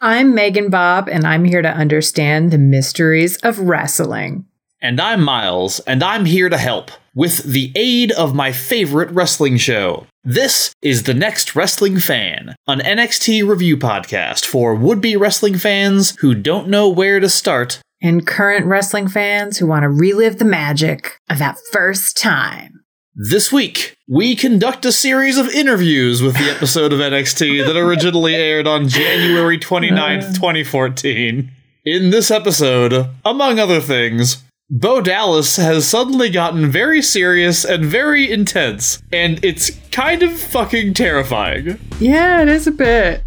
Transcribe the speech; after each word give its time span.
I'm 0.00 0.32
Megan 0.32 0.70
Bob, 0.70 1.08
and 1.08 1.26
I'm 1.26 1.44
here 1.44 1.60
to 1.60 1.68
understand 1.68 2.52
the 2.52 2.58
mysteries 2.58 3.36
of 3.38 3.58
wrestling. 3.58 4.46
And 4.80 5.00
I'm 5.00 5.20
Miles, 5.24 5.80
and 5.80 6.04
I'm 6.04 6.24
here 6.24 6.48
to 6.48 6.56
help 6.56 6.92
with 7.16 7.42
the 7.42 7.72
aid 7.74 8.12
of 8.12 8.32
my 8.32 8.52
favorite 8.52 9.10
wrestling 9.10 9.56
show. 9.56 10.06
This 10.22 10.72
is 10.82 11.02
The 11.02 11.14
Next 11.14 11.56
Wrestling 11.56 11.98
Fan, 11.98 12.54
an 12.68 12.78
NXT 12.78 13.48
review 13.48 13.76
podcast 13.76 14.44
for 14.44 14.72
would 14.76 15.00
be 15.00 15.16
wrestling 15.16 15.58
fans 15.58 16.14
who 16.20 16.32
don't 16.32 16.68
know 16.68 16.88
where 16.88 17.18
to 17.18 17.28
start, 17.28 17.80
And 18.00 18.24
current 18.24 18.66
wrestling 18.66 19.08
fans 19.08 19.58
who 19.58 19.66
want 19.66 19.82
to 19.82 19.88
relive 19.88 20.38
the 20.38 20.44
magic 20.44 21.18
of 21.28 21.40
that 21.40 21.58
first 21.72 22.16
time. 22.16 22.77
This 23.20 23.52
week, 23.52 23.96
we 24.06 24.36
conduct 24.36 24.84
a 24.84 24.92
series 24.92 25.38
of 25.38 25.48
interviews 25.48 26.22
with 26.22 26.36
the 26.36 26.52
episode 26.52 26.92
of 26.92 27.00
NXT 27.00 27.66
that 27.66 27.76
originally 27.76 28.36
aired 28.36 28.68
on 28.68 28.88
January 28.88 29.58
29th, 29.58 30.22
uh. 30.22 30.32
2014. 30.34 31.50
In 31.84 32.10
this 32.10 32.30
episode, 32.30 33.10
among 33.24 33.58
other 33.58 33.80
things, 33.80 34.44
Bo 34.70 35.00
Dallas 35.00 35.56
has 35.56 35.88
suddenly 35.88 36.30
gotten 36.30 36.70
very 36.70 37.02
serious 37.02 37.64
and 37.64 37.84
very 37.84 38.30
intense, 38.30 39.02
and 39.10 39.44
it's 39.44 39.72
kind 39.90 40.22
of 40.22 40.38
fucking 40.38 40.94
terrifying. 40.94 41.76
Yeah, 41.98 42.42
it 42.42 42.48
is 42.48 42.68
a 42.68 42.70
bit. 42.70 43.24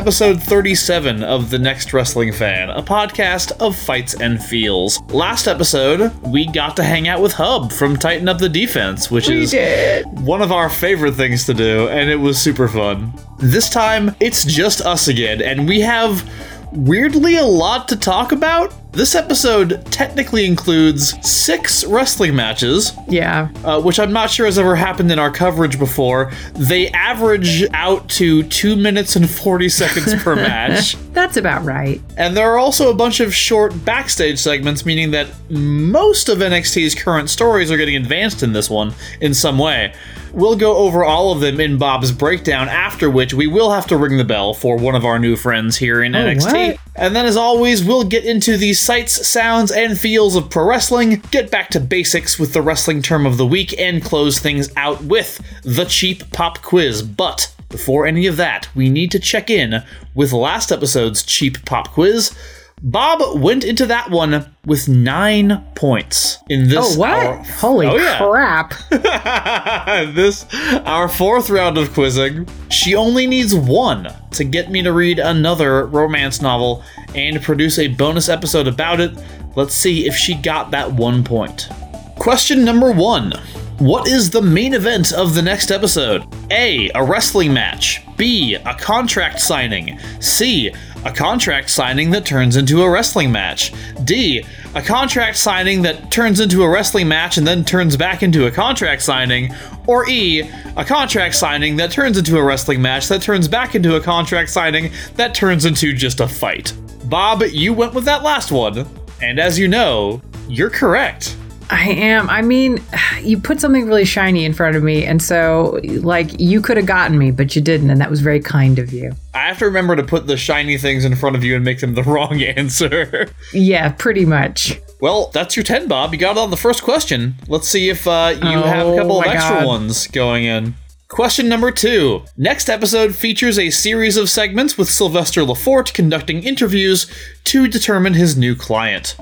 Episode 0.00 0.42
37 0.42 1.22
of 1.22 1.50
The 1.50 1.58
Next 1.58 1.92
Wrestling 1.92 2.32
Fan, 2.32 2.70
a 2.70 2.82
podcast 2.82 3.52
of 3.60 3.76
fights 3.76 4.14
and 4.14 4.42
feels. 4.42 4.98
Last 5.10 5.46
episode, 5.46 6.10
we 6.22 6.46
got 6.46 6.74
to 6.76 6.82
hang 6.82 7.06
out 7.06 7.20
with 7.20 7.32
Hub 7.34 7.70
from 7.70 7.98
Tighten 7.98 8.26
Up 8.26 8.38
the 8.38 8.48
Defense, 8.48 9.10
which 9.10 9.28
We 9.28 9.42
is 9.42 9.50
did. 9.50 10.06
one 10.20 10.40
of 10.40 10.52
our 10.52 10.70
favorite 10.70 11.16
things 11.16 11.44
to 11.44 11.52
do, 11.54 11.86
and 11.88 12.08
it 12.08 12.16
was 12.16 12.40
super 12.40 12.66
fun. 12.66 13.12
This 13.40 13.68
time, 13.68 14.16
it's 14.20 14.42
just 14.46 14.80
us 14.80 15.06
again, 15.08 15.42
and 15.42 15.68
we 15.68 15.80
have 15.80 16.26
weirdly 16.72 17.36
a 17.36 17.44
lot 17.44 17.88
to 17.88 17.96
talk 17.96 18.32
about. 18.32 18.72
This 18.92 19.14
episode 19.14 19.84
technically 19.92 20.44
includes 20.46 21.14
six 21.26 21.84
wrestling 21.84 22.34
matches, 22.34 22.92
Yeah. 23.08 23.48
uh, 23.64 23.80
which 23.80 24.00
I'm 24.00 24.12
not 24.12 24.30
sure 24.30 24.46
has 24.46 24.58
ever 24.58 24.74
happened 24.74 25.12
in 25.12 25.18
our 25.20 25.30
coverage 25.30 25.78
before. 25.78 26.32
They 26.54 26.88
average 26.88 27.64
out 27.72 28.08
to 28.10 28.42
2 28.42 28.74
minutes 28.74 29.14
and 29.14 29.30
40 29.30 29.68
seconds 29.68 30.20
per 30.20 30.34
match. 30.48 30.96
That's 31.12 31.36
about 31.36 31.64
right. 31.64 32.00
And 32.16 32.36
there 32.36 32.50
are 32.52 32.58
also 32.58 32.90
a 32.90 32.94
bunch 32.94 33.20
of 33.20 33.32
short 33.32 33.84
backstage 33.84 34.40
segments, 34.40 34.84
meaning 34.84 35.12
that 35.12 35.28
most 35.48 36.28
of 36.28 36.38
NXT's 36.38 36.96
current 36.96 37.30
stories 37.30 37.70
are 37.70 37.76
getting 37.76 37.94
advanced 37.96 38.42
in 38.42 38.52
this 38.52 38.68
one 38.68 38.92
in 39.20 39.34
some 39.34 39.56
way. 39.58 39.92
We'll 40.32 40.56
go 40.56 40.76
over 40.76 41.04
all 41.04 41.32
of 41.32 41.40
them 41.40 41.60
in 41.60 41.78
Bob's 41.78 42.12
breakdown, 42.12 42.68
after 42.68 43.10
which 43.10 43.34
we 43.34 43.46
will 43.46 43.70
have 43.70 43.86
to 43.88 43.96
ring 43.96 44.16
the 44.16 44.24
bell 44.24 44.54
for 44.54 44.76
one 44.76 44.94
of 44.94 45.04
our 45.04 45.18
new 45.18 45.36
friends 45.36 45.76
here 45.76 46.02
in 46.02 46.14
oh, 46.14 46.24
NXT. 46.24 46.68
what? 46.68 46.78
And 46.96 47.16
then, 47.16 47.26
as 47.26 47.36
always, 47.36 47.84
we'll 47.84 48.04
get 48.04 48.24
into 48.24 48.56
the 48.56 48.72
sights, 48.72 49.26
sounds, 49.26 49.72
and 49.72 49.98
feels 49.98 50.36
of 50.36 50.50
pro 50.50 50.64
wrestling, 50.66 51.22
get 51.30 51.50
back 51.50 51.70
to 51.70 51.80
basics 51.80 52.38
with 52.38 52.52
the 52.52 52.62
wrestling 52.62 53.02
term 53.02 53.26
of 53.26 53.36
the 53.36 53.46
week, 53.46 53.78
and 53.78 54.02
close 54.02 54.38
things 54.38 54.70
out 54.76 55.02
with 55.02 55.40
the 55.62 55.84
cheap 55.84 56.30
pop 56.32 56.62
quiz. 56.62 57.02
But 57.02 57.54
before 57.68 58.06
any 58.06 58.26
of 58.26 58.36
that, 58.36 58.68
we 58.74 58.88
need 58.88 59.10
to 59.12 59.18
check 59.18 59.50
in 59.50 59.82
with 60.14 60.32
last 60.32 60.70
episode's 60.70 61.22
cheap 61.22 61.64
pop 61.64 61.88
quiz. 61.88 62.36
Bob 62.82 63.40
went 63.40 63.64
into 63.64 63.86
that 63.86 64.10
one 64.10 64.49
with 64.70 64.88
nine 64.88 65.64
points 65.74 66.38
in 66.48 66.68
this. 66.68 66.94
Oh, 66.96 67.00
what? 67.00 67.10
our- 67.10 67.36
Holy 67.42 67.86
Oh, 67.88 67.96
yeah. 67.96 68.18
crap. 68.18 68.74
this 70.14 70.46
our 70.86 71.08
fourth 71.08 71.50
round 71.50 71.76
of 71.76 71.92
quizzing. 71.92 72.46
She 72.70 72.94
only 72.94 73.26
needs 73.26 73.52
one 73.52 74.14
to 74.30 74.44
get 74.44 74.70
me 74.70 74.80
to 74.82 74.92
read 74.92 75.18
another 75.18 75.86
romance 75.86 76.40
novel 76.40 76.84
and 77.16 77.42
produce 77.42 77.80
a 77.80 77.88
bonus 77.88 78.28
episode 78.28 78.68
about 78.68 79.00
it. 79.00 79.10
Let's 79.56 79.74
see 79.74 80.06
if 80.06 80.14
she 80.14 80.34
got 80.36 80.70
that 80.70 80.92
one 80.92 81.24
point. 81.24 81.68
Question 82.16 82.64
number 82.64 82.92
one. 82.92 83.32
What 83.78 84.06
is 84.06 84.30
the 84.30 84.42
main 84.42 84.74
event 84.74 85.10
of 85.12 85.34
the 85.34 85.40
next 85.42 85.70
episode? 85.70 86.22
A. 86.52 86.90
A 86.94 87.02
wrestling 87.02 87.52
match. 87.54 88.02
B. 88.18 88.54
A 88.54 88.74
contract 88.74 89.40
signing. 89.40 89.98
C. 90.20 90.70
A 91.06 91.10
contract 91.10 91.70
signing 91.70 92.10
that 92.10 92.26
turns 92.26 92.56
into 92.56 92.82
a 92.82 92.90
wrestling 92.90 93.32
match. 93.32 93.72
D. 94.04 94.44
A 94.74 94.82
contract 94.82 95.38
signing 95.38 95.80
that 95.82 96.12
turns 96.12 96.40
into 96.40 96.62
a 96.62 96.68
wrestling 96.68 97.08
match 97.08 97.38
and 97.38 97.46
then 97.46 97.64
turns 97.64 97.96
back 97.96 98.22
into 98.22 98.46
a 98.46 98.50
contract 98.50 99.00
signing. 99.00 99.54
Or 99.86 100.06
E. 100.10 100.42
A 100.76 100.84
contract 100.84 101.36
signing 101.36 101.76
that 101.76 101.90
turns 101.90 102.18
into 102.18 102.36
a 102.36 102.42
wrestling 102.42 102.82
match 102.82 103.08
that 103.08 103.22
turns 103.22 103.48
back 103.48 103.74
into 103.74 103.96
a 103.96 104.00
contract 104.00 104.50
signing 104.50 104.92
that 105.14 105.34
turns 105.34 105.64
into 105.64 105.94
just 105.94 106.20
a 106.20 106.28
fight. 106.28 106.74
Bob, 107.04 107.42
you 107.44 107.72
went 107.72 107.94
with 107.94 108.04
that 108.04 108.22
last 108.22 108.52
one. 108.52 108.86
And 109.22 109.40
as 109.40 109.58
you 109.58 109.68
know, 109.68 110.20
you're 110.48 110.70
correct. 110.70 111.34
I 111.72 111.90
am. 111.90 112.28
I 112.28 112.42
mean, 112.42 112.82
you 113.22 113.38
put 113.38 113.60
something 113.60 113.86
really 113.86 114.04
shiny 114.04 114.44
in 114.44 114.52
front 114.52 114.76
of 114.76 114.82
me, 114.82 115.04
and 115.04 115.22
so, 115.22 115.80
like, 116.00 116.38
you 116.40 116.60
could 116.60 116.76
have 116.76 116.86
gotten 116.86 117.16
me, 117.16 117.30
but 117.30 117.54
you 117.54 117.62
didn't, 117.62 117.90
and 117.90 118.00
that 118.00 118.10
was 118.10 118.20
very 118.20 118.40
kind 118.40 118.78
of 118.78 118.92
you. 118.92 119.12
I 119.34 119.46
have 119.46 119.58
to 119.58 119.66
remember 119.66 119.94
to 119.96 120.02
put 120.02 120.26
the 120.26 120.36
shiny 120.36 120.78
things 120.78 121.04
in 121.04 121.14
front 121.14 121.36
of 121.36 121.44
you 121.44 121.54
and 121.54 121.64
make 121.64 121.80
them 121.80 121.94
the 121.94 122.02
wrong 122.04 122.42
answer. 122.42 123.28
Yeah, 123.52 123.92
pretty 123.92 124.24
much. 124.24 124.80
well, 125.00 125.30
that's 125.32 125.56
your 125.56 125.62
10, 125.62 125.86
Bob. 125.88 126.12
You 126.12 126.18
got 126.18 126.32
it 126.36 126.40
on 126.40 126.50
the 126.50 126.56
first 126.56 126.82
question. 126.82 127.34
Let's 127.48 127.68
see 127.68 127.88
if 127.88 128.06
uh, 128.06 128.34
you 128.36 128.48
have 128.62 128.86
a 128.86 128.90
Oh 128.90 128.96
couple 128.96 129.20
of 129.20 129.26
extra 129.26 129.58
God. 129.60 129.66
ones 129.66 130.06
going 130.08 130.44
in. 130.44 130.74
Question 131.08 131.48
number 131.48 131.70
two. 131.72 132.22
Next 132.36 132.68
episode 132.68 133.14
features 133.16 133.58
a 133.58 133.70
series 133.70 134.16
of 134.16 134.30
segments 134.30 134.78
with 134.78 134.88
Sylvester 134.88 135.40
LeFort 135.42 135.92
conducting 135.92 136.44
interviews 136.44 137.06
to 137.44 137.66
determine 137.66 138.14
his 138.14 138.36
new 138.36 138.54
client. 138.54 139.16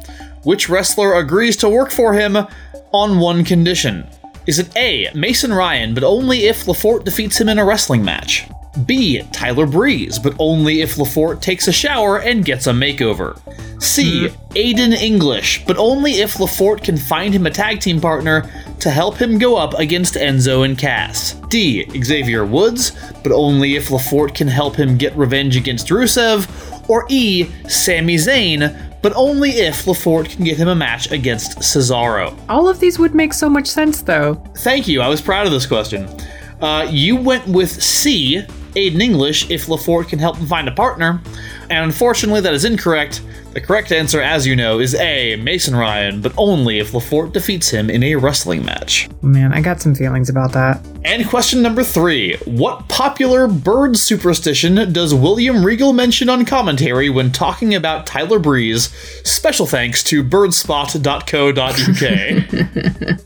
Which 0.49 0.71
wrestler 0.71 1.13
agrees 1.13 1.59
to 1.59 1.69
work 1.69 1.91
for 1.91 2.15
him 2.15 2.35
on 2.91 3.19
one 3.19 3.45
condition? 3.45 4.09
Is 4.47 4.59
it 4.59 4.75
A. 4.79 5.11
Mason 5.15 5.53
Ryan, 5.53 5.93
but 5.93 6.03
only 6.03 6.47
if 6.47 6.65
LeFort 6.65 7.05
defeats 7.05 7.39
him 7.39 7.51
in 7.51 7.59
a 7.59 7.67
wrestling 7.67 8.03
match? 8.03 8.49
B. 8.87 9.21
Tyler 9.31 9.67
Breeze, 9.67 10.19
but 10.19 10.35
only 10.39 10.81
if 10.81 10.97
LeFort 10.97 11.43
takes 11.43 11.69
a 11.69 11.73
shower 11.73 12.21
and 12.21 12.47
gets 12.47 12.67
a 12.67 12.73
makeover. 12.73 13.39
C. 13.79 14.29
Hmm. 14.29 14.35
Aiden 14.55 14.95
English, 14.95 15.67
but 15.67 15.77
only 15.77 16.13
if 16.13 16.39
LeFort 16.39 16.83
can 16.83 16.97
find 16.97 17.35
him 17.35 17.45
a 17.45 17.51
tag 17.51 17.81
team 17.81 18.01
partner 18.01 18.51
to 18.81 18.91
help 18.91 19.21
him 19.21 19.39
go 19.39 19.57
up 19.57 19.75
against 19.75 20.15
Enzo 20.15 20.65
and 20.65 20.79
Cass. 20.79 21.35
D. 21.51 21.85
Xavier 22.03 22.47
Woods, 22.47 22.93
but 23.23 23.33
only 23.33 23.77
if 23.77 23.89
LeFort 23.91 24.35
can 24.35 24.49
help 24.49 24.77
him 24.77 24.97
get 24.97 25.15
revenge 25.15 25.59
against 25.59 25.89
Rusev. 25.89 26.49
Or 26.89 27.05
E. 27.11 27.51
Sami 27.69 28.17
Zayn, 28.17 28.88
but 29.03 29.13
only 29.15 29.51
if 29.51 29.85
LeFort 29.85 30.31
can 30.31 30.45
get 30.45 30.57
him 30.57 30.69
a 30.69 30.75
match 30.75 31.11
against 31.11 31.59
Cesaro. 31.59 32.37
All 32.49 32.69
of 32.69 32.81
these 32.81 32.99
would 32.99 33.15
make 33.15 33.33
so 33.33 33.49
much 33.49 33.67
sense, 33.67 34.03
though. 34.03 34.35
Thank 34.59 34.89
you. 34.89 35.01
I 35.01 35.09
was 35.09 35.21
proud 35.21 35.47
of 35.47 35.53
this 35.53 35.67
question. 35.67 36.09
Uh, 36.61 36.89
you 36.91 37.17
went 37.17 37.47
with 37.47 37.71
C, 37.71 38.45
Aiden 38.79 39.01
English, 39.01 39.51
if 39.51 39.67
LeFort 39.67 40.09
can 40.09 40.21
help 40.21 40.37
him 40.37 40.47
find 40.47 40.69
a 40.69 40.73
partner. 40.73 41.21
And 41.69 41.85
unfortunately, 41.85 42.41
that 42.43 42.55
is 42.55 42.65
incorrect. 42.65 43.23
The 43.53 43.61
correct 43.61 43.91
answer, 43.91 44.23
as 44.23 44.47
you 44.47 44.55
know, 44.55 44.79
is 44.79 44.95
A, 44.95 45.35
Mason 45.35 45.75
Ryan, 45.75 46.21
but 46.21 46.33
only 46.37 46.79
if 46.79 46.93
LeFort 46.93 47.33
defeats 47.33 47.71
him 47.71 47.91
in 47.91 48.05
a 48.05 48.15
wrestling 48.15 48.65
match. 48.65 49.09
Man, 49.21 49.53
I 49.53 49.61
got 49.61 49.81
some 49.81 49.97
feelings 49.97 50.29
about 50.29 50.53
that. 50.53 50.81
And 51.05 51.29
question 51.29 51.61
number 51.61 51.83
three 51.83 52.37
What 52.45 52.89
popular 52.89 53.49
bird 53.49 53.97
superstition 53.97 54.93
does 54.93 55.13
William 55.13 55.65
Regal 55.65 55.93
mention 55.93 56.29
on 56.29 56.45
commentary 56.45 57.11
when 57.11 57.33
talking 57.33 57.75
about 57.75 58.07
Tyler 58.07 58.39
Breeze? 58.39 58.91
Special 59.25 59.67
thanks 59.67 60.05
to 60.05 60.23
birdspot.co.uk. 60.23 63.19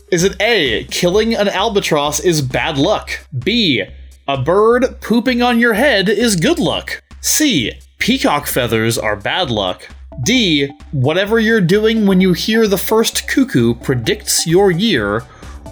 is 0.12 0.22
it 0.22 0.40
A, 0.40 0.84
killing 0.84 1.34
an 1.34 1.48
albatross 1.48 2.20
is 2.20 2.42
bad 2.42 2.78
luck? 2.78 3.26
B, 3.36 3.86
a 4.34 4.42
bird 4.42 5.00
pooping 5.00 5.42
on 5.42 5.58
your 5.58 5.74
head 5.74 6.08
is 6.08 6.36
good 6.36 6.58
luck? 6.58 7.02
C, 7.20 7.72
peacock 7.98 8.46
feathers 8.46 8.96
are 8.98 9.16
bad 9.16 9.50
luck? 9.50 9.88
D, 10.22 10.68
whatever 10.92 11.38
you're 11.40 11.60
doing 11.60 12.06
when 12.06 12.20
you 12.20 12.32
hear 12.32 12.66
the 12.66 12.78
first 12.78 13.26
cuckoo 13.28 13.74
predicts 13.74 14.46
your 14.46 14.70
year? 14.70 15.24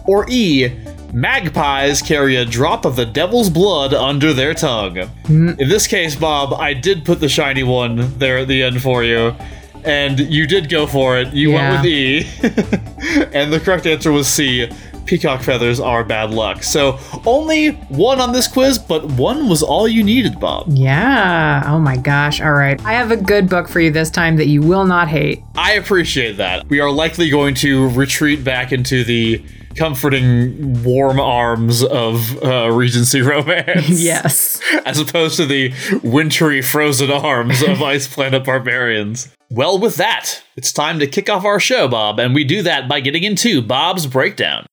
Or 0.06 0.26
E, 0.28 0.72
magpies 1.12 2.02
carry 2.02 2.37
a 2.37 2.44
drop 2.44 2.84
of 2.84 2.96
the 2.96 3.06
devil's 3.06 3.50
blood 3.50 3.93
under 3.94 4.32
their 4.32 4.55
tongue. 4.55 4.96
Hmm. 5.26 5.50
In 5.58 5.69
this 5.69 5.87
case, 5.87 6.16
Bob, 6.16 6.54
I 6.54 6.72
did 6.75 7.04
put 7.04 7.20
the 7.20 7.28
shiny 7.28 7.62
one 7.62 8.19
there 8.19 8.38
at 8.38 8.49
the 8.49 8.62
end 8.62 8.82
for 8.82 9.04
you. 9.04 9.34
And 9.84 10.19
you 10.19 10.46
did 10.46 10.69
go 10.69 10.87
for 10.87 11.19
it. 11.19 11.32
You 11.32 11.52
Yeah. 11.52 11.70
went 11.70 11.82
with 11.82 11.93
E. 11.93 12.26
and 13.32 13.52
the 13.52 13.61
correct 13.61 13.87
answer 13.87 14.11
was 14.12 14.26
C. 14.26 14.69
peacock 15.08 15.43
feathers 15.43 15.81
are 15.81 16.05
bad 16.05 16.31
luck. 16.31 16.62
So 16.62 16.99
only 17.26 17.70
one 17.88 18.20
on 18.20 18.32
this 18.32 18.46
quiz, 18.46 18.78
but 18.78 19.05
one 19.12 19.49
was 19.49 19.62
all 19.62 19.88
you 19.88 20.05
needed, 20.05 20.38
Bob. 20.38 20.66
Yeah. 20.69 21.64
Oh 21.66 21.78
my 21.81 21.96
gosh. 21.96 22.40
All 22.40 22.52
right. 22.52 22.81
I 22.84 22.93
have 22.93 23.10
a 23.10 23.16
good 23.16 23.49
book 23.49 23.69
for 23.69 23.81
you 23.81 23.90
this 23.90 24.10
time 24.10 24.37
that 24.37 24.46
you 24.46 24.62
will 24.62 24.84
not 24.84 25.08
hate. 25.08 25.43
I 25.56 25.72
appreciate 25.72 26.37
that. 26.37 26.69
We 26.69 26.78
are 26.81 26.90
likely 26.90 27.31
going 27.31 27.55
to 27.56 27.88
retreat 27.90 28.44
back 28.44 28.70
into 28.70 29.02
the 29.02 29.43
comforting, 29.76 30.82
warm 30.82 31.20
arms 31.20 31.84
of 31.84 32.43
uh, 32.43 32.70
Regency 32.70 33.22
romance. 33.22 33.88
Yes. 34.08 34.61
As 34.84 34.99
opposed 34.99 35.37
to 35.37 35.46
the 35.46 35.72
wintry, 36.02 36.62
frozen 36.62 37.11
arms 37.11 37.62
of 37.62 37.82
Ice 37.82 38.06
Planet 38.06 38.44
barbarians. 38.44 39.34
Well, 39.50 39.78
with 39.78 39.96
that, 39.96 40.43
it's 40.56 40.72
time 40.72 40.99
to 40.99 41.06
kick 41.06 41.31
off 41.31 41.44
our 41.44 41.61
show, 41.61 41.88
Bob, 41.88 42.19
and 42.19 42.34
we 42.34 42.44
do 42.44 42.62
that 42.62 42.88
by 42.88 43.00
getting 43.00 43.22
into 43.22 43.62
Bob's 43.62 44.06
Breakdown. 44.06 44.66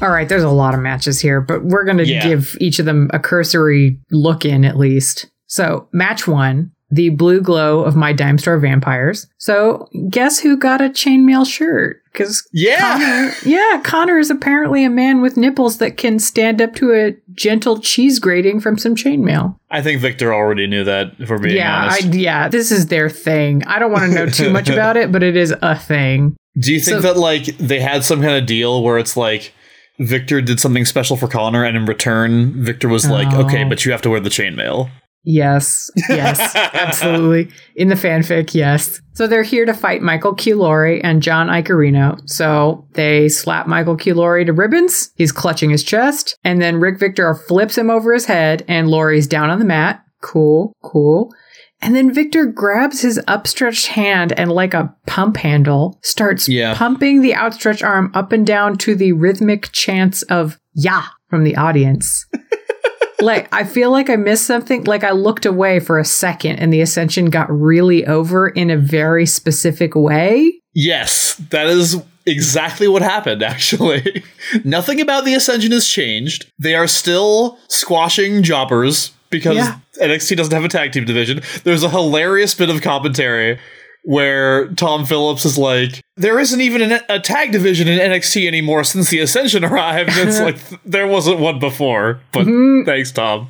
All 0.00 0.10
right. 0.10 0.28
There's 0.28 0.44
a 0.44 0.48
lot 0.50 0.74
of 0.74 0.80
matches 0.80 1.20
here, 1.20 1.40
but 1.40 1.64
we're 1.64 1.84
going 1.84 1.96
to 1.98 2.06
Yeah. 2.06 2.26
give 2.26 2.56
each 2.60 2.78
of 2.78 2.84
them 2.86 3.10
a 3.12 3.18
cursory 3.18 3.98
look 4.10 4.44
in 4.44 4.64
at 4.64 4.78
least. 4.78 5.26
So, 5.46 5.88
match 5.92 6.26
one 6.28 6.70
the 6.90 7.10
blue 7.10 7.42
glow 7.42 7.80
of 7.80 7.94
my 7.96 8.14
dime 8.14 8.38
store 8.38 8.58
vampires. 8.58 9.26
So, 9.36 9.88
guess 10.08 10.38
who 10.38 10.56
got 10.56 10.80
a 10.80 10.88
chainmail 10.88 11.46
shirt? 11.46 12.00
Because 12.10 12.42
Yeah! 12.50 12.78
Konnor, 12.98 13.34
yeah, 13.44 13.82
Konnor 13.84 14.18
is 14.18 14.30
apparently 14.30 14.84
a 14.84 14.88
man 14.90 15.20
with 15.20 15.36
nipples 15.36 15.76
that 15.78 15.98
can 15.98 16.18
stand 16.18 16.62
up 16.62 16.74
to 16.76 16.94
a 16.94 17.14
gentle 17.34 17.78
cheese 17.78 18.18
grating 18.18 18.58
from 18.58 18.78
some 18.78 18.94
chainmail. 18.94 19.54
I 19.70 19.82
think 19.82 20.00
Viktor 20.00 20.32
already 20.32 20.66
knew 20.66 20.82
that, 20.84 21.12
if 21.18 21.28
we're 21.28 21.36
being 21.38 21.56
yeah, 21.56 21.88
I, 21.92 21.98
yeah, 21.98 22.48
this 22.48 22.72
is 22.72 22.86
their 22.86 23.10
thing. 23.10 23.62
I 23.66 23.78
don't 23.78 23.92
want 23.92 24.10
to 24.10 24.14
know 24.14 24.26
too 24.26 24.48
much 24.48 24.68
about 24.70 24.96
it, 24.96 25.12
but 25.12 25.22
it 25.22 25.36
is 25.36 25.54
a 25.60 25.76
thing. 25.76 26.36
Do 26.58 26.72
you 26.72 26.80
think 26.80 26.96
So- 26.96 27.00
that, 27.02 27.18
like, 27.18 27.44
they 27.58 27.80
had 27.80 28.02
some 28.02 28.22
kind 28.22 28.36
of 28.38 28.46
deal 28.46 28.82
where 28.82 28.96
it's 28.98 29.14
like, 29.16 29.52
Viktor 30.00 30.40
did 30.40 30.60
something 30.60 30.84
special 30.84 31.16
for 31.16 31.28
Konnor, 31.28 31.66
and 31.66 31.76
in 31.76 31.86
return, 31.86 32.62
Viktor 32.64 32.88
was 32.88 33.08
like, 33.08 33.28
Oh. 33.32 33.44
okay, 33.44 33.64
but 33.64 33.84
you 33.84 33.92
have 33.92 34.02
to 34.02 34.10
wear 34.10 34.20
the 34.20 34.28
chainmail. 34.28 34.90
Yes, 35.24 35.90
yes, 36.08 36.54
absolutely. 36.74 37.52
In 37.76 37.88
the 37.88 37.96
fanfic, 37.96 38.54
yes. 38.54 39.00
So 39.12 39.26
they're 39.26 39.42
here 39.42 39.66
to 39.66 39.74
fight 39.74 40.00
Michael 40.00 40.34
Q. 40.34 40.64
And 40.64 41.22
John 41.22 41.48
Icarino. 41.48 42.18
So 42.26 42.86
they 42.92 43.28
slap 43.28 43.66
Michael 43.66 43.96
Q. 43.96 44.14
To 44.14 44.52
ribbons. 44.52 45.10
He's 45.16 45.32
clutching 45.32 45.70
his 45.70 45.82
chest. 45.82 46.38
And 46.44 46.62
then 46.62 46.80
Rick 46.80 46.98
Victor 47.00 47.34
flips 47.34 47.76
him 47.76 47.90
over 47.90 48.14
his 48.14 48.26
head, 48.26 48.64
and 48.68 48.88
Laurie's 48.88 49.26
down 49.26 49.50
on 49.50 49.58
the 49.58 49.64
mat. 49.64 50.02
Cool, 50.22 50.72
cool. 50.82 51.34
And 51.80 51.94
then 51.94 52.12
Viktor 52.12 52.46
grabs 52.46 53.02
his 53.02 53.20
upstretched 53.28 53.86
hand 53.88 54.32
and, 54.38 54.50
like 54.50 54.74
a 54.74 54.92
pump 55.06 55.36
handle, 55.36 55.98
starts 56.02 56.48
Yeah. 56.48 56.74
pumping 56.74 57.22
the 57.22 57.34
outstretched 57.36 57.84
arm 57.84 58.10
up 58.14 58.32
and 58.32 58.46
down 58.46 58.76
to 58.78 58.94
the 58.96 59.12
rhythmic 59.12 59.70
chants 59.72 60.22
of 60.22 60.58
"Yeah" 60.74 61.04
from 61.30 61.44
the 61.44 61.56
audience. 61.56 62.26
like 63.20 63.48
I 63.54 63.64
feel 63.64 63.90
like 63.90 64.10
I 64.10 64.16
missed 64.16 64.46
something. 64.46 64.84
Like 64.84 65.04
I 65.04 65.12
looked 65.12 65.46
away 65.46 65.78
for 65.80 65.98
a 65.98 66.04
second, 66.04 66.56
and 66.56 66.72
the 66.72 66.80
ascension 66.80 67.26
got 67.26 67.50
really 67.50 68.04
over 68.06 68.48
in 68.48 68.70
a 68.70 68.76
very 68.76 69.26
specific 69.26 69.94
way. 69.94 70.52
Yes, 70.74 71.34
that 71.50 71.66
is 71.68 72.00
exactly 72.26 72.88
what 72.88 73.02
happened, 73.02 73.42
actually. 73.54 74.22
Nothing 74.64 75.00
about 75.00 75.24
the 75.24 75.34
Ascension 75.34 75.72
has 75.72 75.86
changed. 75.86 76.50
They 76.58 76.74
are 76.74 76.86
still 76.86 77.58
squashing 77.68 78.42
jobbers 78.42 79.12
because 79.30 79.56
Yeah. 79.56 79.78
NXT 80.00 80.36
doesn't 80.36 80.54
have 80.54 80.64
a 80.64 80.68
tag 80.68 80.92
team 80.92 81.04
division. 81.04 81.42
There's 81.64 81.82
a 81.82 81.90
hilarious 81.90 82.54
bit 82.54 82.70
of 82.70 82.82
commentary 82.82 83.58
where 84.04 84.68
Tom 84.74 85.04
Phillips 85.04 85.44
is 85.44 85.58
like, 85.58 86.00
there 86.16 86.38
isn't 86.38 86.60
even 86.60 86.80
an, 86.80 87.00
a 87.08 87.20
tag 87.20 87.52
division 87.52 87.88
in 87.88 87.98
NXT 87.98 88.46
anymore 88.46 88.84
since 88.84 89.10
the 89.10 89.18
Ascension 89.18 89.64
arrived. 89.64 90.10
And 90.16 90.28
it's 90.28 90.40
like, 90.72 90.82
there 90.84 91.06
wasn't 91.06 91.40
one 91.40 91.58
before. 91.58 92.20
But 92.32 92.46
mm-hmm. 92.46 92.86
thanks, 92.86 93.12
Tom. 93.12 93.48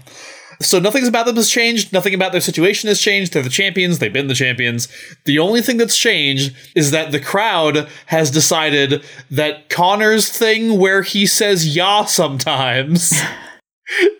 So 0.60 0.80
nothing's 0.80 1.06
about 1.06 1.26
them 1.26 1.36
has 1.36 1.48
changed. 1.48 1.92
Nothing 1.92 2.14
about 2.14 2.32
their 2.32 2.40
situation 2.40 2.88
has 2.88 3.00
changed. 3.00 3.32
They're 3.32 3.42
the 3.42 3.48
champions. 3.48 3.98
They've 3.98 4.12
been 4.12 4.26
the 4.26 4.34
champions. 4.34 4.88
The 5.24 5.38
only 5.38 5.62
thing 5.62 5.76
that's 5.76 5.96
changed 5.96 6.54
is 6.74 6.90
that 6.90 7.12
the 7.12 7.20
crowd 7.20 7.88
has 8.06 8.30
decided 8.30 9.04
that 9.30 9.68
Konnor's 9.68 10.28
thing 10.28 10.78
where 10.78 11.02
he 11.02 11.26
says 11.26 11.76
"yeah" 11.76 12.04
sometimes 12.06 13.12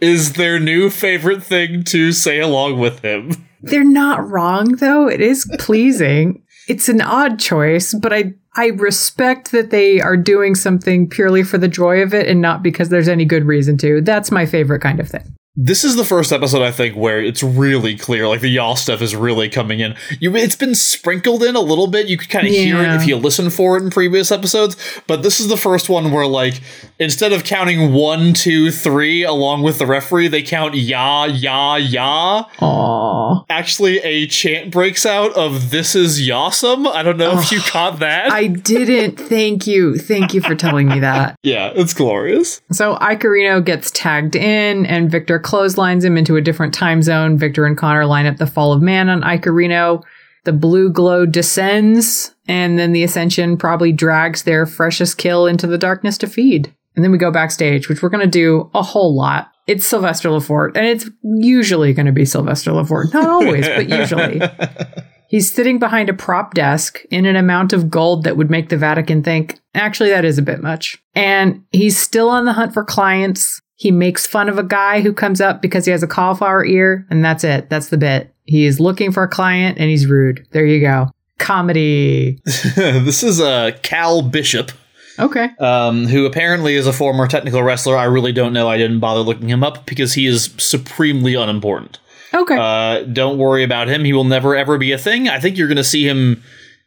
is 0.00 0.34
their 0.34 0.58
new 0.58 0.90
favorite 0.90 1.42
thing 1.42 1.84
to 1.84 2.12
say 2.12 2.40
along 2.40 2.78
with 2.78 3.00
him. 3.00 3.32
They're 3.62 3.84
not 3.84 4.28
wrong 4.28 4.76
though. 4.76 5.08
It 5.08 5.20
is 5.20 5.48
pleasing. 5.58 6.42
it's 6.68 6.88
an 6.88 7.00
odd 7.00 7.38
choice, 7.38 7.94
but 7.94 8.12
I 8.12 8.34
I 8.54 8.68
respect 8.68 9.52
that 9.52 9.70
they 9.70 10.00
are 10.00 10.16
doing 10.16 10.54
something 10.54 11.08
purely 11.08 11.42
for 11.44 11.58
the 11.58 11.68
joy 11.68 12.02
of 12.02 12.12
it 12.12 12.26
and 12.26 12.40
not 12.40 12.62
because 12.62 12.88
there's 12.88 13.08
any 13.08 13.24
good 13.24 13.44
reason 13.44 13.76
to. 13.78 14.00
That's 14.00 14.30
my 14.30 14.46
favorite 14.46 14.80
kind 14.80 14.98
of 14.98 15.08
thing. 15.08 15.22
This 15.60 15.82
is 15.82 15.96
the 15.96 16.04
first 16.04 16.30
episode 16.30 16.62
I 16.62 16.70
think 16.70 16.94
where 16.94 17.20
it's 17.20 17.42
really 17.42 17.96
clear, 17.96 18.28
like 18.28 18.42
the 18.42 18.48
y'all 18.48 18.76
stuff 18.76 19.02
is 19.02 19.16
really 19.16 19.48
coming 19.48 19.80
in. 19.80 19.96
You, 20.20 20.36
it's 20.36 20.54
been 20.54 20.76
sprinkled 20.76 21.42
in 21.42 21.56
a 21.56 21.60
little 21.60 21.88
bit. 21.88 22.06
You 22.06 22.16
could 22.16 22.28
kind 22.28 22.46
of 22.46 22.52
hear 22.52 22.80
it 22.80 22.94
if 22.94 23.08
you 23.08 23.16
listen 23.16 23.50
for 23.50 23.76
it 23.76 23.82
in 23.82 23.90
previous 23.90 24.30
episodes, 24.30 24.76
but 25.08 25.24
this 25.24 25.40
is 25.40 25.48
the 25.48 25.56
first 25.56 25.88
one 25.88 26.12
where, 26.12 26.28
like, 26.28 26.60
instead 27.00 27.32
of 27.32 27.42
counting 27.42 27.92
one, 27.92 28.34
two, 28.34 28.70
three 28.70 29.24
along 29.24 29.64
with 29.64 29.80
the 29.80 29.86
referee, 29.86 30.28
they 30.28 30.42
count 30.42 30.76
ya, 30.76 31.24
ya, 31.24 31.74
ya. 31.74 32.44
Aww. 32.60 33.44
Actually, 33.50 33.98
a 33.98 34.28
chant 34.28 34.70
breaks 34.70 35.04
out 35.04 35.32
of 35.32 35.70
"This 35.70 35.96
is 35.96 36.20
yawesome." 36.20 36.86
I 36.86 37.02
don't 37.02 37.16
know 37.16 37.36
if 37.36 37.50
you 37.50 37.60
caught 37.62 37.98
that. 37.98 38.30
I 38.30 38.46
didn't. 38.46 39.18
Thank 39.18 39.66
you. 39.66 39.98
Thank 39.98 40.34
you 40.34 40.40
for 40.40 40.54
telling 40.54 40.86
me 40.86 41.00
that. 41.00 41.36
yeah, 41.42 41.72
it's 41.74 41.94
glorious. 41.94 42.60
So 42.70 42.94
Icarino 42.96 43.64
gets 43.64 43.90
tagged 43.90 44.36
in, 44.36 44.86
and 44.86 45.10
Viktor 45.10 45.40
clotheslines 45.48 46.04
him 46.04 46.18
into 46.18 46.36
a 46.36 46.42
different 46.42 46.74
time 46.74 47.00
zone. 47.00 47.38
Viktor 47.38 47.64
and 47.64 47.76
Konnor 47.76 48.06
line 48.06 48.26
up 48.26 48.36
the 48.36 48.46
fall 48.46 48.70
of 48.70 48.82
man 48.82 49.08
on 49.08 49.22
Icarino. 49.22 50.04
The 50.44 50.52
blue 50.52 50.90
glow 50.90 51.24
descends, 51.24 52.34
and 52.46 52.78
then 52.78 52.92
the 52.92 53.02
Ascension 53.02 53.56
probably 53.56 53.90
drags 53.90 54.42
their 54.42 54.66
freshest 54.66 55.16
kill 55.16 55.46
into 55.46 55.66
the 55.66 55.78
darkness 55.78 56.18
to 56.18 56.26
feed. 56.26 56.74
And 56.94 57.02
then 57.02 57.12
we 57.12 57.16
go 57.16 57.30
backstage, 57.30 57.88
which 57.88 58.02
we're 58.02 58.10
going 58.10 58.24
to 58.24 58.30
do 58.30 58.70
a 58.74 58.82
whole 58.82 59.16
lot. 59.16 59.50
It's 59.66 59.86
Sylvester 59.86 60.28
Lefort, 60.28 60.76
and 60.76 60.84
it's 60.84 61.08
usually 61.22 61.94
going 61.94 62.06
to 62.06 62.12
be 62.12 62.26
Sylvester 62.26 62.72
Lefort. 62.72 63.14
Not 63.14 63.26
always, 63.26 63.66
but 63.68 63.88
usually. 63.88 64.42
He's 65.28 65.50
sitting 65.50 65.78
behind 65.78 66.10
a 66.10 66.14
prop 66.14 66.52
desk 66.52 67.00
in 67.10 67.24
an 67.24 67.36
amount 67.36 67.72
of 67.72 67.88
gold 67.88 68.24
that 68.24 68.36
would 68.36 68.50
make 68.50 68.68
the 68.68 68.76
Vatican 68.76 69.22
think, 69.22 69.60
actually, 69.74 70.10
that 70.10 70.26
is 70.26 70.36
a 70.36 70.42
bit 70.42 70.62
much. 70.62 71.02
And 71.14 71.64
he's 71.70 71.98
still 71.98 72.30
on 72.30 72.46
the 72.46 72.54
hunt 72.54 72.72
for 72.72 72.82
clients. 72.82 73.60
He 73.78 73.92
makes 73.92 74.26
fun 74.26 74.48
of 74.48 74.58
a 74.58 74.64
guy 74.64 75.00
who 75.02 75.12
comes 75.12 75.40
up 75.40 75.62
because 75.62 75.84
he 75.84 75.92
has 75.92 76.02
a 76.02 76.08
cauliflower 76.08 76.64
ear, 76.64 77.06
and 77.10 77.24
that's 77.24 77.44
it. 77.44 77.70
That's 77.70 77.90
the 77.90 77.96
bit. 77.96 78.34
He 78.44 78.66
is 78.66 78.80
looking 78.80 79.12
for 79.12 79.22
a 79.22 79.28
client 79.28 79.78
and 79.78 79.88
he's 79.88 80.06
rude. 80.06 80.44
There 80.50 80.66
you 80.66 80.80
go. 80.80 81.10
Comedy. 81.38 82.40
this 82.44 83.22
is 83.22 83.40
uh, 83.40 83.70
Cal 83.82 84.22
Bishop. 84.22 84.72
Okay. 85.20 85.48
um, 85.58 86.06
who 86.06 86.26
apparently 86.26 86.74
is 86.74 86.86
a 86.86 86.92
former 86.92 87.26
technical 87.26 87.62
wrestler. 87.62 87.96
I 87.96 88.04
really 88.04 88.32
don't 88.32 88.52
know. 88.52 88.68
I 88.68 88.78
didn't 88.78 89.00
bother 89.00 89.20
looking 89.20 89.48
him 89.48 89.64
up 89.64 89.86
because 89.86 90.14
he 90.14 90.26
is 90.26 90.54
supremely 90.58 91.34
unimportant. 91.34 91.98
Okay. 92.34 92.56
Uh, 92.56 93.02
don't 93.04 93.38
worry 93.38 93.62
about 93.64 93.88
him. 93.88 94.04
He 94.04 94.12
will 94.12 94.24
never 94.24 94.56
ever 94.56 94.76
be 94.78 94.92
a 94.92 94.98
thing. 94.98 95.28
I 95.28 95.40
think 95.40 95.56
you're 95.56 95.68
going 95.68 95.76
to 95.76 95.84
see 95.84 96.06
him 96.08 96.42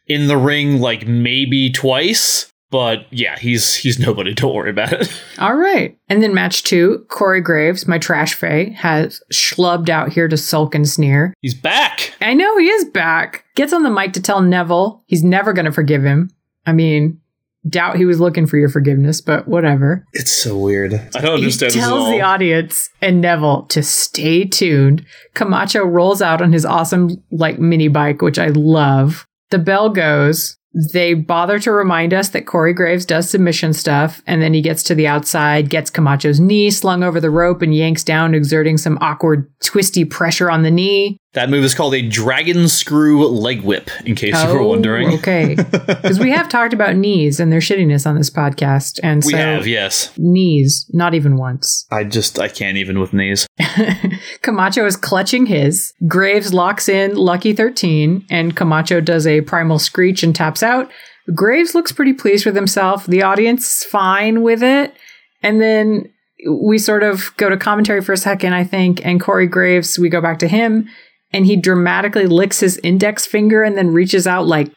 in 0.06 0.28
the 0.28 0.36
ring 0.36 0.80
like 0.80 1.06
maybe 1.06 1.70
twice, 1.70 2.51
but 2.72 3.06
yeah, 3.10 3.38
he's 3.38 3.76
he's 3.76 4.00
nobody. 4.00 4.34
Don't 4.42 4.52
worry 4.54 4.70
about 4.70 4.92
it. 4.94 5.22
All 5.38 5.54
right. 5.54 5.96
And 6.08 6.20
then 6.22 6.34
match 6.34 6.64
two 6.64 7.06
Corey 7.08 7.40
Graves, 7.40 7.86
my 7.86 7.98
trash 7.98 8.34
fay, 8.34 8.70
has 8.70 9.22
schlubbed 9.32 9.88
out 9.88 10.12
here 10.12 10.26
to 10.26 10.36
sulk 10.36 10.74
and 10.74 10.88
sneer. 10.88 11.32
he's 11.40 11.54
back. 11.54 12.14
I 12.20 12.34
know 12.34 12.58
he 12.58 12.66
is 12.68 12.86
back. 12.86 13.44
Gets 13.54 13.72
on 13.72 13.84
the 13.84 13.90
mic 13.90 14.14
to 14.14 14.22
tell 14.22 14.40
Neville 14.40 15.04
he's 15.06 15.22
never 15.22 15.52
going 15.52 15.66
to 15.66 15.72
forgive 15.72 16.02
him. 16.02 16.30
I 16.66 16.72
mean, 16.72 17.20
doubt 17.68 17.96
he 17.96 18.04
was 18.06 18.18
looking 18.20 18.46
for 18.46 18.56
your 18.56 18.68
forgiveness, 18.68 19.20
but 19.20 19.46
whatever. 19.46 20.04
It's 20.14 20.42
so 20.42 20.56
weird. 20.56 20.94
I 20.94 21.20
don't 21.20 21.34
understand 21.34 21.72
he 21.74 21.78
this 21.78 21.84
at 21.84 21.88
tells 21.88 22.04
all. 22.06 22.10
the 22.10 22.22
audience 22.22 22.88
and 23.00 23.20
Neville 23.20 23.64
to 23.66 23.82
stay 23.82 24.44
tuned. 24.44 25.04
Camacho 25.34 25.84
rolls 25.84 26.22
out 26.22 26.40
on 26.40 26.52
his 26.52 26.64
awesome 26.64 27.22
like 27.30 27.58
mini 27.58 27.88
bike, 27.88 28.22
which 28.22 28.38
I 28.38 28.48
love. 28.48 29.26
The 29.50 29.58
bell 29.58 29.90
goes. 29.90 30.56
They 30.74 31.14
bother 31.14 31.58
to 31.60 31.72
remind 31.72 32.14
us 32.14 32.30
that 32.30 32.46
Corey 32.46 32.72
Graves 32.72 33.04
does 33.04 33.28
submission 33.28 33.72
stuff, 33.72 34.22
and 34.26 34.40
then 34.40 34.54
he 34.54 34.62
gets 34.62 34.82
to 34.84 34.94
the 34.94 35.06
outside, 35.06 35.68
gets 35.68 35.90
Camacho's 35.90 36.40
knee 36.40 36.70
slung 36.70 37.02
over 37.02 37.20
the 37.20 37.30
rope, 37.30 37.60
and 37.60 37.74
yanks 37.74 38.02
down, 38.02 38.34
exerting 38.34 38.78
some 38.78 38.96
awkward, 39.00 39.50
twisty 39.60 40.04
pressure 40.04 40.50
on 40.50 40.62
the 40.62 40.70
knee. 40.70 41.18
That 41.34 41.48
move 41.48 41.64
is 41.64 41.74
called 41.74 41.94
a 41.94 42.02
dragon 42.06 42.68
screw 42.68 43.26
leg 43.26 43.62
whip, 43.62 43.90
in 44.04 44.14
case 44.14 44.34
you 44.42 44.52
were 44.52 44.60
Oh, 44.60 44.68
wondering. 44.68 45.08
Okay. 45.14 45.56
Because 46.02 46.18
we 46.18 46.30
have 46.30 46.48
talked 46.48 46.74
about 46.74 46.96
knees 46.96 47.40
and 47.40 47.50
their 47.50 47.60
shittiness 47.60 48.06
on 48.06 48.16
this 48.16 48.28
podcast. 48.28 48.98
And 49.02 49.22
We 49.24 49.32
so 49.32 49.36
have, 49.38 49.66
yes. 49.66 50.12
knees, 50.18 50.84
not 50.92 51.14
even 51.14 51.36
once. 51.36 51.86
I 51.90 52.04
just, 52.04 52.38
I 52.38 52.48
can't 52.48 52.76
even 52.76 53.00
with 53.00 53.12
knees. 53.14 53.46
Camacho 54.42 54.84
is 54.86 54.96
clutching 54.96 55.46
his. 55.46 55.92
Graves 56.06 56.52
locks 56.52 56.88
in 56.88 57.14
Lucky 57.16 57.52
13, 57.52 58.26
and 58.30 58.54
Camacho 58.56 59.00
does 59.00 59.26
a 59.26 59.40
primal 59.42 59.78
screech 59.78 60.22
and 60.22 60.34
taps 60.34 60.62
out. 60.62 60.90
Graves 61.34 61.74
looks 61.74 61.92
pretty 61.92 62.12
pleased 62.12 62.44
with 62.44 62.56
himself. 62.56 63.06
The 63.06 63.22
audience 63.22 63.64
is 63.78 63.84
fine 63.84 64.42
with 64.42 64.62
it. 64.62 64.94
And 65.42 65.60
then 65.60 66.12
we 66.50 66.78
sort 66.78 67.02
of 67.02 67.32
go 67.36 67.48
to 67.48 67.56
commentary 67.56 68.02
for 68.02 68.12
a 68.12 68.16
second, 68.16 68.52
I 68.54 68.64
think, 68.64 69.04
and 69.06 69.20
Corey 69.20 69.46
Graves, 69.46 69.98
we 69.98 70.08
go 70.08 70.20
back 70.20 70.38
to 70.40 70.48
him, 70.48 70.88
and 71.32 71.46
he 71.46 71.56
dramatically 71.56 72.26
licks 72.26 72.60
his 72.60 72.78
index 72.78 73.26
finger 73.26 73.62
and 73.62 73.76
then 73.76 73.92
reaches 73.92 74.26
out 74.26 74.46
like. 74.46 74.72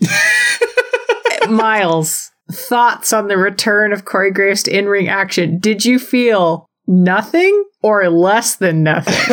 Miles, 1.48 2.30
thoughts 2.50 3.12
on 3.12 3.28
the 3.28 3.36
return 3.36 3.92
of 3.92 4.04
Corey 4.04 4.30
Graves 4.30 4.62
to 4.64 4.76
in 4.76 4.86
ring 4.86 5.08
action? 5.08 5.58
Did 5.58 5.84
you 5.84 5.98
feel 5.98 6.66
nothing 6.86 7.64
or 7.82 8.08
less 8.08 8.56
than 8.56 8.82
nothing? 8.82 9.14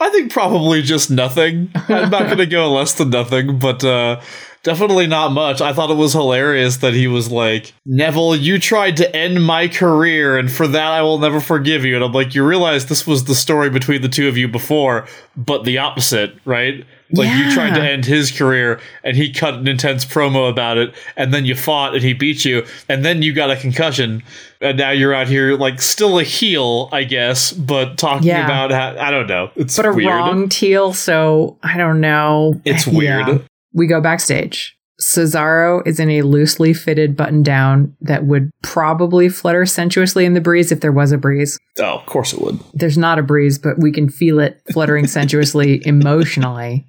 I 0.00 0.10
think 0.12 0.32
probably 0.32 0.82
just 0.82 1.10
nothing. 1.10 1.70
I'm 1.74 2.10
not 2.10 2.24
going 2.24 2.38
to 2.38 2.46
go 2.46 2.72
less 2.72 2.94
than 2.94 3.10
nothing, 3.10 3.58
but 3.58 3.84
uh, 3.84 4.20
definitely 4.66 5.06
not 5.06 5.30
much. 5.30 5.60
I 5.60 5.72
thought 5.72 5.90
it 5.92 5.96
was 5.96 6.12
hilarious 6.12 6.78
that 6.78 6.92
he 6.92 7.06
was 7.06 7.30
like, 7.30 7.72
Neville, 7.86 8.34
you 8.34 8.58
tried 8.58 8.96
to 8.98 9.16
end 9.16 9.42
my 9.44 9.68
career, 9.68 10.36
and 10.36 10.50
for 10.50 10.66
that 10.66 10.90
I 10.92 11.02
will 11.02 11.18
never 11.18 11.38
forgive 11.40 11.84
you. 11.84 11.94
And 11.94 12.04
I'm 12.04 12.10
like, 12.12 12.34
you 12.34 12.44
realize 12.44 12.86
this 12.86 13.06
was 13.06 13.24
the 13.24 13.34
story 13.36 13.70
between 13.70 14.02
the 14.02 14.08
two 14.08 14.26
of 14.28 14.36
you 14.36 14.48
before, 14.48 15.06
but 15.36 15.64
the 15.64 15.78
opposite, 15.78 16.36
right? 16.44 16.84
Like 17.12 17.28
you 17.38 17.52
tried 17.52 17.74
to 17.76 17.80
end 17.80 18.04
his 18.04 18.32
career 18.36 18.80
and 19.04 19.16
he 19.16 19.32
cut 19.32 19.54
an 19.54 19.68
intense 19.68 20.04
promo 20.04 20.50
about 20.50 20.76
it 20.76 20.92
and 21.16 21.32
then 21.32 21.44
you 21.44 21.54
fought 21.54 21.94
and 21.94 22.02
he 22.02 22.14
beat 22.14 22.44
you 22.44 22.66
and 22.88 23.04
then 23.04 23.22
you 23.22 23.32
got 23.32 23.48
a 23.48 23.54
concussion 23.54 24.24
and 24.60 24.76
now 24.76 24.90
you're 24.90 25.14
out 25.14 25.28
here 25.28 25.56
like 25.56 25.80
still 25.80 26.18
a 26.18 26.24
heel, 26.24 26.88
I 26.90 27.04
guess, 27.04 27.52
but 27.52 27.96
talking 27.96 28.26
Yeah. 28.26 28.44
about 28.44 28.72
how 28.72 29.00
I 29.00 29.12
don't 29.12 29.28
know. 29.28 29.52
It's 29.54 29.76
but 29.76 29.86
a 29.86 29.92
weird. 29.92 30.08
wrong 30.08 30.48
teal, 30.48 30.92
so 30.92 31.56
I 31.62 31.76
don't 31.76 32.00
know. 32.00 32.60
It's 32.64 32.88
Yeah. 32.88 33.38
We 33.76 33.86
go 33.86 34.00
backstage. 34.00 34.76
Cesaro 35.00 35.86
is 35.86 36.00
in 36.00 36.10
a 36.10 36.22
loosely 36.22 36.72
fitted 36.72 37.16
button 37.16 37.42
down 37.42 37.94
that 38.00 38.24
would 38.24 38.50
probably 38.62 39.28
flutter 39.28 39.66
sensuously 39.66 40.24
in 40.24 40.32
the 40.32 40.40
breeze 40.40 40.72
if 40.72 40.80
there 40.80 40.92
was 40.92 41.12
a 41.12 41.18
breeze. 41.18 41.58
Oh, 41.78 41.98
of 41.98 42.06
course 42.06 42.32
it 42.32 42.40
would. 42.40 42.58
There's 42.72 42.96
not 42.96 43.18
a 43.18 43.22
breeze, 43.22 43.58
but 43.58 43.78
we 43.78 43.92
can 43.92 44.08
feel 44.08 44.40
it 44.40 44.60
fluttering 44.72 45.06
sensuously 45.06 45.82
emotionally. 45.86 46.86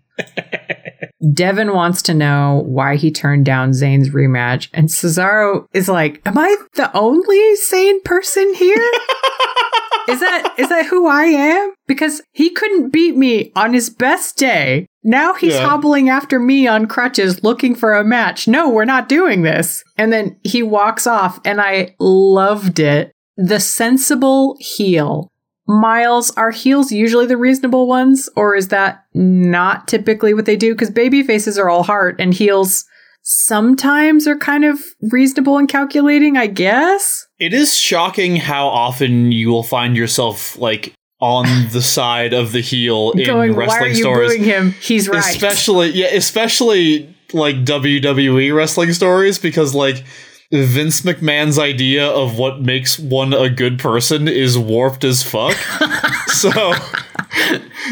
Devin 1.33 1.73
wants 1.73 2.01
to 2.03 2.13
know 2.13 2.63
why 2.65 2.95
he 2.95 3.11
turned 3.11 3.45
down 3.45 3.71
Zayn's 3.71 4.09
rematch, 4.11 4.69
and 4.73 4.87
Cesaro 4.87 5.65
is 5.73 5.89
like, 5.89 6.21
"Am 6.25 6.37
I 6.37 6.55
the 6.75 6.95
only 6.95 7.55
sane 7.55 8.01
person 8.03 8.53
here? 8.53 8.77
is 10.09 10.19
that 10.19 10.55
is 10.57 10.69
that 10.69 10.85
who 10.85 11.07
I 11.07 11.25
am? 11.25 11.73
Because 11.87 12.21
he 12.31 12.49
couldn't 12.49 12.91
beat 12.91 13.15
me 13.15 13.51
on 13.55 13.73
his 13.73 13.89
best 13.89 14.37
day. 14.37 14.87
Now 15.07 15.33
he's 15.33 15.53
Yeah. 15.53 15.65
hobbling 15.65 16.09
after 16.09 16.37
me 16.37 16.67
on 16.67 16.85
crutches 16.85 17.43
looking 17.43 17.73
for 17.73 17.95
a 17.95 18.03
match. 18.03 18.47
No, 18.47 18.69
we're 18.69 18.85
not 18.85 19.09
doing 19.09 19.41
this." 19.41 19.83
And 19.97 20.11
then 20.13 20.35
he 20.43 20.61
walks 20.61 21.07
off, 21.07 21.39
and 21.45 21.59
I 21.61 21.95
loved 21.99 22.77
it. 22.77 23.13
The 23.37 23.59
sensible 23.59 24.57
heel 24.59 25.31
Miles, 25.69 26.31
are 26.37 26.51
heels 26.51 26.93
usually 26.93 27.25
the 27.25 27.35
reasonable 27.35 27.87
ones, 27.87 28.29
or 28.37 28.55
is 28.55 28.69
that 28.69 29.03
not 29.13 29.85
typically 29.85 30.33
what 30.33 30.45
they 30.45 30.55
do? 30.55 30.73
Because 30.73 30.89
baby 30.89 31.23
faces 31.23 31.57
are 31.59 31.69
all 31.69 31.83
heart, 31.83 32.15
and 32.19 32.33
heels 32.33 32.85
sometimes 33.23 34.25
are 34.27 34.37
kind 34.37 34.63
of 34.63 34.79
reasonable 35.11 35.57
and 35.57 35.67
calculating, 35.67 36.37
I 36.37 36.47
guess. 36.47 37.25
It 37.37 37.53
is 37.53 37.77
shocking 37.77 38.37
how 38.37 38.67
often 38.67 39.33
you 39.33 39.49
will 39.49 39.63
find 39.63 39.97
yourself 39.97 40.57
like 40.57 40.93
on 41.19 41.45
the 41.71 41.81
side 41.81 42.33
of 42.33 42.51
the 42.51 42.61
heel 42.61 43.11
in 43.11 43.25
Going, 43.25 43.55
why 43.55 43.63
are 43.63 43.67
wrestling 43.67 43.95
you 43.95 44.03
stories. 44.03 44.29
booing 44.31 44.43
him? 44.43 44.71
He's 44.81 45.09
right. 45.09 45.19
Especially 45.19 45.89
yeah, 45.91 46.07
especially 46.07 47.13
like 47.33 47.55
WWE 47.57 48.55
wrestling 48.55 48.93
stories 48.93 49.39
because 49.39 49.73
like 49.73 50.03
Vince 50.51 51.01
McMahon's 51.01 51.59
idea 51.59 52.07
of 52.07 52.37
what 52.37 52.61
makes 52.61 52.97
one 52.99 53.33
a 53.33 53.49
good 53.49 53.79
person 53.79 54.27
is 54.27 54.57
warped 54.57 55.03
as 55.03 55.23
fuck. 55.23 55.55
so 56.27 56.73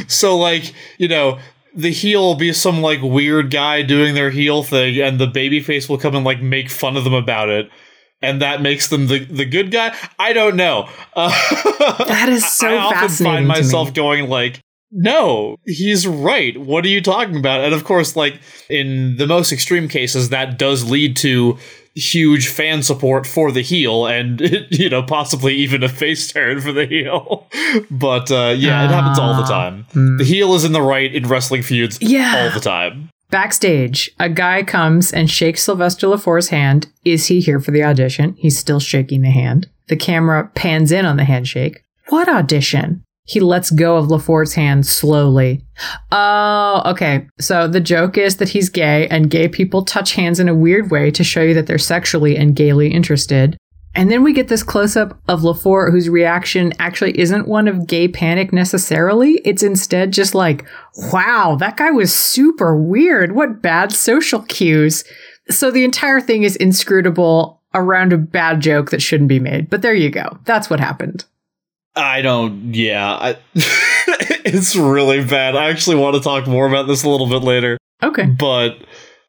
so 0.08 0.38
like, 0.38 0.74
you 0.98 1.08
know, 1.08 1.40
the 1.76 1.92
heel 1.92 2.22
will 2.22 2.36
be 2.36 2.54
some 2.54 2.82
like 2.82 3.02
weird 3.02 3.52
guy 3.52 3.82
doing 3.82 4.14
their 4.16 4.30
heel 4.30 4.64
thing 4.64 5.02
and 5.02 5.20
the 5.20 5.28
babyface 5.28 5.90
will 5.90 5.98
come 5.98 6.16
and 6.16 6.26
like 6.26 6.42
make 6.42 6.70
fun 6.70 6.96
of 6.96 7.04
them 7.04 7.14
about 7.14 7.50
it. 7.50 7.70
And 8.26 8.42
that 8.42 8.62
makes 8.62 8.88
them 8.90 9.08
the, 9.08 9.20
the 9.26 9.46
good 9.46 9.72
guy. 9.72 9.96
I 10.20 10.34
don't 10.34 10.56
know. 10.56 10.90
Uh, 11.16 11.30
That 12.06 12.28
is 12.30 12.46
so 12.46 12.68
I 12.68 12.78
often 12.78 13.00
fascinating 13.10 13.34
find 13.38 13.48
myself 13.48 13.94
going 13.94 14.28
like, 14.30 14.60
no, 14.92 15.56
he's 15.66 16.06
right. 16.08 16.58
What 16.60 16.84
are 16.86 16.90
you 16.90 17.02
talking 17.02 17.38
about? 17.38 17.62
And 17.64 17.74
of 17.74 17.84
course, 17.84 18.16
like 18.16 18.40
in 18.70 19.18
the 19.18 19.28
most 19.28 19.52
extreme 19.52 19.88
cases, 19.88 20.30
that 20.30 20.58
does 20.60 20.90
lead 20.90 21.16
to 21.18 21.58
huge 21.96 22.50
fan 22.50 22.84
support 22.84 23.26
for 23.26 23.52
the 23.54 23.62
heel 23.62 24.06
and 24.06 24.42
you 24.70 24.90
know 24.90 25.02
possibly 25.02 25.56
even 25.56 25.82
a 25.82 25.88
face 25.88 26.30
turn 26.32 26.60
for 26.60 26.74
the 26.74 26.86
heel 26.86 27.48
but 27.90 28.30
uh 28.30 28.54
yeah 28.58 28.84
it 28.84 28.90
happens 28.92 29.18
all 29.18 29.34
the 29.38 29.44
Ah, 29.44 29.48
time 29.48 29.86
hmm. 29.94 30.18
the 30.18 30.26
heel 30.26 30.54
is 30.56 30.66
in 30.66 30.74
the 30.74 30.82
right 30.82 31.16
in 31.16 31.26
wrestling 31.26 31.62
feuds 31.64 31.98
Yeah. 32.02 32.36
all 32.36 32.50
the 32.54 32.60
time 32.60 33.10
Backstage, 33.36 34.12
a 34.18 34.30
guy 34.30 34.64
comes 34.64 35.12
and 35.12 35.30
shakes 35.30 35.62
Sylvester 35.62 36.08
LeFort's 36.08 36.48
hand. 36.48 36.88
Is 37.04 37.26
he 37.26 37.42
here 37.42 37.60
for 37.60 37.72
the 37.72 37.84
audition? 37.84 38.34
He's 38.38 38.58
still 38.58 38.80
shaking 38.80 39.24
the 39.24 39.30
hand. 39.30 39.68
The 39.88 39.98
camera 39.98 40.50
pans 40.56 40.90
in 40.90 41.06
on 41.06 41.18
the 41.18 41.26
handshake. 41.26 41.84
What 42.08 42.30
audition? 42.30 43.04
He 43.26 43.42
lets 43.42 43.72
go 43.72 43.98
of 43.98 44.08
LeFort's 44.08 44.54
hand 44.54 44.88
slowly. 44.88 45.66
Oh, 46.14 46.82
okay. 46.86 47.28
So 47.38 47.68
the 47.68 47.82
joke 47.82 48.18
is 48.18 48.38
that 48.38 48.48
he's 48.48 48.70
gay 48.70 49.06
and 49.10 49.30
gay 49.30 49.50
people 49.50 49.84
touch 49.84 50.14
hands 50.14 50.40
in 50.40 50.48
a 50.48 50.56
weird 50.56 50.90
way 50.90 51.12
to 51.12 51.24
show 51.26 51.42
you 51.42 51.54
that 51.56 51.68
they're 51.68 51.78
sexually 51.78 52.38
and 52.38 52.56
gaily 52.56 52.88
interested. 52.88 53.58
And 53.96 54.12
then 54.12 54.24
we 54.24 54.34
get 54.34 54.50
this 54.50 54.62
close 54.64 54.96
up 54.98 55.18
of 55.28 55.42
LeFort, 55.42 55.92
whose 55.92 56.10
reaction 56.10 56.74
actually 56.80 57.18
isn't 57.20 57.48
one 57.48 57.68
of 57.68 57.88
gay 57.88 58.08
panic 58.08 58.52
necessarily. 58.52 59.36
It's 59.46 59.64
instead 59.64 60.12
just 60.12 60.36
like, 60.36 60.66
wow, 61.14 61.56
that 61.60 61.78
guy 61.78 61.92
was 61.92 62.14
super 62.14 62.76
weird. 62.76 63.32
What 63.34 63.62
bad 63.62 63.92
social 63.94 64.42
cues. 64.44 65.04
So 65.50 65.72
the 65.72 65.84
entire 65.86 66.20
thing 66.20 66.44
is 66.44 66.56
inscrutable 66.58 67.62
around 67.74 68.12
a 68.14 68.18
bad 68.18 68.62
joke 68.62 68.92
that 68.92 69.02
shouldn't 69.02 69.30
be 69.30 69.40
made. 69.40 69.70
But 69.70 69.82
there 69.82 69.94
you 69.94 70.10
go. 70.10 70.40
That's 70.46 70.70
what 70.70 70.80
happened. 70.80 71.26
i 71.96 72.22
don't 72.22 72.74
yeah 72.76 73.14
I, 73.14 73.38
it's 74.44 74.76
really 74.76 75.24
bad 75.24 75.56
i 75.56 75.70
actually 75.70 75.96
want 75.96 76.16
to 76.18 76.22
talk 76.22 76.46
more 76.48 76.68
about 76.68 76.88
this 76.88 77.04
a 77.06 77.10
little 77.10 77.28
bit 77.30 77.42
later 77.42 77.78
Okay. 78.04 78.26
but 78.26 78.78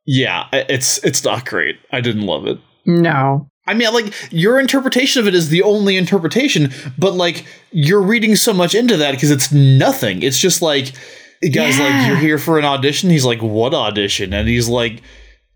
yeah 0.04 0.49
it's 0.52 0.99
it's 1.04 1.25
not 1.25 1.44
great 1.46 1.76
i 1.92 2.00
didn't 2.00 2.23
love 2.26 2.46
it 2.49 2.58
No. 2.85 3.49
I 3.66 3.75
mean, 3.75 3.92
like 3.92 4.14
your 4.30 4.61
interpretation 4.61 5.20
of 5.20 5.28
it 5.28 5.35
is 5.35 5.49
the 5.49 5.62
only 5.62 5.96
interpretation, 5.96 6.73
but 6.96 7.14
like 7.14 7.46
you're 7.73 8.02
reading 8.02 8.37
so 8.37 8.52
much 8.52 8.75
into 8.75 8.96
that 8.99 9.12
because 9.12 9.30
it's 9.30 9.52
nothing. 9.52 10.23
It's 10.23 10.38
just 10.38 10.62
like, 10.62 10.92
guys, 11.52 11.78
like 11.78 12.06
you're 12.06 12.16
here 12.16 12.38
for 12.38 12.58
an 12.58 12.64
audition. 12.64 13.11
He's 13.11 13.25
like, 13.25 13.42
what 13.42 13.75
audition? 13.75 14.32
And 14.32 14.49
he's 14.49 14.68
like, 14.68 15.02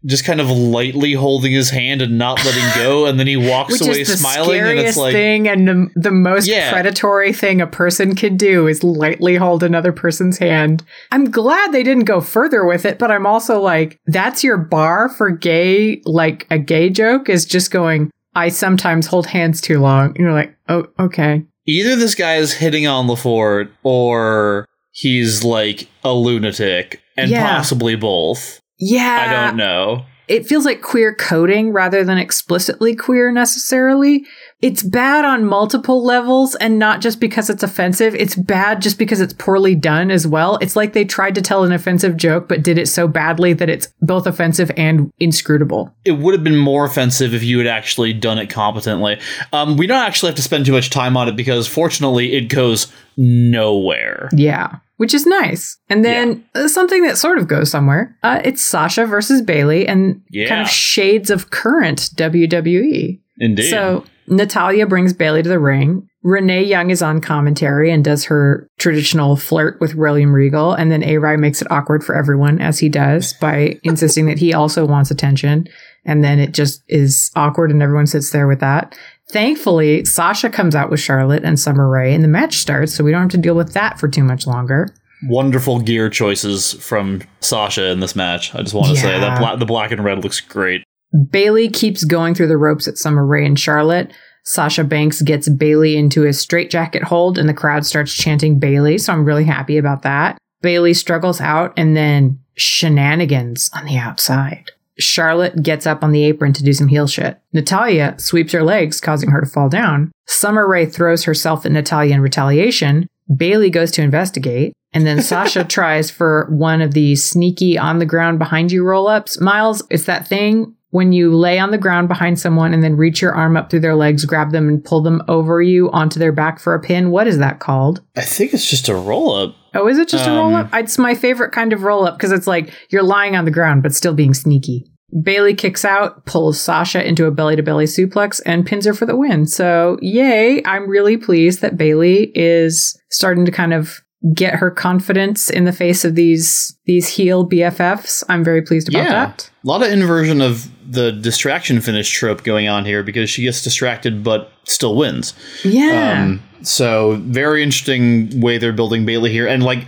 just 0.06 0.24
kind 0.24 0.40
of 0.40 0.48
lightly 0.50 1.12
holding 1.12 1.52
his 1.52 1.70
hand 1.70 2.00
and 2.00 2.16
not 2.16 2.42
letting 2.44 2.64
go, 2.74 3.06
and 3.06 3.18
then 3.20 3.26
he 3.26 3.36
walks 3.36 3.72
Which 3.72 3.82
away 3.88 4.00
is 4.00 4.08
the 4.08 4.16
smiling, 4.16 4.58
and 4.60 4.66
scariest 4.66 4.88
it's 4.88 4.96
like, 4.96 5.12
thing 5.12 5.48
and 5.48 5.68
the, 5.68 5.90
the 5.94 6.10
most 6.10 6.46
Yeah. 6.48 6.70
predatory 6.72 7.32
thing 7.32 7.60
a 7.60 7.66
person 7.66 8.14
could 8.14 8.36
do 8.38 8.66
is 8.66 8.82
lightly 8.82 9.36
hold 9.36 9.62
another 9.62 9.92
person's 9.92 10.38
hand. 10.38 10.82
I'm 11.12 11.30
glad 11.30 11.72
they 11.72 11.82
didn't 11.82 12.04
go 12.04 12.20
further 12.20 12.64
with 12.64 12.84
it, 12.84 12.98
but 12.98 13.10
I'm 13.10 13.26
also 13.26 13.60
like, 13.60 13.98
that's 14.06 14.42
your 14.42 14.56
bar 14.56 15.08
for 15.10 15.30
gay, 15.30 16.00
like 16.06 16.46
a 16.50 16.58
gay 16.58 16.88
joke 16.90 17.28
is 17.28 17.44
just 17.44 17.70
going, 17.70 18.10
I 18.34 18.48
sometimes 18.48 19.06
hold 19.06 19.26
hands 19.26 19.60
too 19.60 19.80
long. 19.80 20.06
And 20.08 20.16
you're 20.18 20.32
like, 20.32 20.54
oh, 20.68 20.86
okay. 20.98 21.44
either 21.66 21.94
this 21.96 22.14
guy 22.14 22.36
is 22.36 22.54
hitting 22.54 22.86
on 22.86 23.06
LeFort 23.06 23.70
or 23.82 24.66
he's 24.92 25.44
like 25.44 25.88
a 26.04 26.12
lunatic, 26.12 27.00
and 27.16 27.30
Yeah. 27.30 27.54
possibly 27.56 27.96
both. 27.96 28.60
Yeah. 28.80 29.26
I 29.28 29.46
don't 29.46 29.56
know. 29.56 30.06
it 30.26 30.46
feels 30.46 30.64
like 30.64 30.80
queer 30.80 31.12
coding 31.12 31.72
rather 31.72 32.04
than 32.04 32.16
explicitly 32.16 32.94
queer 32.94 33.32
necessarily. 33.32 34.24
It's 34.62 34.82
bad 34.82 35.24
on 35.24 35.44
multiple 35.44 36.04
levels 36.04 36.54
and 36.54 36.78
not 36.78 37.00
just 37.00 37.18
because 37.18 37.50
it's 37.50 37.64
offensive. 37.64 38.14
It's 38.14 38.36
bad 38.36 38.80
just 38.80 38.96
because 38.96 39.20
it's 39.20 39.32
poorly 39.32 39.74
done 39.74 40.10
as 40.10 40.26
well. 40.26 40.56
It's 40.60 40.76
like 40.76 40.92
they 40.92 41.04
tried 41.04 41.34
to 41.34 41.42
tell 41.42 41.64
an 41.64 41.72
offensive 41.72 42.16
joke, 42.16 42.46
but 42.46 42.62
did 42.62 42.78
it 42.78 42.86
so 42.86 43.08
badly 43.08 43.54
that 43.54 43.68
it's 43.68 43.88
both 44.02 44.26
offensive 44.26 44.70
and 44.76 45.10
inscrutable. 45.18 45.92
It 46.04 46.12
would 46.12 46.34
have 46.34 46.44
been 46.44 46.58
more 46.58 46.84
offensive 46.84 47.34
if 47.34 47.42
you 47.42 47.58
had 47.58 47.66
actually 47.66 48.12
done 48.12 48.38
it 48.38 48.50
competently. 48.50 49.18
Um, 49.52 49.76
we 49.76 49.88
don't 49.88 50.04
actually 50.04 50.28
have 50.28 50.36
to 50.36 50.42
spend 50.42 50.64
too 50.64 50.72
much 50.72 50.90
time 50.90 51.16
on 51.16 51.28
it 51.28 51.34
because 51.34 51.66
fortunately 51.66 52.34
it 52.34 52.48
goes 52.48 52.86
nowhere. 53.16 54.28
Yeah 54.32 54.76
which 55.00 55.14
is 55.14 55.24
nice. 55.24 55.78
And 55.88 56.04
then 56.04 56.44
yeah. 56.54 56.66
something 56.66 57.04
that 57.04 57.16
sort 57.16 57.38
of 57.38 57.48
goes 57.48 57.70
somewhere. 57.70 58.14
Uh, 58.22 58.42
it's 58.44 58.62
Sasha 58.62 59.06
versus 59.06 59.40
Bayley 59.40 59.88
and 59.88 60.20
yeah. 60.28 60.46
kind 60.46 60.60
of 60.60 60.68
shades 60.68 61.30
of 61.30 61.48
current 61.48 62.10
WWE. 62.16 63.18
Indeed. 63.38 63.70
So 63.70 64.04
Natalya 64.26 64.86
brings 64.86 65.14
Bayley 65.14 65.42
to 65.42 65.48
the 65.48 65.58
ring. 65.58 66.06
Renee 66.22 66.64
Young 66.64 66.90
is 66.90 67.00
on 67.00 67.22
commentary 67.22 67.90
and 67.90 68.04
does 68.04 68.26
her 68.26 68.68
traditional 68.78 69.36
flirt 69.36 69.80
with 69.80 69.94
William 69.94 70.34
Regal. 70.34 70.74
And 70.74 70.92
then 70.92 71.02
A 71.02 71.16
makes 71.38 71.62
it 71.62 71.70
awkward 71.70 72.04
for 72.04 72.14
everyone, 72.14 72.60
as 72.60 72.78
he 72.78 72.90
does, 72.90 73.32
by 73.32 73.80
insisting 73.82 74.26
that 74.26 74.38
he 74.38 74.52
also 74.52 74.84
wants 74.84 75.10
attention. 75.10 75.66
And 76.04 76.22
then 76.22 76.38
it 76.38 76.52
just 76.52 76.82
is 76.88 77.30
awkward 77.34 77.70
and 77.70 77.82
everyone 77.82 78.06
sits 78.06 78.32
there 78.32 78.46
with 78.46 78.60
that. 78.60 78.98
Thankfully, 79.30 80.04
Sasha 80.04 80.50
comes 80.50 80.74
out 80.74 80.90
with 80.90 81.00
Charlotte 81.00 81.44
and 81.44 81.58
Summer 81.58 81.88
Rae 81.88 82.12
and 82.12 82.24
the 82.24 82.28
match 82.28 82.56
starts, 82.56 82.94
so 82.94 83.04
we 83.04 83.12
don't 83.12 83.22
have 83.22 83.30
to 83.30 83.38
deal 83.38 83.54
with 83.54 83.74
that 83.74 83.98
for 83.98 84.08
too 84.08 84.24
much 84.24 84.46
longer. 84.46 84.88
Wonderful 85.28 85.80
gear 85.80 86.10
choices 86.10 86.72
from 86.72 87.22
Sasha 87.40 87.90
in 87.90 88.00
this 88.00 88.16
match. 88.16 88.54
I 88.54 88.62
just 88.62 88.74
want 88.74 88.88
to 88.88 88.94
yeah. 88.94 89.02
say 89.02 89.20
that 89.20 89.38
bla- 89.38 89.56
the 89.56 89.66
black 89.66 89.92
and 89.92 90.02
red 90.02 90.24
looks 90.24 90.40
great. 90.40 90.82
Bayley 91.30 91.68
keeps 91.68 92.04
going 92.04 92.34
through 92.34 92.48
the 92.48 92.56
ropes 92.56 92.88
at 92.88 92.98
Summer 92.98 93.24
Rae 93.24 93.46
and 93.46 93.58
Charlotte. 93.58 94.12
Sasha 94.44 94.82
Banks 94.82 95.22
gets 95.22 95.48
Bayley 95.48 95.96
into 95.96 96.22
his 96.22 96.40
straitjacket 96.40 97.04
hold 97.04 97.38
and 97.38 97.48
the 97.48 97.54
crowd 97.54 97.86
starts 97.86 98.14
chanting 98.14 98.58
Bayley. 98.58 98.98
so 98.98 99.12
I'm 99.12 99.24
really 99.24 99.44
happy 99.44 99.76
about 99.76 100.02
that. 100.02 100.38
Bayley 100.62 100.94
struggles 100.94 101.40
out 101.40 101.72
and 101.76 101.96
then 101.96 102.40
shenanigans 102.56 103.70
on 103.74 103.84
the 103.84 103.96
outside. 103.96 104.70
Charlotte 105.00 105.62
gets 105.62 105.86
up 105.86 106.04
on 106.04 106.12
the 106.12 106.24
apron 106.24 106.52
to 106.54 106.62
do 106.62 106.72
some 106.72 106.88
heel 106.88 107.06
shit. 107.06 107.40
Natalya 107.52 108.14
sweeps 108.18 108.52
her 108.52 108.62
legs, 108.62 109.00
causing 109.00 109.30
her 109.30 109.40
to 109.40 109.46
fall 109.46 109.68
down. 109.68 110.12
Summer 110.26 110.68
Rae 110.68 110.86
throws 110.86 111.24
herself 111.24 111.66
at 111.66 111.72
Natalya 111.72 112.14
in 112.14 112.20
retaliation. 112.20 113.08
Bayley 113.34 113.70
goes 113.70 113.90
to 113.92 114.02
investigate. 114.02 114.72
And 114.92 115.06
then 115.06 115.22
Sasha 115.22 115.64
tries 115.64 116.10
for 116.10 116.46
one 116.50 116.80
of 116.82 116.94
the 116.94 117.16
sneaky 117.16 117.78
on 117.78 117.98
the 117.98 118.06
ground 118.06 118.38
behind 118.38 118.72
you 118.72 118.84
roll 118.84 119.08
ups. 119.08 119.40
Miles, 119.40 119.82
it's 119.90 120.04
that 120.04 120.26
thing 120.26 120.74
when 120.90 121.12
you 121.12 121.34
lay 121.34 121.58
on 121.58 121.70
the 121.70 121.78
ground 121.78 122.08
behind 122.08 122.38
someone 122.38 122.74
and 122.74 122.82
then 122.82 122.96
reach 122.96 123.22
your 123.22 123.32
arm 123.32 123.56
up 123.56 123.70
through 123.70 123.80
their 123.80 123.94
legs, 123.94 124.24
grab 124.24 124.50
them, 124.50 124.68
and 124.68 124.84
pull 124.84 125.00
them 125.00 125.22
over 125.28 125.62
you 125.62 125.90
onto 125.92 126.18
their 126.18 126.32
back 126.32 126.58
for 126.58 126.74
a 126.74 126.80
pin. 126.80 127.10
What 127.10 127.26
is 127.26 127.38
that 127.38 127.60
called? 127.60 128.02
I 128.16 128.22
think 128.22 128.52
it's 128.52 128.68
just 128.68 128.88
a 128.88 128.94
roll 128.94 129.32
up. 129.34 129.54
Oh, 129.74 129.88
is 129.88 129.98
it 129.98 130.08
just 130.08 130.26
um, 130.26 130.36
a 130.36 130.40
roll 130.40 130.54
up? 130.54 130.70
It's 130.74 130.98
my 130.98 131.14
favorite 131.14 131.52
kind 131.52 131.72
of 131.72 131.82
roll 131.82 132.06
up 132.06 132.16
because 132.16 132.32
it's 132.32 132.46
like 132.46 132.72
you're 132.90 133.02
lying 133.02 133.36
on 133.36 133.44
the 133.44 133.50
ground 133.50 133.82
but 133.82 133.94
still 133.94 134.14
being 134.14 134.34
sneaky. 134.34 134.86
Bayley 135.22 135.54
kicks 135.54 135.84
out, 135.84 136.24
pulls 136.24 136.60
Sasha 136.60 137.06
into 137.06 137.26
a 137.26 137.30
belly 137.30 137.56
to 137.56 137.62
belly 137.62 137.86
suplex, 137.86 138.40
and 138.46 138.64
pins 138.64 138.86
her 138.86 138.94
for 138.94 139.06
the 139.06 139.16
win. 139.16 139.44
So, 139.46 139.98
yay! 140.00 140.62
I'm 140.64 140.88
really 140.88 141.16
pleased 141.16 141.62
that 141.62 141.76
Bayley 141.76 142.30
is 142.34 142.96
starting 143.10 143.44
to 143.44 143.50
kind 143.50 143.74
of 143.74 144.00
get 144.34 144.54
her 144.54 144.70
confidence 144.70 145.48
in 145.48 145.64
the 145.64 145.72
face 145.72 146.04
of 146.04 146.14
these 146.14 146.76
these 146.84 147.08
heel 147.08 147.48
BFFs. 147.48 148.22
I'm 148.28 148.44
very 148.44 148.62
pleased 148.62 148.88
about 148.88 149.04
yeah. 149.04 149.10
that. 149.26 149.50
A 149.64 149.66
lot 149.66 149.82
of 149.82 149.90
inversion 149.90 150.40
of 150.40 150.70
the 150.90 151.12
distraction 151.12 151.80
finish 151.80 152.10
trope 152.10 152.42
going 152.42 152.68
on 152.68 152.84
here 152.84 153.02
because 153.02 153.30
she 153.30 153.42
gets 153.42 153.62
distracted 153.62 154.22
but 154.22 154.52
still 154.64 154.96
wins. 154.96 155.34
Yeah. 155.64 156.24
Um, 156.24 156.42
so 156.62 157.16
very 157.22 157.62
interesting 157.62 158.40
way 158.40 158.58
they're 158.58 158.72
building 158.72 159.06
Bayley 159.06 159.32
here, 159.32 159.46
and 159.46 159.62
like 159.62 159.86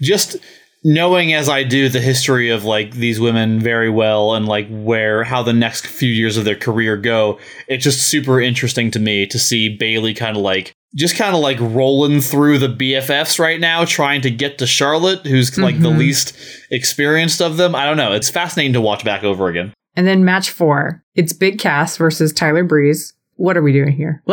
just 0.00 0.36
knowing 0.82 1.32
as 1.32 1.48
I 1.48 1.64
do 1.64 1.88
the 1.88 2.00
history 2.00 2.50
of 2.50 2.64
like 2.64 2.92
these 2.92 3.18
women 3.18 3.58
very 3.58 3.88
well 3.90 4.34
and 4.34 4.46
like 4.46 4.68
where 4.68 5.24
how 5.24 5.42
the 5.42 5.52
next 5.52 5.86
few 5.86 6.10
years 6.10 6.36
of 6.36 6.44
their 6.44 6.56
career 6.56 6.96
go, 6.96 7.38
it's 7.68 7.84
just 7.84 8.02
super 8.02 8.40
interesting 8.40 8.90
to 8.92 8.98
me 8.98 9.26
to 9.26 9.38
see 9.38 9.74
Bayley 9.76 10.14
kind 10.14 10.36
of 10.36 10.42
like 10.42 10.74
just 10.94 11.16
kind 11.16 11.34
of 11.34 11.40
like 11.40 11.58
rolling 11.60 12.20
through 12.20 12.58
the 12.58 12.68
BFFs 12.68 13.38
right 13.38 13.58
now, 13.58 13.84
trying 13.84 14.20
to 14.22 14.30
get 14.30 14.58
to 14.58 14.66
Charlotte, 14.66 15.26
who's 15.26 15.56
like 15.58 15.74
mm-hmm. 15.74 15.84
the 15.84 15.90
least 15.90 16.36
experienced 16.70 17.42
of 17.42 17.56
them. 17.56 17.74
I 17.74 17.84
don't 17.84 17.96
know. 17.96 18.12
It's 18.12 18.30
fascinating 18.30 18.74
to 18.74 18.80
watch 18.80 19.04
back 19.04 19.24
over 19.24 19.48
again. 19.48 19.72
And 19.96 20.06
then 20.06 20.24
match 20.24 20.50
four, 20.50 21.02
it's 21.14 21.32
Big 21.32 21.58
Cass 21.58 21.96
versus 21.96 22.32
Tyler 22.32 22.64
Breeze. 22.64 23.12
What 23.36 23.56
are 23.56 23.62
we 23.62 23.72
doing 23.72 23.92
here? 23.92 24.22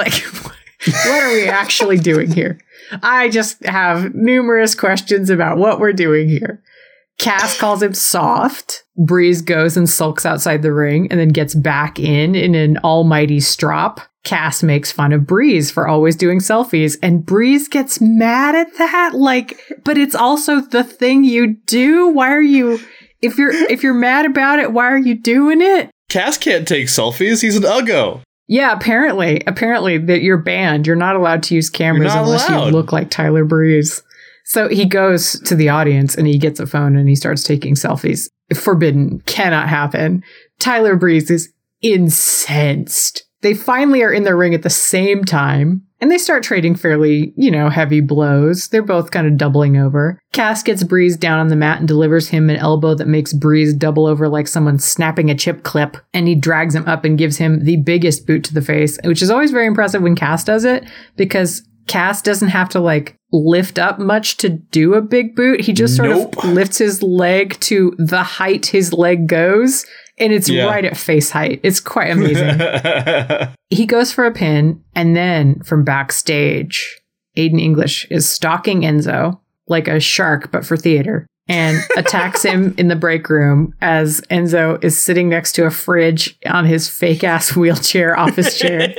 Like, 0.84 0.96
what 1.06 1.24
are 1.24 1.34
we 1.34 1.48
actually 1.48 1.98
doing 1.98 2.32
here? 2.32 2.60
I 3.04 3.30
just 3.30 3.64
have 3.66 4.16
numerous 4.16 4.74
questions 4.74 5.30
about 5.30 5.60
what 5.60 5.80
we're 5.80 5.94
doing 5.94 6.28
here. 6.28 6.64
Cass 7.22 7.58
calls 7.60 7.82
him 7.84 7.94
soft. 7.94 8.84
Breeze 8.98 9.42
goes 9.42 9.78
and 9.78 9.90
sulks 9.90 10.26
outside 10.26 10.62
the 10.62 10.74
ring 10.74 11.08
and 11.12 11.20
then 11.20 11.30
gets 11.30 11.56
back 11.56 12.00
in 12.00 12.36
in 12.36 12.56
an 12.56 12.78
almighty 12.80 13.40
strop. 13.40 14.02
Cass 14.24 14.62
makes 14.62 14.92
fun 14.92 15.14
of 15.14 15.26
Breeze 15.26 15.72
for 15.72 15.88
always 15.88 16.16
doing 16.16 16.40
selfies, 16.40 16.98
and 17.02 17.26
Breeze 17.26 17.68
gets 17.68 18.00
mad 18.00 18.54
at 18.54 18.76
that. 18.78 19.14
Like, 19.16 19.60
but 19.84 19.98
it's 19.98 20.14
also 20.14 20.62
the 20.62 20.84
thing 20.84 21.24
you 21.24 21.56
do. 21.66 22.08
Why 22.10 22.32
are 22.32 22.42
you, 22.42 22.80
if 23.22 23.38
you're 23.38 23.52
if 23.52 23.82
you're 23.82 23.96
mad 23.96 24.26
about 24.26 24.60
it, 24.60 24.74
why 24.74 24.92
are 24.92 24.98
you 24.98 25.16
doing 25.16 25.62
it? 25.62 25.90
Cass 26.10 26.38
can't 26.38 26.68
take 26.68 26.88
selfies. 26.88 27.42
He's 27.42 27.56
an 27.56 27.64
uggo. 27.64 28.22
Yeah, 28.48 28.74
apparently, 28.74 29.42
apparently 29.48 29.98
that 29.98 30.22
you're 30.22 30.38
banned. 30.38 30.86
You're 30.86 30.98
not 30.98 31.16
allowed 31.16 31.42
to 31.44 31.56
use 31.56 31.70
cameras 31.70 32.14
unless 32.14 32.50
allowed. 32.50 32.66
you 32.66 32.72
look 32.74 32.92
like 32.92 33.10
Tyler 33.10 33.46
Breeze. 33.46 34.04
So 34.52 34.68
he 34.68 34.84
goes 34.84 35.40
to 35.46 35.56
the 35.56 35.70
audience 35.70 36.14
and 36.14 36.28
he 36.28 36.38
gets 36.38 36.60
a 36.60 36.68
phone 36.68 36.98
and 36.98 37.08
he 37.08 37.16
starts 37.16 37.42
taking 37.42 37.76
selfies. 37.76 38.28
Forbidden, 38.54 39.22
cannot 39.22 39.70
happen. 39.70 40.26
Tyler 40.60 40.98
Breeze 40.98 41.32
is 41.32 41.54
incensed. 41.82 43.24
They 43.44 43.54
finally 43.54 44.04
are 44.04 44.12
in 44.12 44.24
the 44.24 44.36
ring 44.36 44.54
at 44.54 44.64
the 44.64 44.70
same 44.70 45.24
time 45.24 45.84
and 46.02 46.12
they 46.12 46.18
start 46.18 46.44
trading 46.44 46.76
fairly, 46.76 47.34
you 47.38 47.50
know, 47.50 47.70
heavy 47.70 48.02
blows. 48.02 48.68
They're 48.68 48.84
both 48.84 49.12
kind 49.12 49.26
of 49.26 49.38
doubling 49.38 49.78
over. 49.78 50.20
Cass 50.34 50.64
gets 50.64 50.84
Breeze 50.84 51.16
down 51.16 51.40
on 51.40 51.48
the 51.48 51.56
mat 51.56 51.80
and 51.80 51.88
delivers 51.88 52.28
him 52.28 52.50
an 52.50 52.58
elbow 52.58 52.94
that 52.96 53.08
makes 53.08 53.32
Breeze 53.32 53.74
double 53.74 54.06
over 54.06 54.28
like 54.28 54.50
someone 54.50 54.80
snapping 54.80 55.30
a 55.30 55.36
chip 55.36 55.64
clip. 55.64 55.96
And 56.14 56.28
he 56.28 56.36
drags 56.36 56.76
him 56.76 56.86
up 56.90 57.06
and 57.06 57.18
gives 57.18 57.38
him 57.38 57.64
the 57.64 57.78
biggest 57.78 58.28
boot 58.28 58.44
to 58.44 58.54
the 58.54 58.62
face, 58.62 59.00
which 59.06 59.22
is 59.22 59.32
always 59.32 59.52
very 59.52 59.66
impressive 59.66 60.02
when 60.02 60.18
Cass 60.18 60.44
does 60.44 60.66
it 60.66 60.84
because 61.16 61.64
Cass 61.92 62.22
doesn't 62.22 62.50
have 62.50 62.70
to 62.70 62.80
like 62.80 63.16
lift 63.32 63.78
up 63.78 64.00
much 64.00 64.38
to 64.38 64.50
do 64.50 64.94
a 64.94 65.02
big 65.02 65.36
boot. 65.36 65.62
He 65.62 65.74
just 65.74 65.96
sort 65.96 66.10
nope. 66.10 66.38
of 66.38 66.50
lifts 66.54 66.78
his 66.78 67.04
leg 67.04 67.60
to 67.62 67.94
the 67.98 68.24
height 68.24 68.68
his 68.68 68.94
leg 68.94 69.28
goes 69.28 69.86
and 70.22 70.32
it's 70.32 70.48
yeah. 70.48 70.66
right 70.66 70.86
at 70.86 70.96
face 70.96 71.32
height. 71.32 71.60
It's 71.64 71.80
quite 71.80 72.12
amazing. 72.12 72.60
he 73.70 73.86
goes 73.86 74.12
for 74.12 74.26
a 74.26 74.32
pin, 74.32 74.84
and 74.96 75.16
then 75.16 75.60
from 75.64 75.84
backstage, 75.84 77.02
Aiden 77.38 77.60
English 77.60 78.08
is 78.10 78.30
stalking 78.30 78.82
Enzo 78.82 79.40
like 79.68 79.88
a 79.88 80.00
shark, 80.00 80.52
but 80.52 80.66
for 80.66 80.78
theater, 80.78 81.26
and 81.48 81.78
attacks 81.98 82.44
him 82.44 82.76
in 82.78 82.88
the 82.88 82.96
break 82.96 83.30
room 83.30 83.74
as 83.82 84.22
Enzo 84.30 84.82
is 84.84 85.00
sitting 85.02 85.28
next 85.28 85.54
to 85.54 85.66
a 85.66 85.72
fridge 85.72 86.38
on 86.46 86.66
his 86.66 86.88
fake 86.88 87.24
ass 87.24 87.56
wheelchair 87.56 88.18
office 88.18 88.58
chair. 88.58 88.94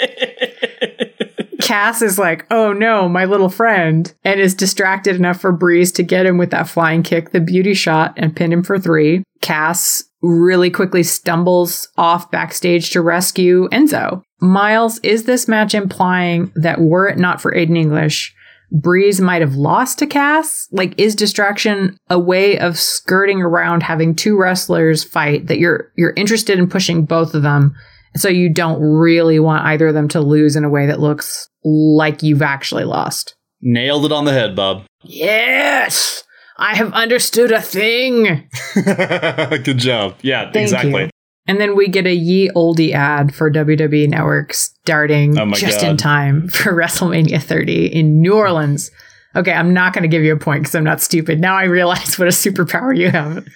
Cass 1.72 2.02
is 2.02 2.18
like, 2.18 2.44
oh 2.50 2.74
no, 2.74 3.08
my 3.08 3.24
little 3.24 3.48
friend, 3.48 4.12
and 4.24 4.38
is 4.38 4.54
distracted 4.54 5.16
enough 5.16 5.40
for 5.40 5.52
Breeze 5.52 5.90
to 5.92 6.02
get 6.02 6.26
him 6.26 6.36
with 6.36 6.50
that 6.50 6.68
flying 6.68 7.02
kick, 7.02 7.30
the 7.30 7.40
beauty 7.40 7.72
shot, 7.72 8.12
and 8.18 8.36
pin 8.36 8.52
him 8.52 8.62
for 8.62 8.78
three. 8.78 9.24
Cass 9.40 10.04
really 10.20 10.68
quickly 10.68 11.02
stumbles 11.02 11.88
off 11.96 12.30
backstage 12.30 12.90
to 12.90 13.00
rescue 13.00 13.70
Enzo. 13.70 14.20
Miles, 14.38 14.98
is 14.98 15.24
this 15.24 15.48
match 15.48 15.74
implying 15.74 16.52
that 16.56 16.78
were 16.78 17.08
it 17.08 17.16
not 17.16 17.40
for 17.40 17.54
Aiden 17.54 17.78
English, 17.78 18.34
Breeze 18.70 19.22
might 19.22 19.40
have 19.40 19.54
lost 19.54 19.98
to 20.00 20.06
Cass? 20.06 20.68
Like, 20.72 20.92
is 20.98 21.14
distraction 21.14 21.96
a 22.10 22.18
way 22.18 22.58
of 22.58 22.78
skirting 22.78 23.40
around 23.40 23.82
having 23.82 24.14
two 24.14 24.36
wrestlers 24.36 25.04
fight 25.04 25.46
that 25.46 25.58
you're 25.58 25.90
you're 25.96 26.12
interested 26.16 26.58
in 26.58 26.68
pushing 26.68 27.06
both 27.06 27.34
of 27.34 27.42
them, 27.42 27.74
so 28.16 28.28
you 28.28 28.52
don't 28.52 28.80
really 28.80 29.38
want 29.38 29.64
either 29.66 29.88
of 29.88 29.94
them 29.94 30.08
to 30.08 30.20
lose 30.20 30.56
in 30.56 30.64
a 30.64 30.70
way 30.70 30.86
that 30.86 31.00
looks 31.00 31.48
like 31.64 32.22
you've 32.22 32.42
actually 32.42 32.84
lost? 32.84 33.34
Nailed 33.60 34.04
it 34.04 34.12
on 34.12 34.24
the 34.24 34.32
head, 34.32 34.56
Bob. 34.56 34.84
Yes. 35.02 36.24
I 36.56 36.74
have 36.76 36.92
understood 36.92 37.50
a 37.50 37.62
thing. 37.62 38.48
Good 38.74 39.78
job. 39.78 40.16
Yeah, 40.22 40.52
Thank 40.52 40.64
exactly. 40.64 41.04
You. 41.04 41.10
And 41.46 41.60
then 41.60 41.76
we 41.76 41.88
get 41.88 42.06
a 42.06 42.14
ye 42.14 42.50
oldie 42.54 42.92
ad 42.92 43.34
for 43.34 43.50
WWE 43.50 44.08
Network 44.08 44.54
starting 44.54 45.36
oh 45.38 45.50
just 45.52 45.80
God. 45.80 45.90
in 45.90 45.96
time 45.96 46.48
for 46.48 46.72
WrestleMania 46.74 47.42
30 47.42 47.86
in 47.86 48.20
New 48.20 48.34
Orleans. 48.34 48.90
Okay, 49.34 49.52
I'm 49.52 49.72
not 49.72 49.92
going 49.94 50.02
to 50.02 50.08
give 50.08 50.22
you 50.22 50.32
a 50.34 50.38
point 50.38 50.62
because 50.62 50.74
I'm 50.74 50.84
not 50.84 51.00
stupid. 51.00 51.40
Now 51.40 51.56
I 51.56 51.64
realize 51.64 52.16
what 52.18 52.28
a 52.28 52.32
superpower 52.32 52.96
you 52.96 53.10
have. 53.10 53.46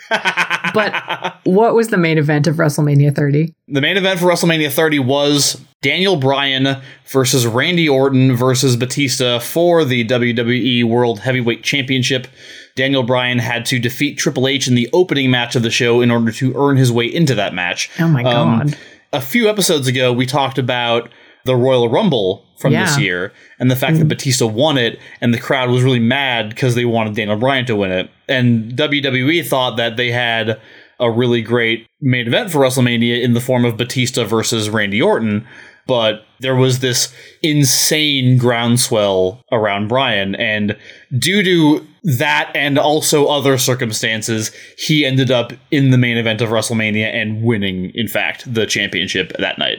but 0.74 1.38
what 1.44 1.74
was 1.74 1.88
the 1.88 1.96
main 1.96 2.18
event 2.18 2.46
of 2.46 2.56
WrestleMania 2.56 3.14
30? 3.14 3.54
The 3.68 3.80
main 3.80 3.96
event 3.96 4.20
for 4.20 4.26
WrestleMania 4.26 4.70
30 4.72 5.00
was 5.00 5.60
Daniel 5.82 6.16
Bryan 6.16 6.80
versus 7.06 7.46
Randy 7.46 7.88
Orton 7.88 8.34
versus 8.34 8.76
Batista 8.76 9.38
for 9.38 9.84
the 9.84 10.06
WWE 10.06 10.84
World 10.84 11.20
Heavyweight 11.20 11.62
Championship. 11.62 12.26
Daniel 12.74 13.02
Bryan 13.02 13.38
had 13.38 13.64
to 13.66 13.78
defeat 13.78 14.18
Triple 14.18 14.46
H 14.48 14.68
in 14.68 14.74
the 14.74 14.88
opening 14.92 15.30
match 15.30 15.56
of 15.56 15.62
the 15.62 15.70
show 15.70 16.00
in 16.00 16.10
order 16.10 16.30
to 16.32 16.52
earn 16.56 16.76
his 16.76 16.92
way 16.92 17.06
into 17.06 17.34
that 17.34 17.54
match. 17.54 17.90
Oh 17.98 18.08
my 18.08 18.22
Um, 18.22 18.58
God. 18.68 18.78
a 19.12 19.20
few 19.20 19.48
episodes 19.48 19.86
ago, 19.88 20.12
we 20.12 20.26
talked 20.26 20.58
about 20.58 21.08
the 21.46 21.56
Royal 21.56 21.88
Rumble 21.88 22.44
from 22.58 22.72
this 22.72 22.80
Yeah. 22.80 22.86
Mm-hmm. 22.94 23.02
year 23.02 23.32
and 23.58 23.70
the 23.70 23.76
fact 23.76 23.98
that 23.98 24.08
Batista 24.08 24.46
won 24.46 24.76
it, 24.78 24.98
and 25.20 25.32
the 25.32 25.38
crowd 25.40 25.70
was 25.70 25.82
really 25.82 25.98
mad 26.00 26.48
because 26.50 26.74
they 26.74 26.84
wanted 26.84 27.14
Daniel 27.14 27.36
Bryan 27.36 27.64
to 27.66 27.76
win 27.76 27.90
it. 27.92 28.10
And 28.28 28.72
WWE 28.72 29.46
thought 29.46 29.76
that 29.76 29.96
they 29.96 30.10
had 30.10 30.60
a 30.98 31.10
really 31.10 31.42
great 31.42 31.86
main 32.00 32.26
event 32.26 32.50
for 32.50 32.60
WrestleMania 32.60 33.22
in 33.22 33.34
the 33.34 33.40
form 33.40 33.64
of 33.64 33.76
Batista 33.76 34.24
versus 34.24 34.70
Randy 34.70 35.00
Orton. 35.02 35.46
But 35.86 36.24
there 36.40 36.56
was 36.56 36.80
this 36.80 37.14
insane 37.42 38.38
groundswell 38.38 39.40
around 39.52 39.88
Bryan, 39.88 40.34
and 40.34 40.76
due 41.16 41.42
to 41.42 41.86
that 42.06 42.52
and 42.54 42.78
also 42.78 43.26
other 43.26 43.58
circumstances, 43.58 44.52
he 44.78 45.04
ended 45.04 45.30
up 45.30 45.52
in 45.70 45.90
the 45.90 45.98
main 45.98 46.16
event 46.16 46.40
of 46.40 46.50
WrestleMania 46.50 47.12
and 47.12 47.42
winning, 47.42 47.90
in 47.94 48.06
fact, 48.08 48.52
the 48.52 48.64
championship 48.64 49.32
that 49.38 49.58
night. 49.58 49.78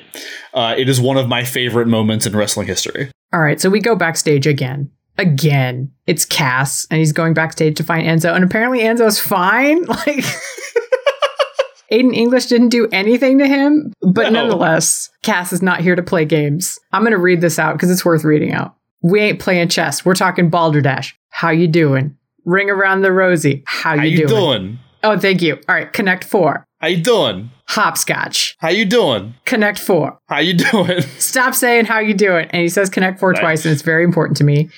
Uh, 0.54 0.76
it 0.78 0.90
is 0.90 1.00
one 1.00 1.18
of 1.18 1.28
my 1.30 1.44
favorite 1.44 1.88
moments 1.88 2.26
in 2.26 2.36
wrestling 2.36 2.68
history. 2.68 3.10
All 3.34 3.40
right, 3.40 3.60
so 3.62 3.70
we 3.70 3.80
go 3.80 3.96
backstage 3.96 4.46
again. 4.46 4.92
Again. 5.18 5.92
It's 6.06 6.26
Cass, 6.26 6.86
and 6.92 7.00
he's 7.00 7.12
going 7.14 7.34
backstage 7.34 7.76
to 7.78 7.84
find 7.84 8.06
Enzo, 8.06 8.36
and 8.36 8.44
apparently 8.44 8.80
Enzo's 8.82 9.20
fine. 9.20 9.86
Like, 9.88 10.24
Aiden 11.92 12.14
English 12.14 12.48
didn't 12.48 12.68
do 12.70 12.90
anything 12.92 13.40
to 13.40 13.48
him, 13.48 13.94
but 14.02 14.24
No. 14.34 14.42
nonetheless, 14.42 15.10
Cass 15.24 15.54
is 15.54 15.62
not 15.62 15.80
here 15.80 15.96
to 15.96 16.04
play 16.04 16.26
games. 16.26 16.78
I'm 16.92 17.02
going 17.02 17.14
to 17.14 17.18
read 17.18 17.40
this 17.40 17.58
out 17.58 17.74
because 17.76 17.90
it's 17.90 18.04
worth 18.04 18.26
reading 18.26 18.52
out. 18.52 18.76
We 19.02 19.20
ain't 19.22 19.40
playing 19.40 19.70
chess. 19.70 20.04
We're 20.06 20.16
talking 20.16 20.50
balderdash. 20.50 21.18
How 21.30 21.50
you 21.52 21.68
doing? 21.68 22.18
Ring 22.46 22.70
around 22.70 23.02
the 23.02 23.12
rosy. 23.12 23.64
How 23.66 23.94
you, 23.94 24.00
How 24.00 24.06
you 24.06 24.28
doing? 24.28 24.30
doing? 24.30 24.80
Oh, 25.04 25.18
thank 25.20 25.42
you. 25.42 25.56
All 25.70 25.76
right, 25.76 25.92
connect 25.94 26.24
four. 26.24 26.66
How 26.80 26.88
you 26.88 26.98
doing? 27.02 27.52
Hopscotch. 27.70 28.56
How 28.60 28.70
you 28.70 28.86
doing? 28.86 29.34
Connect 29.46 29.78
four. 29.80 30.20
How 30.28 30.40
you 30.40 30.54
doing? 30.54 31.02
Stop 31.18 31.54
saying 31.54 31.86
how 31.86 32.00
you 32.00 32.14
doing. 32.14 32.48
And 32.52 32.62
he 32.62 32.70
says 32.70 32.90
connect 32.90 33.20
four 33.20 33.34
Nice. 33.34 33.42
twice, 33.42 33.66
and 33.66 33.74
it's 33.74 33.82
very 33.82 34.04
important 34.04 34.38
to 34.38 34.44
me. 34.44 34.70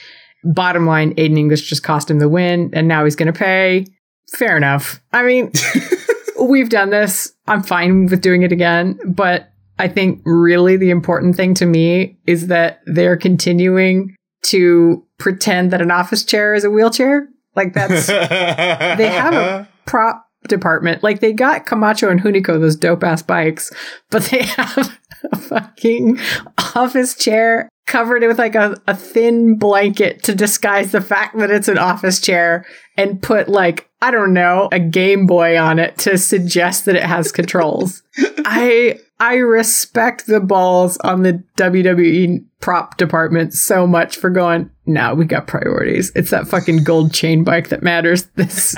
Bottom 0.43 0.85
line, 0.85 1.13
Aiden 1.15 1.37
English 1.37 1.69
just 1.69 1.83
cost 1.83 2.09
him 2.09 2.19
the 2.19 2.29
win, 2.29 2.69
and 2.73 2.87
now 2.87 3.03
he's 3.03 3.15
going 3.15 3.31
to 3.31 3.37
pay. 3.37 3.85
Fair 4.37 4.55
enough. 4.57 5.01
I 5.11 5.23
mean, 5.23 5.51
we've 6.41 6.69
done 6.69 6.89
this. 6.89 7.33
I'm 7.47 7.63
fine 7.63 8.05
with 8.05 8.21
doing 8.21 8.43
it 8.43 8.51
again, 8.51 8.97
but 9.05 9.51
I 9.79 9.87
think 9.87 10.21
really 10.25 10.77
the 10.77 10.89
important 10.89 11.35
thing 11.35 11.53
to 11.55 11.65
me 11.65 12.17
is 12.27 12.47
that 12.47 12.81
they're 12.85 13.17
continuing 13.17 14.15
to 14.43 15.05
pretend 15.17 15.71
that 15.71 15.81
an 15.81 15.91
office 15.91 16.23
chair 16.23 16.53
is 16.53 16.63
a 16.63 16.69
wheelchair. 16.69 17.27
Like 17.55 17.73
that's 17.73 18.07
they 18.07 19.07
have 19.07 19.33
a 19.33 19.67
prop 19.85 20.25
department. 20.47 21.03
Like 21.03 21.19
they 21.19 21.33
got 21.33 21.65
Camacho 21.65 22.09
and 22.09 22.21
Hunico, 22.21 22.59
those 22.59 22.75
dope 22.75 23.03
ass 23.03 23.21
bikes, 23.21 23.71
but 24.09 24.23
they 24.25 24.43
have 24.43 24.97
a 25.31 25.37
fucking 25.37 26.19
office 26.75 27.15
chair 27.15 27.69
covered 27.85 28.21
with 28.23 28.37
like 28.37 28.55
a, 28.55 28.79
a 28.87 28.95
thin 28.95 29.57
blanket 29.57 30.23
to 30.23 30.35
disguise 30.35 30.91
the 30.91 31.01
fact 31.01 31.37
that 31.37 31.49
it's 31.49 31.67
an 31.67 31.77
office 31.77 32.21
chair 32.21 32.65
and 32.97 33.21
put 33.21 33.49
like, 33.49 33.89
I 34.01 34.11
don't 34.11 34.33
know, 34.33 34.69
a 34.71 34.79
Game 34.79 35.25
Boy 35.25 35.59
on 35.59 35.79
it 35.79 35.97
to 35.99 36.17
suggest 36.17 36.85
that 36.85 36.95
it 36.95 37.03
has 37.03 37.31
controls. 37.31 38.03
I 38.45 38.99
I 39.19 39.35
respect 39.35 40.27
the 40.27 40.39
balls 40.39 40.97
on 40.97 41.23
the 41.23 41.43
WWE 41.57 42.45
prop 42.61 42.97
department 42.97 43.53
so 43.53 43.85
much 43.85 44.15
for 44.17 44.29
going, 44.29 44.69
no, 44.85 45.13
we 45.13 45.25
got 45.25 45.47
priorities. 45.47 46.11
It's 46.15 46.29
that 46.29 46.47
fucking 46.47 46.83
gold 46.83 47.13
chain 47.13 47.43
bike 47.43 47.69
that 47.69 47.83
matters. 47.83 48.27
This 48.35 48.75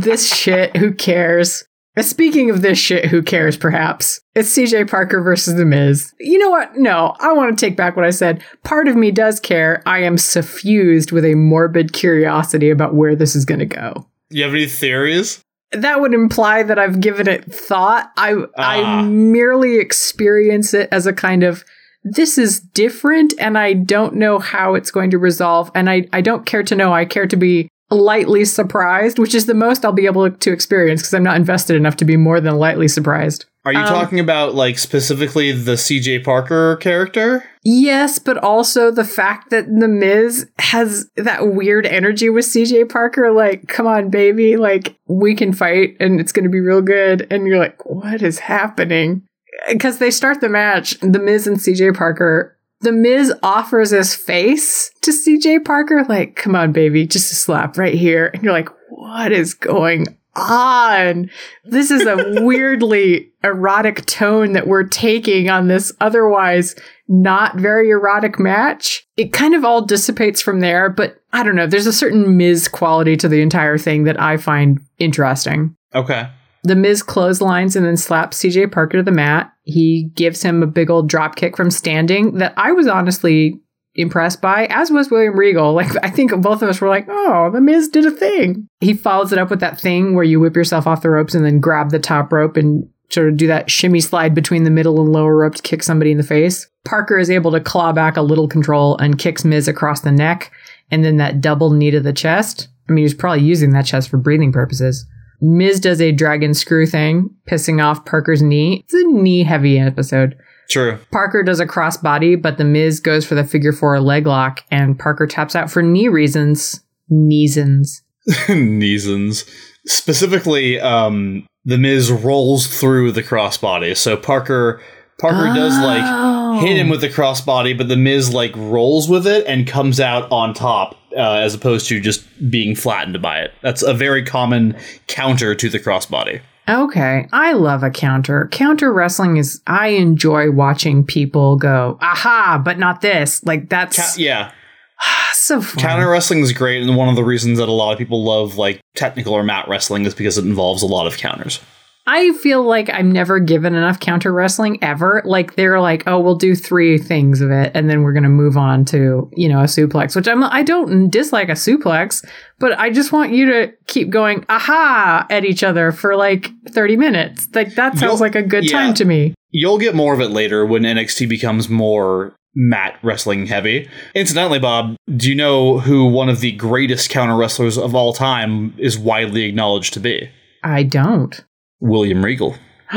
this 0.00 0.34
shit, 0.34 0.76
who 0.76 0.92
cares? 0.92 1.64
Speaking 2.00 2.50
of 2.50 2.60
this 2.60 2.78
shit, 2.78 3.06
who 3.06 3.22
cares, 3.22 3.56
perhaps? 3.56 4.20
It's 4.34 4.54
CJ 4.54 4.90
Parker 4.90 5.22
versus 5.22 5.54
The 5.54 5.64
Miz. 5.64 6.12
You 6.20 6.38
know 6.38 6.50
what? 6.50 6.76
No, 6.76 7.14
I 7.20 7.32
want 7.32 7.56
to 7.56 7.66
take 7.66 7.76
back 7.76 7.96
what 7.96 8.04
I 8.04 8.10
said. 8.10 8.42
Part 8.64 8.88
of 8.88 8.96
me 8.96 9.10
does 9.10 9.40
care. 9.40 9.82
I 9.86 10.00
am 10.00 10.18
suffused 10.18 11.10
with 11.10 11.24
a 11.24 11.34
morbid 11.34 11.94
curiosity 11.94 12.68
about 12.68 12.94
where 12.94 13.16
this 13.16 13.34
is 13.34 13.46
going 13.46 13.60
to 13.60 13.66
go. 13.66 14.06
You 14.28 14.44
have 14.44 14.52
any 14.52 14.66
theories? 14.66 15.42
That 15.76 16.00
would 16.00 16.14
imply 16.14 16.62
that 16.62 16.78
I've 16.78 17.00
given 17.00 17.28
it 17.28 17.44
thought. 17.52 18.10
I 18.16 18.32
I 18.56 18.82
Ah. 18.82 19.02
merely 19.02 19.78
experience 19.78 20.74
it 20.74 20.88
as 20.92 21.06
a 21.06 21.12
kind 21.12 21.42
of 21.42 21.64
this 22.04 22.38
is 22.38 22.60
different 22.60 23.34
and 23.38 23.58
I 23.58 23.72
don't 23.72 24.14
know 24.14 24.38
how 24.38 24.74
it's 24.74 24.92
going 24.92 25.10
to 25.10 25.18
resolve 25.18 25.72
and 25.74 25.90
I, 25.90 26.06
I 26.12 26.20
don't 26.20 26.46
care 26.46 26.62
to 26.62 26.76
know. 26.76 26.92
I 26.92 27.04
care 27.04 27.26
to 27.26 27.36
be 27.36 27.68
lightly 27.90 28.44
surprised, 28.44 29.18
which 29.18 29.34
is 29.34 29.46
the 29.46 29.54
most 29.54 29.84
I'll 29.84 29.92
be 29.92 30.06
able 30.06 30.30
to 30.30 30.52
experience 30.52 31.02
because 31.02 31.14
I'm 31.14 31.22
not 31.24 31.36
invested 31.36 31.74
enough 31.76 31.96
to 31.96 32.04
be 32.04 32.16
more 32.16 32.40
than 32.40 32.56
lightly 32.58 32.86
surprised. 32.88 33.44
Are 33.66 33.72
you 33.72 33.80
Um, 33.80 33.86
talking 33.86 34.20
about 34.20 34.54
like 34.54 34.78
specifically 34.78 35.50
the 35.50 35.72
CJ 35.72 36.22
Parker 36.22 36.76
character? 36.76 37.42
Yes, 37.64 38.20
but 38.20 38.38
also 38.38 38.92
the 38.92 39.04
fact 39.04 39.50
that 39.50 39.66
The 39.66 39.88
Miz 39.88 40.46
has 40.60 41.10
that 41.16 41.48
weird 41.48 41.84
energy 41.84 42.30
with 42.30 42.44
CJ 42.44 42.88
Parker. 42.88 43.32
Like, 43.32 43.66
come 43.66 43.88
on, 43.88 44.08
baby. 44.08 44.56
Like, 44.56 44.96
we 45.08 45.34
can 45.34 45.52
fight 45.52 45.96
and 45.98 46.20
it's 46.20 46.30
going 46.30 46.44
to 46.44 46.48
be 46.50 46.60
real 46.60 46.80
good. 46.80 47.26
And 47.28 47.48
you're 47.48 47.58
like, 47.58 47.84
what 47.84 48.22
is 48.22 48.38
happening? 48.38 49.22
Because 49.68 49.98
they 49.98 50.12
start 50.12 50.40
the 50.40 50.48
match, 50.48 50.96
The 51.00 51.18
Miz 51.18 51.48
and 51.48 51.56
CJ 51.56 51.96
Parker. 51.96 52.56
The 52.82 52.92
Miz 52.92 53.32
offers 53.42 53.90
his 53.90 54.14
face 54.14 54.92
to 55.00 55.10
CJ 55.10 55.64
Parker. 55.64 56.04
Like, 56.08 56.36
come 56.36 56.54
on, 56.54 56.70
baby. 56.70 57.04
Just 57.04 57.32
a 57.32 57.34
slap 57.34 57.76
right 57.78 57.94
here. 57.94 58.30
And 58.32 58.44
you're 58.44 58.52
like, 58.52 58.68
what 58.90 59.32
is 59.32 59.54
going 59.54 60.06
on? 60.36 61.30
This 61.64 61.90
is 61.90 62.06
a 62.06 62.16
weirdly 62.42 63.30
erotic 63.42 64.06
tone 64.06 64.52
that 64.52 64.66
we're 64.66 64.84
taking 64.84 65.48
on 65.48 65.68
this 65.68 65.92
otherwise 66.00 66.74
not 67.08 67.56
very 67.56 67.90
erotic 67.90 68.38
match. 68.38 69.06
It 69.16 69.32
kind 69.32 69.54
of 69.54 69.64
all 69.64 69.84
dissipates 69.84 70.40
from 70.40 70.60
there, 70.60 70.90
but 70.90 71.20
I 71.32 71.42
don't 71.42 71.56
know. 71.56 71.66
There's 71.66 71.86
a 71.86 71.92
certain 71.92 72.36
Miz 72.36 72.68
quality 72.68 73.16
to 73.18 73.28
the 73.28 73.42
entire 73.42 73.78
thing 73.78 74.04
that 74.04 74.20
I 74.20 74.36
find 74.36 74.80
interesting. 74.98 75.76
Okay. 75.94 76.28
The 76.64 76.74
Miz 76.74 77.02
clotheslines 77.02 77.76
and 77.76 77.86
then 77.86 77.96
slaps 77.96 78.42
CJ 78.42 78.72
Parker 78.72 78.96
to 78.96 79.02
the 79.02 79.12
mat. 79.12 79.52
He 79.62 80.10
gives 80.14 80.42
him 80.42 80.62
a 80.62 80.66
big 80.66 80.90
old 80.90 81.08
drop 81.08 81.36
kick 81.36 81.56
from 81.56 81.70
standing 81.70 82.38
that 82.38 82.54
I 82.56 82.72
was 82.72 82.88
honestly 82.88 83.60
impressed 83.96 84.40
by, 84.40 84.66
as 84.66 84.90
was 84.90 85.10
William 85.10 85.38
Regal. 85.38 85.74
Like, 85.74 85.92
I 86.02 86.10
think 86.10 86.34
both 86.40 86.62
of 86.62 86.68
us 86.68 86.80
were 86.80 86.88
like, 86.88 87.06
oh, 87.08 87.50
The 87.52 87.60
Miz 87.60 87.88
did 87.88 88.06
a 88.06 88.10
thing. 88.10 88.68
He 88.80 88.94
follows 88.94 89.32
it 89.32 89.38
up 89.38 89.50
with 89.50 89.60
that 89.60 89.80
thing 89.80 90.14
where 90.14 90.24
you 90.24 90.40
whip 90.40 90.56
yourself 90.56 90.86
off 90.86 91.02
the 91.02 91.10
ropes 91.10 91.34
and 91.34 91.44
then 91.44 91.60
grab 91.60 91.90
the 91.90 91.98
top 91.98 92.32
rope 92.32 92.56
and 92.56 92.88
sort 93.10 93.28
of 93.28 93.36
do 93.36 93.46
that 93.46 93.70
shimmy 93.70 94.00
slide 94.00 94.34
between 94.34 94.64
the 94.64 94.70
middle 94.70 95.00
and 95.00 95.12
lower 95.12 95.36
rope 95.36 95.54
to 95.54 95.62
kick 95.62 95.82
somebody 95.82 96.10
in 96.10 96.16
the 96.16 96.22
face. 96.22 96.66
Parker 96.84 97.18
is 97.18 97.30
able 97.30 97.52
to 97.52 97.60
claw 97.60 97.92
back 97.92 98.16
a 98.16 98.22
little 98.22 98.48
control 98.48 98.96
and 98.98 99.18
kicks 99.18 99.44
Miz 99.44 99.68
across 99.68 100.00
the 100.00 100.12
neck 100.12 100.50
and 100.90 101.04
then 101.04 101.16
that 101.16 101.40
double 101.40 101.70
knee 101.70 101.90
to 101.90 102.00
the 102.00 102.12
chest. 102.12 102.68
I 102.88 102.92
mean, 102.92 102.98
he 102.98 103.04
was 103.04 103.14
probably 103.14 103.44
using 103.44 103.72
that 103.72 103.86
chest 103.86 104.08
for 104.08 104.16
breathing 104.16 104.52
purposes. 104.52 105.06
Miz 105.40 105.80
does 105.80 106.00
a 106.00 106.12
dragon 106.12 106.54
screw 106.54 106.86
thing, 106.86 107.30
pissing 107.48 107.84
off 107.84 108.04
Parker's 108.04 108.42
knee. 108.42 108.84
It's 108.84 108.94
a 108.94 109.04
knee 109.04 109.42
heavy 109.42 109.78
episode. 109.78 110.36
True. 110.68 110.98
Parker 111.12 111.42
does 111.42 111.60
a 111.60 111.66
crossbody, 111.66 112.40
but 112.40 112.58
the 112.58 112.64
Miz 112.64 112.98
goes 113.00 113.26
for 113.26 113.34
the 113.34 113.44
figure 113.44 113.72
four 113.72 114.00
leg 114.00 114.26
lock, 114.26 114.62
and 114.70 114.98
Parker 114.98 115.26
taps 115.26 115.54
out 115.54 115.70
for 115.70 115.82
knee 115.82 116.08
reasons. 116.08 116.80
Kneesons. 117.10 118.00
Neesons. 118.48 119.48
Specifically, 119.86 120.80
um, 120.80 121.46
the 121.64 121.78
Miz 121.78 122.10
rolls 122.10 122.66
through 122.80 123.12
the 123.12 123.22
crossbody. 123.22 123.96
So 123.96 124.16
Parker 124.16 124.80
Parker 125.20 125.54
does 125.54 125.78
like 125.78 126.02
Oh. 126.04 126.60
hit 126.60 126.76
him 126.76 126.88
with 126.88 127.00
the 127.00 127.08
crossbody, 127.08 127.76
but 127.76 127.88
the 127.88 127.96
Miz 127.96 128.34
like 128.34 128.52
rolls 128.56 129.08
with 129.08 129.26
it 129.26 129.46
and 129.46 129.66
comes 129.66 129.98
out 130.00 130.30
on 130.30 130.52
top, 130.54 130.94
uh, 131.16 131.34
as 131.34 131.54
opposed 131.54 131.86
to 131.88 132.00
just 132.00 132.24
being 132.50 132.74
flattened 132.74 133.20
by 133.22 133.40
it. 133.40 133.52
That's 133.62 133.82
a 133.82 133.94
very 133.94 134.22
common 134.24 134.76
counter 135.06 135.54
to 135.54 135.68
the 135.68 135.78
crossbody. 135.80 136.40
Okay, 136.68 137.28
I 137.32 137.52
love 137.52 137.82
a 137.82 137.90
counter. 137.90 138.48
Counter 138.50 138.92
wrestling 138.92 139.36
is 139.36 139.60
I 139.66 139.88
enjoy 139.88 140.50
watching 140.50 141.04
people 141.04 141.56
go, 141.56 141.96
aha, 142.00 142.60
but 142.64 142.78
not 142.78 143.00
this. 143.00 143.44
Like 143.44 143.68
that's 143.68 143.96
Ca- 143.96 144.14
yeah, 144.18 144.52
so 145.32 145.60
fun. 145.60 145.80
counter 145.80 146.10
wrestling 146.10 146.40
is 146.40 146.52
great, 146.52 146.82
and 146.82 146.96
one 146.96 147.08
of 147.08 147.16
the 147.16 147.24
reasons 147.24 147.58
that 147.58 147.68
a 147.68 147.72
lot 147.72 147.92
of 147.92 147.98
people 147.98 148.24
love 148.24 148.56
like 148.56 148.80
technical 148.94 149.32
or 149.32 149.42
mat 149.42 149.66
wrestling 149.68 150.06
is 150.06 150.14
because 150.14 150.38
it 150.38 150.44
involves 150.44 150.82
a 150.82 150.86
lot 150.86 151.06
of 151.06 151.18
counters. 151.18 151.60
I 152.08 152.32
feel 152.34 152.62
like 152.62 152.88
I'm 152.92 153.10
never 153.10 153.38
given 153.40 153.74
enough 153.74 153.98
counter 153.98 154.32
wrestling 154.32 154.78
ever. 154.82 155.22
Like 155.24 155.56
they're 155.56 155.80
like, 155.80 156.04
oh, 156.06 156.20
we'll 156.20 156.36
do 156.36 156.54
three 156.54 156.98
things 156.98 157.40
of 157.40 157.50
it, 157.50 157.72
and 157.74 157.90
then 157.90 158.02
we're 158.02 158.12
gonna 158.12 158.28
move 158.28 158.56
on 158.56 158.84
to 158.86 159.30
you 159.34 159.48
know 159.48 159.60
a 159.60 159.64
suplex. 159.64 160.14
Which 160.14 160.28
I'm 160.28 160.44
I 160.44 160.62
don't 160.62 161.10
dislike 161.10 161.48
a 161.48 161.52
suplex, 161.52 162.24
but 162.58 162.78
I 162.78 162.90
just 162.90 163.12
want 163.12 163.32
you 163.32 163.46
to 163.46 163.72
keep 163.86 164.10
going 164.10 164.44
aha 164.48 165.26
at 165.30 165.44
each 165.44 165.64
other 165.64 165.90
for 165.92 166.16
like 166.16 166.50
30 166.68 166.96
minutes. 166.96 167.48
Like 167.54 167.74
that 167.74 167.98
sounds 167.98 168.02
You'll- 168.02 168.20
like 168.20 168.34
a 168.34 168.42
good 168.42 168.64
yeah. 168.64 168.72
time 168.72 168.94
to 168.94 169.04
me. 169.04 169.34
You'll 169.50 169.78
get 169.78 169.94
more 169.94 170.12
of 170.12 170.20
it 170.20 170.30
later 170.30 170.66
when 170.66 170.82
NXT 170.82 171.28
becomes 171.28 171.68
more 171.68 172.34
mat 172.54 172.98
wrestling 173.02 173.46
heavy. 173.46 173.88
Incidentally, 174.14 174.58
Bob, 174.58 174.96
do 175.16 175.28
you 175.28 175.34
know 175.34 175.78
who 175.78 176.06
one 176.06 176.28
of 176.28 176.40
the 176.40 176.52
greatest 176.52 177.08
counter 177.10 177.36
wrestlers 177.36 177.78
of 177.78 177.94
all 177.94 178.12
time 178.12 178.74
is 178.78 178.98
widely 178.98 179.44
acknowledged 179.44 179.94
to 179.94 180.00
be? 180.00 180.28
I 180.62 180.82
don't. 180.82 181.42
William 181.80 182.24
Regal. 182.24 182.56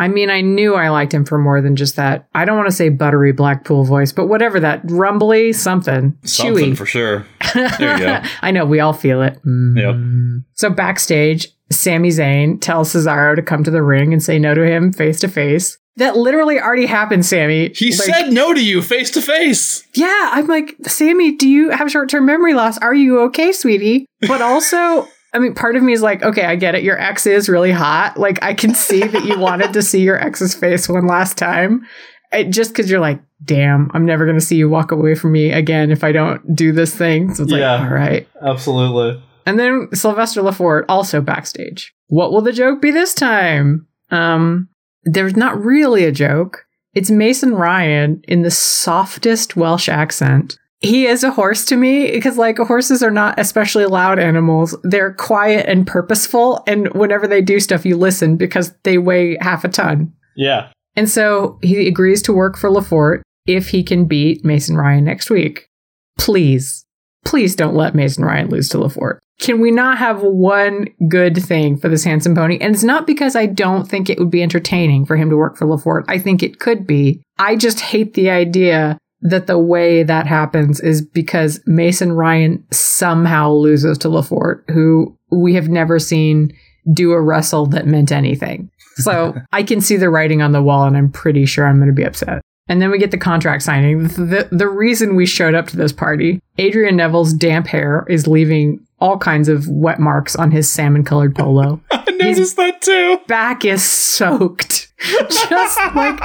I 0.00 0.06
mean, 0.06 0.30
I 0.30 0.42
knew 0.42 0.74
I 0.76 0.90
liked 0.90 1.12
him 1.12 1.24
for 1.24 1.38
more 1.38 1.60
than 1.60 1.74
just 1.74 1.96
that. 1.96 2.28
I 2.32 2.44
don't 2.44 2.56
want 2.56 2.68
to 2.68 2.74
say 2.74 2.88
buttery 2.88 3.32
Blackpool 3.32 3.84
voice, 3.84 4.12
but 4.12 4.26
whatever 4.28 4.60
that 4.60 4.82
rumbly 4.84 5.52
something, 5.52 6.16
Something 6.22 6.72
chewy. 6.72 6.76
for 6.76 6.86
sure. 6.86 7.26
There 7.54 7.98
you 7.98 8.04
go. 8.04 8.22
I 8.42 8.50
know 8.52 8.64
we 8.64 8.78
all 8.78 8.92
feel 8.92 9.22
it. 9.22 9.42
Mm. 9.44 10.44
So 10.54 10.70
backstage, 10.70 11.48
Sami 11.72 12.10
Zayn 12.10 12.60
tells 12.60 12.92
Cesaro 12.92 13.34
to 13.34 13.42
come 13.42 13.64
to 13.64 13.70
the 13.70 13.82
ring 13.82 14.12
and 14.12 14.22
say 14.22 14.38
no 14.38 14.54
to 14.54 14.64
him 14.64 14.92
face 14.92 15.18
to 15.20 15.28
face. 15.28 15.78
That 15.96 16.16
literally 16.16 16.60
already 16.60 16.86
happened, 16.86 17.26
Sami. 17.26 17.72
He 17.74 17.86
Like, 17.90 17.94
said 18.00 18.32
no 18.32 18.54
to 18.54 18.62
you 18.64 18.82
face 18.82 19.10
to 19.12 19.20
face. 19.22 19.82
yeah, 19.94 20.30
I'm 20.32 20.46
like, 20.46 20.76
Sami, 20.86 21.32
do 21.36 21.48
you 21.48 21.70
have 21.70 21.90
short 21.90 22.08
term 22.08 22.24
memory 22.26 22.54
loss? 22.54 22.78
Are 22.78 22.94
you 22.94 23.18
okay, 23.22 23.50
sweetie? 23.50 24.06
But 24.28 24.40
also, 24.42 25.08
I 25.32 25.38
mean, 25.38 25.54
part 25.54 25.76
of 25.76 25.82
me 25.82 25.92
is 25.92 26.02
like, 26.02 26.22
okay, 26.22 26.44
I 26.44 26.56
get 26.56 26.74
it. 26.74 26.82
Your 26.82 26.98
ex 26.98 27.26
is 27.26 27.48
really 27.48 27.70
hot. 27.72 28.16
Like, 28.18 28.42
I 28.42 28.54
can 28.54 28.74
see 28.74 29.02
that 29.02 29.24
you 29.24 29.38
wanted 29.38 29.72
to 29.74 29.82
see 29.82 30.00
your 30.02 30.16
ex's 30.18 30.54
face 30.54 30.88
one 30.88 31.06
last 31.06 31.36
time. 31.36 31.86
It, 32.32 32.50
just 32.50 32.70
because 32.70 32.90
you're 32.90 33.00
like, 33.00 33.20
damn, 33.44 33.90
I'm 33.94 34.04
never 34.06 34.24
going 34.24 34.38
to 34.38 34.44
see 34.44 34.56
you 34.56 34.68
walk 34.68 34.90
away 34.90 35.14
from 35.14 35.32
me 35.32 35.50
again 35.52 35.90
if 35.90 36.02
I 36.04 36.12
don't 36.12 36.54
do 36.54 36.72
this 36.72 36.94
thing. 36.94 37.34
So 37.34 37.42
it's 37.44 37.52
Yeah. 37.52 37.74
like, 37.76 37.80
all 37.82 37.94
right. 37.94 38.28
Absolutely. 38.42 39.22
And 39.46 39.58
then 39.58 39.88
Sylvester 39.94 40.42
LeFort 40.42 40.84
also 40.88 41.20
backstage. 41.22 41.94
What 42.08 42.32
will 42.32 42.42
the 42.42 42.52
joke 42.52 42.82
be 42.82 42.90
this 42.90 43.14
time? 43.14 43.86
Um, 44.10 44.68
there's 45.04 45.36
not 45.36 45.62
really 45.62 46.04
a 46.04 46.12
joke. 46.12 46.64
It's 46.94 47.10
Mason 47.10 47.54
Ryan 47.54 48.22
in 48.28 48.42
the 48.42 48.50
softest 48.50 49.56
Welsh 49.56 49.88
accent. 49.88 50.58
He 50.80 51.06
is 51.06 51.24
a 51.24 51.32
horse 51.32 51.64
to 51.66 51.76
me 51.76 52.12
because, 52.12 52.38
like, 52.38 52.58
horses 52.58 53.02
are 53.02 53.10
not 53.10 53.38
especially 53.38 53.86
loud 53.86 54.18
animals. 54.18 54.76
They're 54.84 55.12
quiet 55.12 55.66
and 55.68 55.86
purposeful. 55.86 56.62
And 56.68 56.92
whenever 56.94 57.26
they 57.26 57.42
do 57.42 57.58
stuff, 57.58 57.84
you 57.84 57.96
listen 57.96 58.36
because 58.36 58.72
they 58.84 58.96
weigh 58.96 59.36
half 59.40 59.64
a 59.64 59.68
ton. 59.68 60.12
Yeah. 60.36 60.70
And 60.94 61.08
so 61.08 61.58
he 61.62 61.88
agrees 61.88 62.22
to 62.22 62.32
work 62.32 62.56
for 62.56 62.70
LeFort 62.70 63.22
if 63.46 63.70
he 63.70 63.82
can 63.82 64.04
beat 64.04 64.44
Mason 64.44 64.76
Ryan 64.76 65.04
next 65.04 65.30
week. 65.30 65.68
Please, 66.16 66.84
please 67.24 67.56
don't 67.56 67.74
let 67.74 67.94
Mason 67.94 68.24
Ryan 68.24 68.48
lose 68.48 68.68
to 68.68 68.78
LeFort. 68.78 69.18
Can 69.40 69.60
we 69.60 69.70
not 69.70 69.98
have 69.98 70.22
one 70.22 70.88
good 71.08 71.36
thing 71.36 71.76
for 71.76 71.88
this 71.88 72.04
handsome 72.04 72.34
pony? 72.34 72.58
And 72.60 72.74
it's 72.74 72.84
not 72.84 73.06
because 73.06 73.36
I 73.36 73.46
don't 73.46 73.88
think 73.88 74.10
it 74.10 74.18
would 74.18 74.30
be 74.30 74.42
entertaining 74.42 75.06
for 75.06 75.16
him 75.16 75.30
to 75.30 75.36
work 75.36 75.56
for 75.56 75.66
LeFort. 75.66 76.04
I 76.08 76.18
think 76.18 76.42
it 76.42 76.58
could 76.58 76.86
be. 76.86 77.22
I 77.38 77.56
just 77.56 77.80
hate 77.80 78.14
the 78.14 78.30
idea 78.30 78.98
that 79.20 79.46
the 79.46 79.58
way 79.58 80.02
that 80.02 80.26
happens 80.26 80.80
is 80.80 81.02
because 81.02 81.60
Mason 81.66 82.12
Ryan 82.12 82.64
somehow 82.70 83.50
loses 83.50 83.98
to 83.98 84.08
LeFort, 84.08 84.68
who 84.70 85.16
we 85.30 85.54
have 85.54 85.68
never 85.68 85.98
seen 85.98 86.52
do 86.92 87.12
a 87.12 87.20
wrestle 87.20 87.66
that 87.66 87.86
meant 87.86 88.12
anything. 88.12 88.70
So 88.96 89.34
I 89.52 89.62
can 89.62 89.80
see 89.80 89.96
the 89.96 90.10
writing 90.10 90.42
on 90.42 90.52
the 90.52 90.62
wall, 90.62 90.84
and 90.84 90.96
I'm 90.96 91.10
pretty 91.10 91.46
sure 91.46 91.66
I'm 91.66 91.76
going 91.76 91.88
to 91.88 91.94
be 91.94 92.04
upset. 92.04 92.42
And 92.68 92.82
then 92.82 92.90
we 92.90 92.98
get 92.98 93.10
the 93.10 93.18
contract 93.18 93.62
signing. 93.62 94.04
The, 94.08 94.48
the 94.52 94.68
reason 94.68 95.16
we 95.16 95.24
showed 95.24 95.54
up 95.54 95.68
to 95.68 95.76
this 95.76 95.92
party, 95.92 96.40
Adrian 96.58 96.96
Neville's 96.96 97.32
damp 97.32 97.66
hair 97.66 98.04
is 98.10 98.26
leaving 98.26 98.86
all 99.00 99.16
kinds 99.16 99.48
of 99.48 99.66
wet 99.68 99.98
marks 99.98 100.36
on 100.36 100.50
his 100.50 100.70
salmon 100.70 101.02
colored 101.02 101.34
polo. 101.34 101.80
I 101.90 102.10
noticed 102.10 102.56
that 102.56 102.82
too. 102.82 103.20
Back 103.26 103.64
is 103.64 103.82
soaked. 103.82 104.92
Just 105.00 105.78
like 105.94 106.20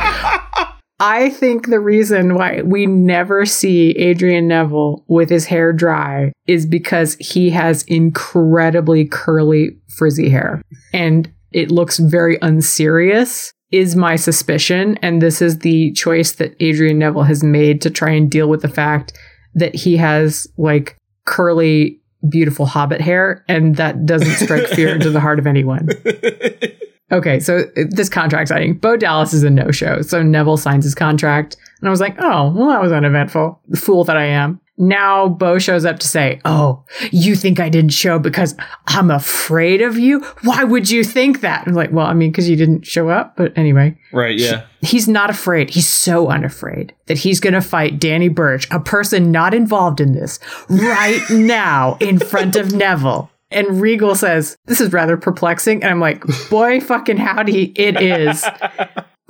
I 0.99 1.29
think 1.31 1.67
the 1.67 1.79
reason 1.79 2.35
why 2.35 2.61
we 2.61 2.85
never 2.85 3.45
see 3.45 3.91
Adrian 3.91 4.47
Neville 4.47 5.03
with 5.07 5.29
his 5.29 5.45
hair 5.45 5.73
dry 5.73 6.31
is 6.47 6.65
because 6.65 7.15
he 7.19 7.49
has 7.49 7.83
incredibly 7.83 9.05
curly, 9.05 9.77
frizzy 9.87 10.29
hair. 10.29 10.61
And 10.93 11.31
it 11.51 11.71
looks 11.71 11.97
very 11.97 12.37
unserious, 12.41 13.51
is 13.71 13.95
my 13.95 14.15
suspicion. 14.15 14.97
And 15.01 15.21
this 15.21 15.41
is 15.41 15.59
the 15.59 15.91
choice 15.93 16.33
that 16.33 16.55
Adrian 16.59 16.99
Neville 16.99 17.23
has 17.23 17.43
made 17.43 17.81
to 17.81 17.89
try 17.89 18.11
and 18.11 18.29
deal 18.29 18.47
with 18.47 18.61
the 18.61 18.69
fact 18.69 19.17
that 19.55 19.75
he 19.75 19.97
has 19.97 20.47
like 20.57 20.97
curly, 21.25 21.99
beautiful 22.29 22.65
hobbit 22.65 23.01
hair. 23.01 23.43
And 23.47 23.75
that 23.77 24.05
doesn't 24.05 24.45
strike 24.45 24.67
fear 24.67 24.95
into 24.95 25.09
the 25.09 25.19
heart 25.19 25.39
of 25.39 25.47
anyone. 25.47 25.89
Okay, 27.13 27.39
so 27.39 27.59
uh, 27.77 27.83
this 27.89 28.09
contract 28.09 28.49
signing, 28.49 28.73
Bo 28.73 28.97
Dallas 28.97 29.33
is 29.33 29.43
a 29.43 29.49
no 29.49 29.71
show. 29.71 30.01
So 30.01 30.23
Neville 30.23 30.57
signs 30.57 30.83
his 30.83 30.95
contract. 30.95 31.55
And 31.79 31.87
I 31.87 31.91
was 31.91 32.01
like, 32.01 32.15
oh, 32.17 32.51
well, 32.51 32.69
that 32.69 32.81
was 32.81 32.91
uneventful. 32.91 33.61
The 33.67 33.77
fool 33.77 34.03
that 34.05 34.17
I 34.17 34.25
am. 34.25 34.59
Now 34.75 35.27
Bo 35.27 35.59
shows 35.59 35.85
up 35.85 35.99
to 35.99 36.07
say, 36.07 36.41
oh, 36.45 36.83
you 37.11 37.35
think 37.35 37.59
I 37.59 37.69
didn't 37.69 37.91
show 37.91 38.17
because 38.17 38.55
I'm 38.87 39.11
afraid 39.11 39.81
of 39.81 39.99
you? 39.99 40.21
Why 40.41 40.63
would 40.63 40.89
you 40.89 41.03
think 41.03 41.41
that? 41.41 41.67
I'm 41.67 41.73
like, 41.73 41.91
well, 41.91 42.07
I 42.07 42.13
mean, 42.13 42.31
because 42.31 42.49
you 42.49 42.55
didn't 42.55 42.87
show 42.87 43.09
up. 43.09 43.37
But 43.37 43.55
anyway, 43.55 43.95
right, 44.11 44.37
yeah. 44.37 44.65
he's 44.81 45.07
not 45.07 45.29
afraid. 45.29 45.69
He's 45.69 45.87
so 45.87 46.29
unafraid 46.29 46.95
that 47.05 47.19
he's 47.19 47.39
going 47.39 47.53
to 47.53 47.61
fight 47.61 47.99
Danny 47.99 48.29
Burch, 48.29 48.67
a 48.71 48.79
person 48.79 49.31
not 49.31 49.53
involved 49.53 50.01
in 50.01 50.13
this, 50.13 50.39
right 50.69 51.21
now 51.29 51.97
in 51.99 52.17
front 52.17 52.55
of 52.55 52.73
Neville. 52.73 53.29
And 53.53 53.81
Regal 53.81 54.15
says, 54.15 54.57
This 54.65 54.81
is 54.81 54.91
rather 54.91 55.17
perplexing. 55.17 55.83
And 55.83 55.91
I'm 55.91 55.99
like, 55.99 56.23
Boy, 56.49 56.79
fucking 56.79 57.17
howdy, 57.17 57.73
it 57.75 58.01
is. 58.01 58.45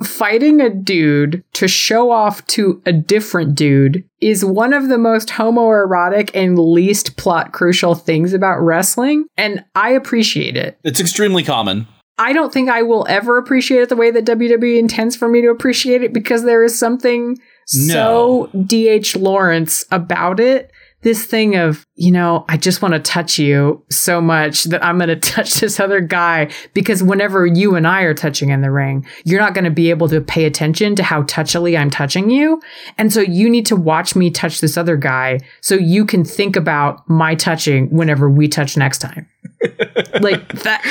Fighting 0.02 0.60
a 0.60 0.70
dude 0.70 1.44
to 1.54 1.68
show 1.68 2.10
off 2.10 2.44
to 2.48 2.82
a 2.84 2.92
different 2.92 3.54
dude 3.54 4.04
is 4.20 4.44
one 4.44 4.72
of 4.72 4.88
the 4.88 4.98
most 4.98 5.28
homoerotic 5.28 6.30
and 6.34 6.58
least 6.58 7.16
plot 7.16 7.52
crucial 7.52 7.94
things 7.94 8.32
about 8.32 8.58
wrestling. 8.58 9.26
And 9.36 9.64
I 9.74 9.90
appreciate 9.90 10.56
it. 10.56 10.78
It's 10.82 11.00
extremely 11.00 11.44
common. 11.44 11.86
I 12.18 12.32
don't 12.32 12.52
think 12.52 12.68
I 12.68 12.82
will 12.82 13.06
ever 13.08 13.38
appreciate 13.38 13.82
it 13.82 13.88
the 13.88 13.96
way 13.96 14.10
that 14.10 14.24
WWE 14.24 14.78
intends 14.78 15.16
for 15.16 15.28
me 15.28 15.42
to 15.42 15.48
appreciate 15.48 16.02
it 16.02 16.12
because 16.12 16.44
there 16.44 16.62
is 16.62 16.78
something 16.78 17.38
so 17.66 18.50
DH 18.52 19.16
Lawrence 19.16 19.84
about 19.90 20.38
it. 20.38 20.70
This 21.04 21.24
thing 21.26 21.54
of, 21.54 21.86
you 21.96 22.10
know, 22.10 22.44
I 22.48 22.56
just 22.56 22.80
want 22.82 22.94
to 22.94 22.98
touch 23.00 23.38
you 23.38 23.84
so 23.90 24.20
much 24.20 24.64
that 24.64 24.82
I'm 24.82 24.96
going 24.98 25.08
to 25.08 25.16
touch 25.16 25.54
this 25.60 25.78
other 25.78 26.00
guy 26.00 26.50
because 26.72 27.02
whenever 27.02 27.46
you 27.46 27.76
and 27.76 27.86
I 27.86 28.02
are 28.02 28.14
touching 28.14 28.48
in 28.48 28.62
the 28.62 28.70
ring, 28.70 29.06
you're 29.24 29.38
not 29.40 29.52
going 29.54 29.64
to 29.64 29.70
be 29.70 29.90
able 29.90 30.08
to 30.08 30.20
pay 30.20 30.44
attention 30.46 30.96
to 30.96 31.02
how 31.02 31.22
touchily 31.24 31.78
I'm 31.78 31.90
touching 31.90 32.30
you. 32.30 32.60
And 32.98 33.12
so 33.12 33.20
you 33.20 33.48
need 33.48 33.66
to 33.66 33.76
watch 33.76 34.16
me 34.16 34.30
touch 34.30 34.60
this 34.60 34.76
other 34.76 34.96
guy 34.96 35.40
so 35.60 35.74
you 35.74 36.06
can 36.06 36.24
think 36.24 36.56
about 36.56 37.08
my 37.08 37.34
touching 37.34 37.90
whenever 37.90 38.28
we 38.30 38.48
touch 38.48 38.76
next 38.76 38.98
time. 38.98 39.28
like 40.20 40.48
that. 40.62 40.82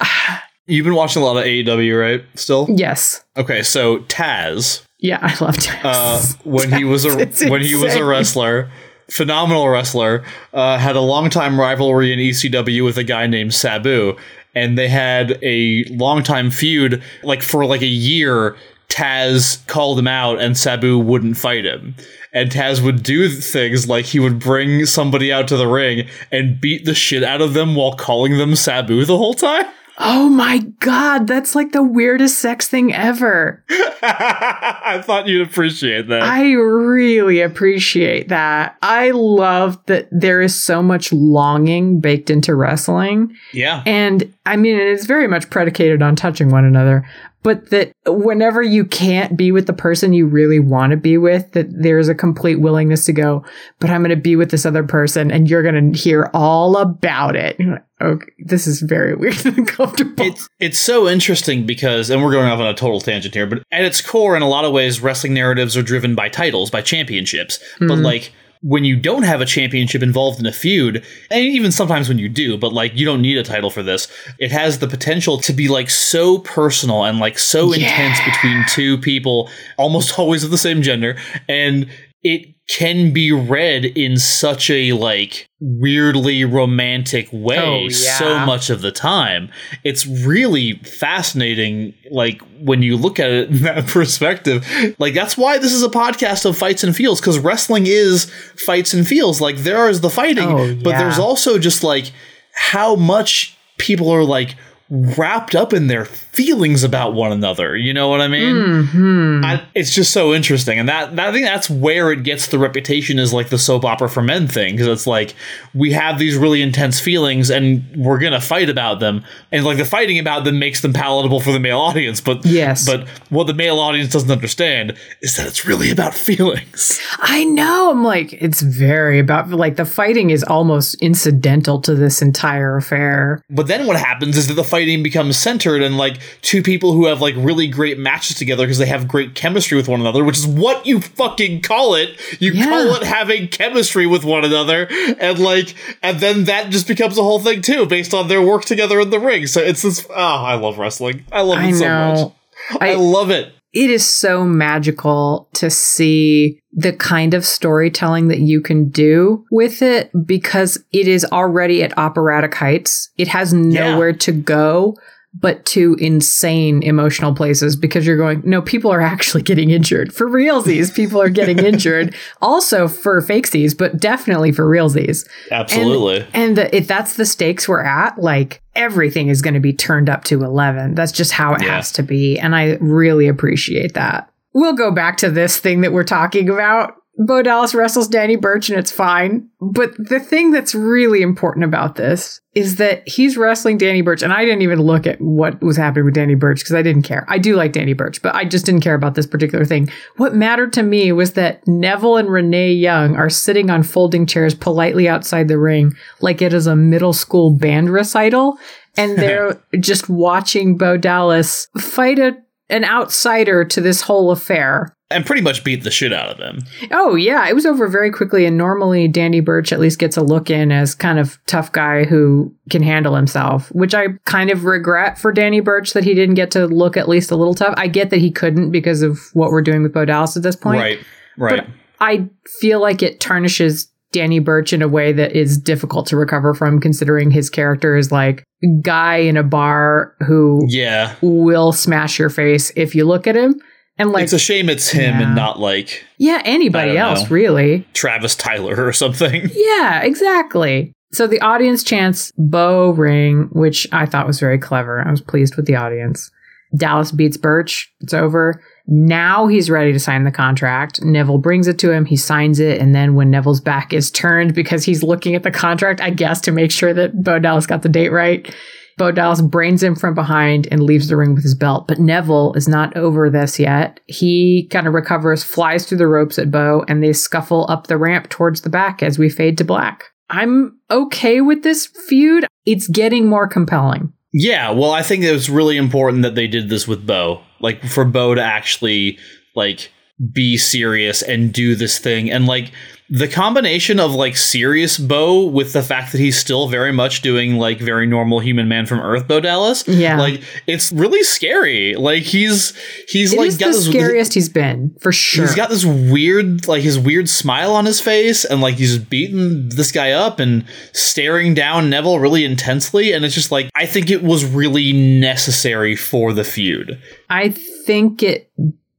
You've 0.66 0.84
been 0.84 0.94
watching 0.94 1.20
a 1.22 1.24
lot 1.24 1.36
of 1.36 1.44
AEW, 1.44 2.00
right? 2.00 2.24
Still? 2.38 2.66
Yes. 2.70 3.22
Okay, 3.36 3.62
so 3.62 3.98
Taz, 4.00 4.82
Yeah, 4.98 5.18
I 5.20 5.44
love 5.44 5.56
Taz. 5.56 5.80
uh, 5.84 6.38
when 6.44 6.72
he 6.72 6.84
was 6.84 7.04
a 7.04 7.26
when 7.50 7.60
he 7.60 7.74
was 7.74 7.94
a 7.94 8.04
wrestler, 8.04 8.70
phenomenal 9.10 9.68
wrestler, 9.68 10.24
uh, 10.52 10.78
had 10.78 10.96
a 10.96 11.00
longtime 11.00 11.58
rivalry 11.58 12.12
in 12.12 12.18
ECW 12.18 12.84
with 12.84 12.98
a 12.98 13.04
guy 13.04 13.26
named 13.26 13.54
Sabu, 13.54 14.16
and 14.54 14.78
they 14.78 14.88
had 14.88 15.38
a 15.42 15.84
longtime 15.90 16.50
feud. 16.50 17.02
Like 17.22 17.42
for 17.42 17.66
like 17.66 17.82
a 17.82 17.86
year, 17.86 18.56
Taz 18.88 19.66
called 19.66 19.98
him 19.98 20.06
out, 20.06 20.40
and 20.40 20.56
Sabu 20.56 20.98
wouldn't 20.98 21.36
fight 21.36 21.64
him. 21.64 21.94
And 22.32 22.50
Taz 22.50 22.82
would 22.82 23.02
do 23.02 23.28
things 23.28 23.88
like 23.88 24.06
he 24.06 24.18
would 24.18 24.38
bring 24.38 24.86
somebody 24.86 25.32
out 25.32 25.48
to 25.48 25.56
the 25.56 25.68
ring 25.68 26.08
and 26.32 26.60
beat 26.60 26.84
the 26.84 26.94
shit 26.94 27.22
out 27.22 27.40
of 27.40 27.54
them 27.54 27.74
while 27.74 27.94
calling 27.94 28.38
them 28.38 28.56
Sabu 28.56 29.04
the 29.04 29.16
whole 29.16 29.34
time. 29.34 29.66
oh 29.98 30.28
my 30.28 30.58
god, 30.80 31.26
that's 31.26 31.54
like 31.54 31.72
the 31.72 31.82
weirdest 31.82 32.38
sex 32.38 32.68
thing 32.68 32.92
ever. 32.92 33.64
I 33.70 35.00
thought 35.04 35.26
you'd 35.26 35.46
appreciate 35.46 36.08
that. 36.08 36.22
I 36.22 36.52
really 36.52 37.40
appreciate 37.40 38.28
that. 38.28 38.76
I 38.82 39.10
love 39.10 39.84
that 39.86 40.08
there 40.10 40.40
is 40.40 40.58
so 40.58 40.82
much 40.82 41.12
longing 41.12 42.00
baked 42.00 42.30
into 42.30 42.54
wrestling. 42.54 43.36
yeah. 43.52 43.82
And 43.86 44.32
I 44.46 44.56
mean, 44.56 44.76
it's 44.76 45.06
very 45.06 45.26
much 45.26 45.48
predicated 45.50 46.02
on 46.02 46.16
touching 46.16 46.50
one 46.50 46.64
another. 46.64 47.08
But 47.44 47.68
that 47.70 47.92
whenever 48.06 48.62
you 48.62 48.86
can't 48.86 49.36
be 49.36 49.52
with 49.52 49.66
the 49.66 49.74
person 49.74 50.14
you 50.14 50.26
really 50.26 50.58
want 50.58 50.92
to 50.92 50.96
be 50.96 51.18
with, 51.18 51.52
that 51.52 51.66
there's 51.70 52.08
a 52.08 52.14
complete 52.14 52.56
willingness 52.56 53.04
to 53.04 53.12
go, 53.12 53.44
but 53.78 53.90
I'm 53.90 54.00
going 54.00 54.16
to 54.16 54.20
be 54.20 54.34
with 54.34 54.50
this 54.50 54.64
other 54.64 54.82
person 54.82 55.30
and 55.30 55.48
you're 55.48 55.62
going 55.62 55.92
to 55.92 55.98
hear 55.98 56.30
all 56.32 56.78
about 56.78 57.36
it. 57.36 57.60
Like, 57.60 57.84
okay, 58.00 58.32
this 58.38 58.66
is 58.66 58.80
very 58.80 59.14
weird 59.16 59.44
and 59.44 59.58
uncomfortable. 59.58 60.24
It's 60.24 60.48
it's 60.58 60.78
so 60.78 61.06
interesting 61.06 61.66
because, 61.66 62.08
and 62.08 62.22
we're 62.22 62.32
going 62.32 62.48
off 62.48 62.60
on 62.60 62.66
a 62.66 62.74
total 62.74 63.00
tangent 63.00 63.34
here, 63.34 63.46
but 63.46 63.62
at 63.70 63.84
its 63.84 64.00
core, 64.00 64.34
in 64.36 64.42
a 64.42 64.48
lot 64.48 64.64
of 64.64 64.72
ways, 64.72 65.02
wrestling 65.02 65.34
narratives 65.34 65.76
are 65.76 65.82
driven 65.82 66.14
by 66.14 66.30
titles, 66.30 66.70
by 66.70 66.80
championships. 66.80 67.58
Mm-hmm. 67.58 67.88
But 67.88 67.98
like 67.98 68.32
when 68.64 68.82
you 68.82 68.96
don't 68.96 69.24
have 69.24 69.42
a 69.42 69.46
championship 69.46 70.02
involved 70.02 70.40
in 70.40 70.46
a 70.46 70.52
feud, 70.52 71.04
and 71.30 71.44
even 71.44 71.70
sometimes 71.70 72.08
when 72.08 72.18
you 72.18 72.30
do, 72.30 72.56
but 72.56 72.72
like 72.72 72.96
you 72.96 73.04
don't 73.04 73.20
need 73.20 73.36
a 73.36 73.42
title 73.42 73.68
for 73.68 73.82
this, 73.82 74.08
it 74.38 74.50
has 74.50 74.78
the 74.78 74.88
potential 74.88 75.36
to 75.36 75.52
be 75.52 75.68
like 75.68 75.90
so 75.90 76.38
personal 76.38 77.04
and 77.04 77.18
like 77.18 77.38
so 77.38 77.74
yeah. 77.74 77.86
intense 77.86 78.18
between 78.24 78.64
two 78.70 78.96
people, 78.96 79.50
almost 79.76 80.18
always 80.18 80.42
of 80.42 80.50
the 80.50 80.56
same 80.56 80.80
gender, 80.80 81.18
and 81.46 81.86
it 82.24 82.54
can 82.66 83.12
be 83.12 83.30
read 83.30 83.84
in 83.84 84.16
such 84.16 84.70
a 84.70 84.94
like 84.94 85.46
weirdly 85.60 86.44
romantic 86.46 87.28
way 87.30 87.58
oh, 87.58 87.80
yeah. 87.82 88.18
so 88.18 88.38
much 88.46 88.70
of 88.70 88.80
the 88.80 88.90
time. 88.90 89.50
It's 89.84 90.06
really 90.06 90.74
fascinating 90.78 91.92
like 92.10 92.40
when 92.60 92.82
you 92.82 92.96
look 92.96 93.20
at 93.20 93.28
it 93.28 93.50
in 93.50 93.58
that 93.62 93.86
perspective. 93.86 94.66
Like 94.98 95.12
that's 95.12 95.36
why 95.36 95.58
this 95.58 95.72
is 95.72 95.82
a 95.82 95.90
podcast 95.90 96.46
of 96.46 96.56
fights 96.56 96.82
and 96.82 96.96
feels 96.96 97.20
cuz 97.20 97.38
wrestling 97.38 97.84
is 97.86 98.32
fights 98.56 98.94
and 98.94 99.06
feels. 99.06 99.42
Like 99.42 99.58
there 99.58 99.90
is 99.90 100.00
the 100.00 100.10
fighting, 100.10 100.48
oh, 100.48 100.64
yeah. 100.64 100.74
but 100.82 100.98
there's 100.98 101.18
also 101.18 101.58
just 101.58 101.84
like 101.84 102.10
how 102.54 102.96
much 102.96 103.56
people 103.76 104.08
are 104.10 104.24
like 104.24 104.56
wrapped 104.88 105.54
up 105.54 105.74
in 105.74 105.88
their 105.88 106.06
feelings 106.34 106.82
about 106.82 107.14
one 107.14 107.30
another. 107.30 107.76
You 107.76 107.94
know 107.94 108.08
what 108.08 108.20
I 108.20 108.26
mean? 108.26 108.56
Mm-hmm. 108.56 109.44
I, 109.44 109.62
it's 109.74 109.94
just 109.94 110.12
so 110.12 110.34
interesting, 110.34 110.78
and 110.78 110.88
that, 110.88 111.14
that 111.14 111.28
I 111.28 111.32
think 111.32 111.46
that's 111.46 111.70
where 111.70 112.10
it 112.10 112.24
gets 112.24 112.48
the 112.48 112.58
reputation 112.58 113.18
as 113.18 113.32
like 113.32 113.50
the 113.50 113.58
soap 113.58 113.84
opera 113.84 114.08
for 114.08 114.20
men 114.20 114.48
thing 114.48 114.74
because 114.74 114.88
it's 114.88 115.06
like 115.06 115.34
we 115.74 115.92
have 115.92 116.18
these 116.18 116.36
really 116.36 116.60
intense 116.60 116.98
feelings 116.98 117.50
and 117.50 117.84
we're 117.96 118.18
gonna 118.18 118.40
fight 118.40 118.68
about 118.68 118.98
them, 118.98 119.24
and 119.52 119.64
like 119.64 119.78
the 119.78 119.84
fighting 119.84 120.18
about 120.18 120.44
them 120.44 120.58
makes 120.58 120.80
them 120.80 120.92
palatable 120.92 121.40
for 121.40 121.52
the 121.52 121.60
male 121.60 121.78
audience. 121.78 122.20
But 122.20 122.44
yes, 122.44 122.84
but 122.84 123.08
what 123.30 123.46
the 123.46 123.54
male 123.54 123.78
audience 123.78 124.12
doesn't 124.12 124.30
understand 124.30 124.96
is 125.20 125.36
that 125.36 125.46
it's 125.46 125.64
really 125.64 125.90
about 125.90 126.14
feelings. 126.24 127.00
I 127.18 127.44
know. 127.44 127.90
I'm 127.92 128.02
like 128.02 128.32
it's 128.32 128.60
very 128.60 129.20
about 129.20 129.50
like 129.50 129.76
the 129.76 129.84
fighting 129.84 130.30
is 130.30 130.42
almost 130.42 130.94
incidental 130.96 131.80
to 131.82 131.94
this 131.94 132.20
entire 132.20 132.76
affair. 132.76 133.42
But 133.48 133.68
then 133.68 133.86
what 133.86 133.96
happens 133.96 134.36
is 134.36 134.48
that 134.48 134.54
the 134.54 134.64
fighting 134.64 135.02
becomes 135.02 135.38
centered 135.38 135.80
and 135.80 135.96
like 135.96 136.18
two 136.42 136.62
people 136.62 136.92
who 136.92 137.06
have 137.06 137.20
like 137.20 137.34
really 137.36 137.68
great 137.68 137.98
matches 137.98 138.36
together 138.36 138.64
because 138.64 138.78
they 138.78 138.86
have 138.86 139.08
great 139.08 139.34
chemistry 139.34 139.76
with 139.76 139.88
one 139.88 140.00
another, 140.00 140.24
which 140.24 140.38
is 140.38 140.46
what 140.46 140.84
you 140.86 141.00
fucking 141.00 141.62
call 141.62 141.94
it. 141.94 142.20
You 142.40 142.52
yeah. 142.52 142.64
call 142.64 142.94
it 142.94 143.02
having 143.02 143.48
chemistry 143.48 144.06
with 144.06 144.24
one 144.24 144.44
another, 144.44 144.86
and 145.18 145.38
like, 145.38 145.74
and 146.02 146.20
then 146.20 146.44
that 146.44 146.70
just 146.70 146.88
becomes 146.88 147.18
a 147.18 147.22
whole 147.22 147.40
thing 147.40 147.62
too, 147.62 147.86
based 147.86 148.14
on 148.14 148.28
their 148.28 148.42
work 148.42 148.64
together 148.64 149.00
in 149.00 149.10
the 149.10 149.20
ring. 149.20 149.46
So 149.46 149.60
it's 149.60 149.82
this. 149.82 150.06
Oh, 150.10 150.14
I 150.14 150.54
love 150.54 150.78
wrestling. 150.78 151.24
I 151.32 151.42
love 151.42 151.58
it 151.58 151.66
I 151.66 151.72
so 151.72 151.88
much. 151.88 152.32
I, 152.80 152.92
I 152.92 152.94
love 152.94 153.30
it. 153.30 153.52
It 153.74 153.90
is 153.90 154.08
so 154.08 154.44
magical 154.44 155.48
to 155.54 155.68
see 155.68 156.60
the 156.72 156.92
kind 156.92 157.34
of 157.34 157.44
storytelling 157.44 158.28
that 158.28 158.38
you 158.38 158.60
can 158.60 158.88
do 158.88 159.44
with 159.50 159.82
it 159.82 160.10
because 160.24 160.78
it 160.92 161.08
is 161.08 161.24
already 161.24 161.82
at 161.82 161.98
operatic 161.98 162.54
heights. 162.54 163.10
It 163.18 163.26
has 163.28 163.52
nowhere 163.52 164.10
yeah. 164.10 164.18
to 164.18 164.32
go 164.32 164.96
but 165.34 165.64
to 165.66 165.94
insane 165.98 166.82
emotional 166.82 167.34
places 167.34 167.74
because 167.74 168.06
you're 168.06 168.16
going, 168.16 168.40
no, 168.44 168.62
people 168.62 168.90
are 168.92 169.00
actually 169.00 169.42
getting 169.42 169.70
injured. 169.70 170.14
For 170.14 170.28
realsies, 170.28 170.94
people 170.94 171.20
are 171.20 171.28
getting 171.28 171.58
injured. 171.64 172.14
Also 172.40 172.86
for 172.86 173.20
fakesies, 173.20 173.76
but 173.76 173.98
definitely 173.98 174.52
for 174.52 174.64
realsies. 174.64 175.28
Absolutely. 175.50 176.20
And, 176.32 176.34
and 176.34 176.56
the, 176.58 176.76
if 176.76 176.86
that's 176.86 177.16
the 177.16 177.26
stakes 177.26 177.68
we're 177.68 177.82
at, 177.82 178.16
like 178.18 178.62
everything 178.76 179.28
is 179.28 179.42
going 179.42 179.54
to 179.54 179.60
be 179.60 179.72
turned 179.72 180.08
up 180.08 180.24
to 180.24 180.42
11. 180.42 180.94
That's 180.94 181.12
just 181.12 181.32
how 181.32 181.54
it 181.54 181.62
yeah. 181.62 181.76
has 181.76 181.90
to 181.92 182.02
be. 182.02 182.38
And 182.38 182.54
I 182.54 182.76
really 182.80 183.26
appreciate 183.26 183.94
that. 183.94 184.30
We'll 184.52 184.74
go 184.74 184.92
back 184.92 185.16
to 185.18 185.30
this 185.30 185.58
thing 185.58 185.80
that 185.80 185.92
we're 185.92 186.04
talking 186.04 186.48
about 186.48 186.94
Bo 187.16 187.42
Dallas 187.42 187.74
wrestles 187.74 188.08
Danny 188.08 188.36
Burch 188.36 188.68
and 188.68 188.78
it's 188.78 188.90
fine. 188.90 189.48
But 189.60 189.92
the 189.96 190.18
thing 190.18 190.50
that's 190.50 190.74
really 190.74 191.22
important 191.22 191.64
about 191.64 191.94
this 191.94 192.40
is 192.54 192.76
that 192.76 193.06
he's 193.08 193.36
wrestling 193.36 193.78
Danny 193.78 194.00
Burch. 194.00 194.22
And 194.22 194.32
I 194.32 194.44
didn't 194.44 194.62
even 194.62 194.80
look 194.80 195.06
at 195.06 195.20
what 195.20 195.62
was 195.62 195.76
happening 195.76 196.04
with 196.04 196.14
Danny 196.14 196.34
Burch 196.34 196.60
because 196.60 196.74
I 196.74 196.82
didn't 196.82 197.02
care. 197.02 197.24
I 197.28 197.38
do 197.38 197.54
like 197.54 197.72
Danny 197.72 197.92
Burch, 197.92 198.20
but 198.20 198.34
I 198.34 198.44
just 198.44 198.66
didn't 198.66 198.80
care 198.82 198.94
about 198.94 199.14
this 199.14 199.26
particular 199.26 199.64
thing. 199.64 199.90
What 200.16 200.34
mattered 200.34 200.72
to 200.74 200.82
me 200.82 201.12
was 201.12 201.34
that 201.34 201.66
Neville 201.68 202.16
and 202.16 202.30
Renee 202.30 202.72
Young 202.72 203.16
are 203.16 203.30
sitting 203.30 203.70
on 203.70 203.84
folding 203.84 204.26
chairs 204.26 204.54
politely 204.54 205.08
outside 205.08 205.48
the 205.48 205.58
ring 205.58 205.94
like 206.20 206.42
it 206.42 206.52
is 206.52 206.66
a 206.66 206.76
middle 206.76 207.12
school 207.12 207.50
band 207.50 207.90
recital. 207.90 208.58
And 208.96 209.18
they're 209.18 209.60
just 209.80 210.08
watching 210.08 210.76
Bo 210.76 210.96
Dallas 210.96 211.68
fight 211.78 212.18
a, 212.18 212.36
an 212.68 212.84
outsider 212.84 213.64
to 213.64 213.80
this 213.80 214.02
whole 214.02 214.30
affair 214.30 214.94
and 215.10 215.24
pretty 215.24 215.42
much 215.42 215.62
beat 215.62 215.84
the 215.84 215.90
shit 215.90 216.12
out 216.12 216.28
of 216.28 216.38
him. 216.38 216.64
Oh 216.90 217.14
yeah, 217.14 217.46
it 217.48 217.54
was 217.54 217.66
over 217.66 217.86
very 217.88 218.10
quickly. 218.10 218.46
And 218.46 218.56
normally 218.56 219.06
Danny 219.06 219.40
Burch 219.40 219.72
at 219.72 219.78
least 219.78 219.98
gets 219.98 220.16
a 220.16 220.22
look 220.22 220.50
in 220.50 220.72
as 220.72 220.94
kind 220.94 221.18
of 221.18 221.38
tough 221.46 221.70
guy 221.72 222.04
who 222.04 222.52
can 222.70 222.82
handle 222.82 223.14
himself, 223.14 223.70
which 223.72 223.94
I 223.94 224.08
kind 224.24 224.50
of 224.50 224.64
regret 224.64 225.18
for 225.18 225.30
Danny 225.30 225.60
Burch 225.60 225.92
that 225.92 226.04
he 226.04 226.14
didn't 226.14 226.34
get 226.34 226.50
to 226.52 226.66
look 226.66 226.96
at 226.96 227.08
least 227.08 227.30
a 227.30 227.36
little 227.36 227.54
tough. 227.54 227.74
I 227.76 227.86
get 227.86 228.10
that 228.10 228.18
he 228.18 228.30
couldn't 228.30 228.70
because 228.70 229.02
of 229.02 229.20
what 229.34 229.50
we're 229.50 229.62
doing 229.62 229.82
with 229.82 229.92
Bo 229.92 230.04
Dallas 230.04 230.36
at 230.36 230.42
this 230.42 230.56
point. 230.56 230.80
Right. 230.80 230.98
Right. 231.36 231.64
But 231.64 231.66
I 232.00 232.28
feel 232.60 232.80
like 232.80 233.02
it 233.02 233.20
tarnishes 233.20 233.88
Danny 234.14 234.38
Burch 234.38 234.72
in 234.72 234.80
a 234.80 234.86
way 234.86 235.12
that 235.12 235.32
is 235.32 235.58
difficult 235.58 236.06
to 236.06 236.16
recover 236.16 236.54
from 236.54 236.80
considering 236.80 237.32
his 237.32 237.50
character 237.50 237.96
is 237.96 238.12
like 238.12 238.44
guy 238.80 239.16
in 239.16 239.36
a 239.36 239.42
bar 239.42 240.14
who 240.24 240.64
yeah 240.68 241.16
will 241.20 241.72
smash 241.72 242.18
your 242.18 242.30
face 242.30 242.72
if 242.76 242.94
you 242.94 243.04
look 243.04 243.26
at 243.26 243.36
him. 243.36 243.60
And 243.98 244.12
like, 244.12 244.24
it's 244.24 244.32
a 244.32 244.38
shame 244.38 244.68
it's 244.68 244.88
him 244.90 245.18
yeah. 245.18 245.26
and 245.26 245.34
not 245.34 245.58
like 245.58 246.04
yeah 246.16 246.40
anybody 246.44 246.96
else 246.96 247.22
know, 247.22 247.28
really 247.28 247.86
Travis 247.92 248.36
Tyler 248.36 248.86
or 248.86 248.92
something. 248.92 249.50
Yeah, 249.54 250.02
exactly. 250.02 250.92
So 251.12 251.26
the 251.26 251.40
audience 251.40 251.82
chants 251.82 252.30
"Bo 252.38 252.90
Ring," 252.90 253.48
which 253.52 253.86
I 253.90 254.06
thought 254.06 254.28
was 254.28 254.38
very 254.38 254.58
clever. 254.58 255.06
I 255.06 255.10
was 255.10 255.20
pleased 255.20 255.56
with 255.56 255.66
the 255.66 255.74
audience. 255.74 256.30
Dallas 256.76 257.10
beats 257.10 257.36
Burch. 257.36 257.92
It's 258.00 258.14
over. 258.14 258.62
Now 258.86 259.46
he's 259.46 259.70
ready 259.70 259.92
to 259.92 259.98
sign 259.98 260.24
the 260.24 260.30
contract. 260.30 261.02
Neville 261.02 261.38
brings 261.38 261.68
it 261.68 261.78
to 261.80 261.90
him. 261.90 262.04
He 262.04 262.16
signs 262.16 262.60
it. 262.60 262.80
And 262.80 262.94
then 262.94 263.14
when 263.14 263.30
Neville's 263.30 263.60
back 263.60 263.92
is 263.92 264.10
turned 264.10 264.54
because 264.54 264.84
he's 264.84 265.02
looking 265.02 265.34
at 265.34 265.42
the 265.42 265.50
contract, 265.50 266.00
I 266.00 266.10
guess 266.10 266.40
to 266.42 266.52
make 266.52 266.70
sure 266.70 266.92
that 266.92 267.22
Bo 267.24 267.38
Dallas 267.38 267.66
got 267.66 267.82
the 267.82 267.88
date 267.88 268.12
right, 268.12 268.54
Bo 268.96 269.10
Dallas 269.10 269.40
brains 269.40 269.82
him 269.82 269.96
from 269.96 270.14
behind 270.14 270.68
and 270.70 270.82
leaves 270.82 271.08
the 271.08 271.16
ring 271.16 271.34
with 271.34 271.42
his 271.42 271.54
belt. 271.54 271.88
But 271.88 271.98
Neville 271.98 272.52
is 272.54 272.68
not 272.68 272.96
over 272.96 273.28
this 273.30 273.58
yet. 273.58 274.00
He 274.06 274.68
kind 274.70 274.86
of 274.86 274.94
recovers, 274.94 275.42
flies 275.42 275.86
through 275.86 275.98
the 275.98 276.06
ropes 276.06 276.38
at 276.38 276.50
Bo, 276.50 276.84
and 276.86 277.02
they 277.02 277.12
scuffle 277.12 277.66
up 277.68 277.86
the 277.86 277.96
ramp 277.96 278.28
towards 278.28 278.60
the 278.60 278.70
back 278.70 279.02
as 279.02 279.18
we 279.18 279.28
fade 279.28 279.58
to 279.58 279.64
black. 279.64 280.04
I'm 280.30 280.78
okay 280.90 281.40
with 281.40 281.62
this 281.62 281.86
feud. 281.86 282.46
It's 282.64 282.88
getting 282.88 283.28
more 283.28 283.48
compelling. 283.48 284.12
Yeah, 284.36 284.72
well, 284.72 284.90
I 284.90 285.04
think 285.04 285.22
it 285.22 285.30
was 285.30 285.48
really 285.48 285.76
important 285.76 286.24
that 286.24 286.34
they 286.34 286.48
did 286.48 286.68
this 286.68 286.88
with 286.88 287.06
Bo. 287.06 287.40
Like 287.60 287.84
for 287.84 288.04
Bo 288.04 288.34
to 288.34 288.42
actually 288.42 289.16
like 289.54 289.92
be 290.32 290.56
serious 290.56 291.22
and 291.22 291.52
do 291.52 291.76
this 291.76 292.00
thing 292.00 292.32
and 292.32 292.44
like 292.44 292.72
the 293.10 293.28
combination 293.28 294.00
of 294.00 294.14
like 294.14 294.34
serious 294.34 294.96
Bo 294.96 295.44
with 295.44 295.74
the 295.74 295.82
fact 295.82 296.12
that 296.12 296.18
he's 296.18 296.38
still 296.38 296.68
very 296.68 296.92
much 296.92 297.20
doing 297.20 297.56
like 297.56 297.78
very 297.78 298.06
normal 298.06 298.40
human 298.40 298.66
man 298.66 298.86
from 298.86 299.00
Earth 299.00 299.28
Bo 299.28 299.40
Dallas. 299.40 299.86
Yeah. 299.86 300.18
Like 300.18 300.42
it's 300.66 300.90
really 300.90 301.22
scary. 301.22 301.96
Like 301.96 302.22
he's 302.22 302.72
he's 303.06 303.34
it 303.34 303.38
like 303.38 303.50
got 303.58 303.66
the 303.66 303.72
this, 303.72 303.88
scariest 303.88 304.32
he's 304.32 304.48
been 304.48 304.96
for 305.00 305.12
sure. 305.12 305.44
He's 305.44 305.54
got 305.54 305.68
this 305.68 305.84
weird 305.84 306.66
like 306.66 306.82
his 306.82 306.98
weird 306.98 307.28
smile 307.28 307.74
on 307.74 307.84
his 307.84 308.00
face 308.00 308.44
and 308.44 308.62
like 308.62 308.76
he's 308.76 308.96
beating 308.96 309.68
this 309.68 309.92
guy 309.92 310.12
up 310.12 310.40
and 310.40 310.64
staring 310.92 311.52
down 311.52 311.90
Neville 311.90 312.18
really 312.18 312.44
intensely 312.44 313.12
and 313.12 313.24
it's 313.24 313.34
just 313.34 313.52
like 313.52 313.70
I 313.74 313.84
think 313.84 314.10
it 314.10 314.22
was 314.22 314.46
really 314.46 314.94
necessary 314.94 315.94
for 315.94 316.32
the 316.32 316.44
feud. 316.44 316.98
I 317.28 317.50
think 317.50 318.22
it 318.22 318.50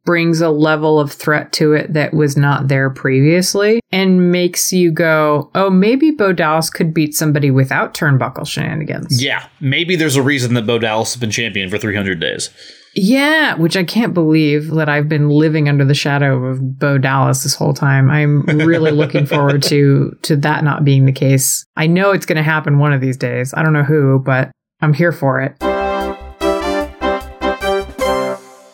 brings 0.06 0.40
a 0.40 0.50
level 0.50 1.00
of 1.00 1.12
threat 1.12 1.52
to 1.54 1.74
it 1.74 1.94
that 1.94 2.14
was 2.14 2.38
not 2.38 2.68
there 2.68 2.90
previously 2.90 3.82
and 3.92 4.32
makes 4.32 4.72
you 4.72 4.92
go, 4.92 5.50
oh, 5.56 5.70
maybe 5.70 6.12
Bo 6.12 6.32
Dallas 6.32 6.70
could 6.70 6.94
beat 6.94 7.16
somebody 7.16 7.52
without 7.52 7.94
turnbuckle 7.94 8.48
shenanigans. 8.48 9.22
Yeah, 9.22 9.48
maybe 9.60 9.96
there's 9.96 10.16
a 10.16 10.24
reason 10.24 10.54
that 10.54 10.68
Bo 10.68 10.80
Dallas 10.80 11.14
has 11.14 11.20
been 11.20 11.32
champion 11.32 11.70
for 11.70 11.78
300 11.78 12.20
days. 12.20 12.50
Yeah, 12.96 13.56
which 13.56 13.76
I 13.76 13.84
can't 13.84 14.14
believe 14.14 14.72
that 14.72 14.88
I've 14.88 15.10
been 15.10 15.30
living 15.30 15.68
under 15.68 15.84
the 15.84 15.94
shadow 15.94 16.46
of 16.46 16.80
Bo 16.80 16.98
Dallas 16.98 17.44
this 17.44 17.54
whole 17.54 17.74
time. 17.74 18.10
I'm 18.10 18.44
really 18.46 18.92
looking 18.94 19.26
forward 19.26 19.64
to 19.64 20.18
to 20.22 20.38
that 20.38 20.64
not 20.64 20.86
being 20.86 21.06
the 21.06 21.12
case. 21.12 21.66
I 21.76 21.88
know 21.88 22.12
it's 22.12 22.26
going 22.26 22.38
to 22.38 22.44
happen 22.44 22.80
one 22.80 22.94
of 22.94 23.02
these 23.02 23.18
days. 23.18 23.54
I 23.54 23.64
don't 23.64 23.74
know 23.74 23.84
who, 23.84 24.20
but 24.20 24.50
I'm 24.82 24.94
here 24.94 25.12
for 25.12 25.42
it. 25.42 25.62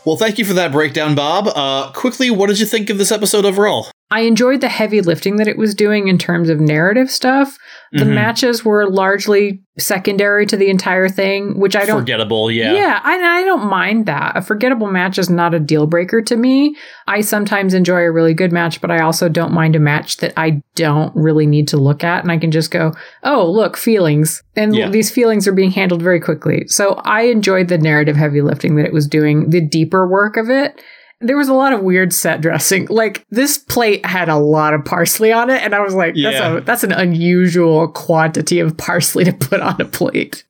Well, 0.03 0.17
thank 0.17 0.39
you 0.39 0.45
for 0.45 0.53
that 0.53 0.71
breakdown, 0.71 1.13
Bob. 1.13 1.47
Uh, 1.47 1.91
quickly, 1.91 2.31
what 2.31 2.47
did 2.47 2.59
you 2.59 2.65
think 2.65 2.89
of 2.89 2.97
this 2.97 3.11
episode 3.11 3.45
overall? 3.45 3.91
I 4.11 4.21
enjoyed 4.21 4.59
the 4.61 4.67
heavy 4.69 4.99
lifting 5.01 5.37
that 5.37 5.47
it 5.47 5.57
was 5.57 5.73
doing 5.73 6.09
in 6.09 6.17
terms 6.17 6.49
of 6.49 6.59
narrative 6.59 7.09
stuff. 7.09 7.57
The 7.93 8.03
Mhm. 8.03 8.13
matches 8.13 8.65
were 8.65 8.89
largely 8.89 9.61
secondary 9.79 10.45
to 10.45 10.57
the 10.57 10.69
entire 10.69 11.07
thing, 11.09 11.57
which 11.57 11.75
I 11.75 11.85
don't 11.85 11.99
Forgettable, 11.99 12.51
yeah. 12.51 12.73
Yeah, 12.73 12.99
I, 13.03 13.39
I 13.39 13.43
don't 13.43 13.69
mind 13.69 14.05
that. 14.05 14.33
A 14.35 14.41
forgettable 14.41 14.87
match 14.91 15.17
is 15.17 15.29
not 15.29 15.53
a 15.53 15.59
deal 15.59 15.87
breaker 15.87 16.21
to 16.21 16.35
me. 16.35 16.75
I 17.07 17.21
sometimes 17.21 17.73
enjoy 17.73 18.01
a 18.01 18.11
really 18.11 18.33
good 18.33 18.51
match, 18.51 18.81
but 18.81 18.91
I 18.91 18.99
also 19.01 19.29
don't 19.29 19.53
mind 19.53 19.75
a 19.75 19.79
match 19.79 20.17
that 20.17 20.33
I 20.37 20.61
don't 20.75 21.13
really 21.15 21.45
need 21.47 21.67
to 21.69 21.77
look 21.77 22.03
at. 22.03 22.21
And 22.21 22.31
I 22.31 22.37
can 22.37 22.51
just 22.51 22.69
go, 22.69 22.91
oh, 23.23 23.49
look, 23.49 23.77
feelings. 23.77 24.43
And 24.57 24.75
Yeah. 24.75 24.89
these 24.89 25.09
feelings 25.09 25.47
are 25.47 25.53
being 25.53 25.71
handled 25.71 26.01
very 26.01 26.19
quickly. 26.19 26.63
So 26.67 26.99
I 27.05 27.23
enjoyed 27.23 27.69
the 27.69 27.77
narrative 27.77 28.17
heavy 28.17 28.41
lifting 28.41 28.75
that 28.75 28.85
it 28.85 28.93
was 28.93 29.07
doing, 29.07 29.49
the 29.49 29.61
deeper 29.61 30.05
work 30.07 30.35
of 30.37 30.49
it. 30.49 30.81
There 31.21 31.37
was 31.37 31.47
a 31.49 31.53
lot 31.53 31.71
of 31.73 31.81
weird 31.81 32.13
set 32.13 32.41
dressing. 32.41 32.87
Like 32.89 33.25
this 33.29 33.57
plate 33.57 34.05
had 34.05 34.27
a 34.29 34.37
lot 34.37 34.73
of 34.73 34.83
parsley 34.85 35.31
on 35.31 35.49
it, 35.49 35.61
and 35.61 35.73
I 35.75 35.79
was 35.79 35.93
like, 35.93 36.15
"That's 36.15 36.37
Yeah. 36.37 36.57
a 36.57 36.61
that's 36.61 36.83
an 36.83 36.91
unusual 36.91 37.87
quantity 37.89 38.59
of 38.59 38.75
parsley 38.77 39.23
to 39.25 39.33
put 39.33 39.59
on 39.61 39.79
a 39.79 39.85
plate." 39.85 40.43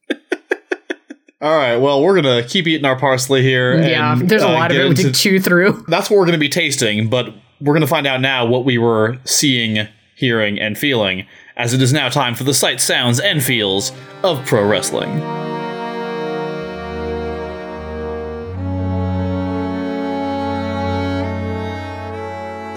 All 1.42 1.58
right, 1.58 1.78
well, 1.78 2.04
we're 2.04 2.22
going 2.22 2.44
to 2.44 2.48
keep 2.48 2.68
eating 2.68 2.86
our 2.86 2.96
parsley 3.00 3.42
here. 3.42 3.82
yeah, 3.82 4.14
and, 4.14 4.30
there's 4.30 4.44
a 4.44 4.48
uh, 4.48 4.54
lot 4.54 4.72
of 4.72 4.78
it 4.78 4.98
to 4.98 5.12
chew 5.12 5.40
through. 5.40 5.86
That's 5.88 6.08
what 6.08 6.18
we're 6.18 6.26
going 6.26 6.34
to 6.34 6.40
be 6.40 6.50
tasting, 6.50 7.10
but 7.10 7.34
we're 7.60 7.74
going 7.74 7.82
to 7.82 7.88
find 7.88 8.06
out 8.06 8.22
now 8.22 8.46
what 8.46 8.64
we 8.64 8.78
were 8.78 9.18
seeing, 9.26 9.88
hearing, 10.16 10.60
and 10.60 10.78
feeling, 10.78 11.26
as 11.58 11.74
it 11.74 11.82
is 11.82 11.92
now 11.92 12.10
time 12.10 12.36
for 12.36 12.44
the 12.44 12.54
sights, 12.54 12.84
sounds, 12.84 13.20
and 13.20 13.42
feels 13.44 13.92
of 14.24 14.46
pro 14.46 14.68
wrestling. 14.68 15.20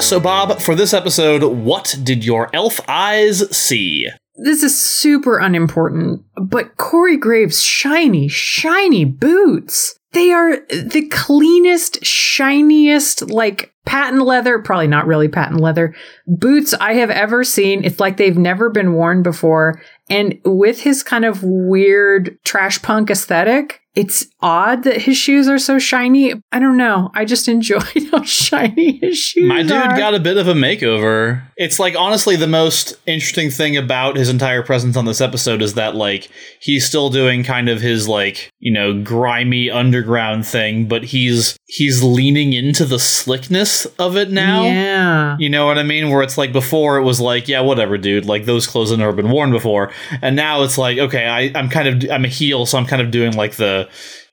So, 0.00 0.20
Bob, 0.20 0.60
for 0.60 0.74
this 0.74 0.92
episode, 0.92 1.42
what 1.42 1.96
did 2.02 2.24
your 2.24 2.50
elf 2.52 2.80
eyes 2.88 3.56
see? 3.56 4.08
This 4.36 4.62
is 4.62 4.80
super 4.80 5.38
unimportant, 5.38 6.22
but 6.36 6.76
Corey 6.76 7.16
Graves' 7.16 7.62
shiny, 7.62 8.28
shiny 8.28 9.04
boots. 9.04 9.98
They 10.12 10.30
are 10.30 10.58
the 10.68 11.08
cleanest, 11.10 12.04
shiniest, 12.04 13.30
like 13.30 13.72
patent 13.86 14.24
leather, 14.24 14.58
probably 14.58 14.88
not 14.88 15.06
really 15.06 15.28
patent 15.28 15.60
leather, 15.60 15.94
boots 16.26 16.74
I 16.74 16.94
have 16.94 17.10
ever 17.10 17.42
seen. 17.44 17.84
It's 17.84 18.00
like 18.00 18.16
they've 18.16 18.36
never 18.36 18.70
been 18.70 18.92
worn 18.92 19.22
before. 19.22 19.80
And 20.10 20.38
with 20.44 20.80
his 20.80 21.02
kind 21.02 21.24
of 21.24 21.42
weird 21.42 22.38
trash 22.44 22.82
punk 22.82 23.10
aesthetic, 23.10 23.80
it's 23.94 24.26
odd 24.40 24.82
that 24.82 25.00
his 25.02 25.16
shoes 25.16 25.48
are 25.48 25.58
so 25.58 25.78
shiny. 25.78 26.34
I 26.50 26.58
don't 26.58 26.76
know. 26.76 27.10
I 27.14 27.24
just 27.24 27.46
enjoyed 27.46 27.84
how 28.10 28.22
shiny 28.24 28.98
his 28.98 29.16
shoes 29.16 29.48
My 29.48 29.62
dude 29.62 29.72
are. 29.72 29.96
got 29.96 30.14
a 30.14 30.20
bit 30.20 30.36
of 30.36 30.48
a 30.48 30.54
makeover. 30.54 31.42
It's 31.56 31.78
like 31.78 31.94
honestly 31.96 32.34
the 32.34 32.48
most 32.48 32.96
interesting 33.06 33.50
thing 33.50 33.76
about 33.76 34.16
his 34.16 34.28
entire 34.28 34.62
presence 34.62 34.96
on 34.96 35.04
this 35.04 35.20
episode 35.20 35.62
is 35.62 35.74
that 35.74 35.94
like 35.94 36.28
he's 36.60 36.86
still 36.86 37.08
doing 37.08 37.44
kind 37.44 37.68
of 37.68 37.80
his 37.80 38.08
like, 38.08 38.50
you 38.64 38.70
know, 38.72 38.98
grimy 38.98 39.70
underground 39.70 40.46
thing, 40.46 40.88
but 40.88 41.04
he's 41.04 41.58
he's 41.66 42.02
leaning 42.02 42.54
into 42.54 42.86
the 42.86 42.98
slickness 42.98 43.84
of 43.98 44.16
it 44.16 44.30
now. 44.30 44.64
Yeah. 44.64 45.36
You 45.38 45.50
know 45.50 45.66
what 45.66 45.76
I 45.76 45.82
mean? 45.82 46.08
Where 46.08 46.22
it's 46.22 46.38
like 46.38 46.50
before 46.50 46.96
it 46.96 47.02
was 47.02 47.20
like, 47.20 47.46
yeah, 47.46 47.60
whatever, 47.60 47.98
dude. 47.98 48.24
Like 48.24 48.46
those 48.46 48.66
clothes 48.66 48.88
have 48.88 48.98
never 48.98 49.12
been 49.12 49.28
worn 49.28 49.50
before, 49.50 49.92
and 50.22 50.34
now 50.34 50.62
it's 50.62 50.78
like, 50.78 50.96
okay, 50.96 51.26
I, 51.26 51.52
I'm 51.54 51.68
kind 51.68 52.04
of 52.04 52.10
I'm 52.10 52.24
a 52.24 52.28
heel, 52.28 52.64
so 52.64 52.78
I'm 52.78 52.86
kind 52.86 53.02
of 53.02 53.10
doing 53.10 53.34
like 53.34 53.56
the 53.56 53.86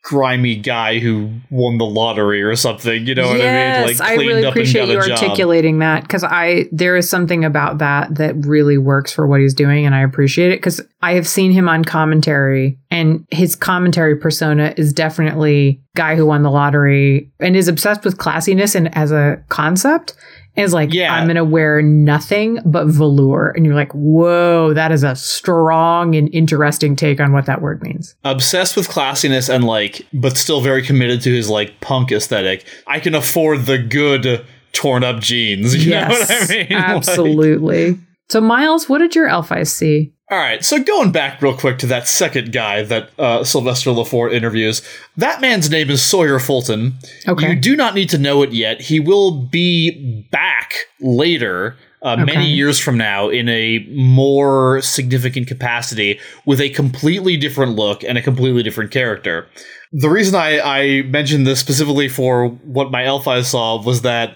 grimy 0.04 0.56
guy 0.56 0.98
who 1.00 1.30
won 1.52 1.78
the 1.78 1.86
lottery 1.86 2.42
or 2.42 2.56
something. 2.56 3.06
You 3.06 3.14
know 3.14 3.28
what 3.28 3.36
I 3.36 3.38
mean? 3.38 3.44
yes, 3.44 4.00
Like 4.00 4.10
I 4.10 4.16
really 4.16 4.44
up 4.44 4.56
and 4.56 4.62
appreciate 4.62 4.88
got 4.88 5.08
you 5.08 5.14
articulating 5.14 5.80
that 5.80 6.02
because 6.04 6.24
I 6.24 6.66
there 6.72 6.98
is 6.98 7.10
something 7.10 7.46
about 7.46 7.78
that 7.80 8.16
that 8.16 8.36
really 8.46 8.78
works 8.78 9.12
for 9.12 9.28
what 9.28 9.42
he's 9.42 9.54
doing, 9.54 9.86
and 9.86 9.94
I 9.94 10.02
appreciate 10.02 10.52
it 10.52 10.58
because 10.58 10.82
I 11.02 11.14
have 11.14 11.28
seen 11.28 11.52
him 11.52 11.70
on 11.70 11.86
commentary, 11.86 12.80
and 12.90 13.26
his 13.32 13.56
commentary 13.56 14.16
persona 14.16 14.74
is 14.76 14.92
definitely 14.92 15.82
guy 15.96 16.16
who 16.16 16.26
won 16.26 16.44
the 16.44 16.52
lottery 16.52 17.32
and 17.40 17.56
is 17.56 17.68
obsessed 17.68 18.04
with 18.04 18.18
classiness 18.18 18.76
and 18.76 18.96
as 18.96 19.12
a 19.12 19.44
concept. 19.50 20.16
Is 20.62 20.74
like, 20.74 20.94
Yeah. 20.94 21.14
I'm 21.14 21.28
gonna 21.28 21.44
wear 21.44 21.82
nothing 21.82 22.60
but 22.66 22.88
velour, 22.88 23.50
and 23.56 23.66
you're 23.66 23.76
like, 23.76 23.92
whoa, 23.94 24.74
that 24.74 24.92
is 24.92 25.04
a 25.04 25.16
strong 25.16 26.16
and 26.16 26.30
interesting 26.34 26.96
take 26.96 27.20
on 27.20 27.34
what 27.34 27.46
that 27.48 27.62
word 27.62 27.82
means. 27.82 28.16
obsessed 28.24 28.76
with 28.78 28.88
classiness 28.88 29.54
and 29.54 29.64
like 29.64 30.06
but 30.14 30.38
still 30.38 30.62
very 30.62 30.82
committed 30.82 31.22
to 31.22 31.32
his 31.34 31.50
like 31.50 31.80
punk 31.82 32.12
aesthetic 32.12 32.66
i 32.88 33.00
can 33.00 33.14
afford 33.16 33.66
the 33.66 33.78
good 33.78 34.46
torn 34.74 35.04
up 35.04 35.20
jeans 35.20 35.76
you 35.86 35.92
know 35.92 36.08
what 36.08 36.32
i 36.32 36.48
mean 36.48 36.68
Like- 36.70 36.72
absolutely. 36.84 37.98
So, 38.32 38.40
Miles, 38.40 38.88
what 38.88 39.00
did 39.00 39.14
your 39.14 39.28
elf 39.28 39.52
eyes 39.52 39.72
see? 39.72 40.14
all 40.32 40.38
right 40.38 40.64
so 40.64 40.82
going 40.82 41.12
back 41.12 41.42
real 41.42 41.58
quick 41.58 41.78
to 41.78 41.86
that 41.88 42.08
second 42.08 42.54
guy 42.54 42.82
that 42.84 43.10
uh, 43.20 43.44
sylvester 43.44 43.90
lefort 43.90 44.34
interviews 44.34 44.82
that 45.18 45.42
man's 45.42 45.70
name 45.70 45.90
is 45.90 46.02
sawyer 46.02 46.40
fulton 46.40 46.94
Okay. 47.28 47.50
you 47.50 47.60
do 47.60 47.76
not 47.76 47.94
need 47.96 48.10
to 48.10 48.18
know 48.18 48.42
it 48.42 48.54
yet 48.54 48.80
he 48.80 48.98
will 49.02 49.32
be 49.32 50.26
back 50.32 50.74
later 51.02 51.76
uh, 52.02 52.16
many 52.16 52.48
years 52.48 52.80
from 52.80 52.98
now 52.98 53.30
in 53.30 53.48
a 53.50 53.86
more 53.92 54.82
significant 54.82 55.48
capacity 55.48 56.20
with 56.46 56.60
a 56.62 56.70
completely 56.70 57.38
different 57.38 57.76
look 57.76 58.04
and 58.04 58.18
a 58.18 58.22
completely 58.24 58.64
different 58.64 58.90
character. 58.90 59.48
The 59.92 60.10
reason 60.10 60.34
I, 60.34 60.60
I 60.62 61.02
mentioned 61.04 61.46
this 61.46 61.60
specifically 61.60 62.10
for 62.10 62.48
what 62.48 62.90
my 62.90 63.06
elf 63.06 63.28
eyes 63.28 63.50
saw 63.50 63.80
was 63.80 64.02
that 64.02 64.36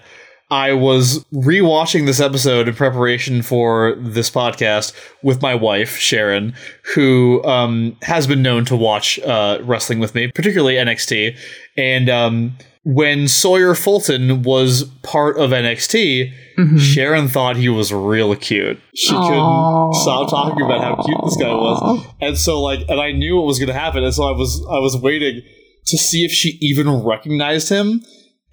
I 0.50 0.72
was 0.74 1.24
rewatching 1.34 2.06
this 2.06 2.20
episode 2.20 2.68
in 2.68 2.74
preparation 2.74 3.42
for 3.42 3.96
this 3.98 4.30
podcast 4.30 4.92
with 5.22 5.42
my 5.42 5.54
wife, 5.56 5.96
Sharon, 5.96 6.54
who 6.94 7.42
um, 7.44 7.96
has 8.02 8.26
been 8.28 8.42
known 8.42 8.64
to 8.66 8.76
watch 8.76 9.18
uh, 9.20 9.58
wrestling 9.62 9.98
with 9.98 10.14
me, 10.14 10.28
particularly 10.32 10.74
NXT. 10.74 11.36
And 11.76 12.08
um, 12.08 12.56
when 12.84 13.26
Sawyer 13.26 13.74
Fulton 13.74 14.42
was 14.44 14.84
part 15.02 15.36
of 15.38 15.50
NXT, 15.50 16.32
Mhm. 16.56 16.78
Sharon 16.78 17.28
thought 17.28 17.56
he 17.56 17.68
was 17.68 17.92
real 17.92 18.34
cute. 18.36 18.78
She 18.94 19.14
Aw. 19.14 19.28
couldn't 19.28 20.02
stop 20.02 20.30
talking 20.30 20.64
about 20.64 20.80
how 20.82 20.94
cute 21.04 21.18
this 21.24 21.36
guy 21.36 21.52
was. 21.52 22.06
And 22.20 22.38
so 22.38 22.62
like 22.62 22.80
and 22.88 22.98
I 22.98 23.12
knew 23.12 23.36
what 23.36 23.44
was 23.46 23.58
gonna 23.58 23.74
happen, 23.74 24.02
and 24.04 24.14
so 24.14 24.22
I 24.22 24.30
was 24.30 24.64
I 24.70 24.78
was 24.78 24.96
waiting 24.96 25.42
to 25.86 25.98
see 25.98 26.24
if 26.24 26.30
she 26.32 26.56
even 26.62 26.88
recognized 27.04 27.68
him. 27.68 28.02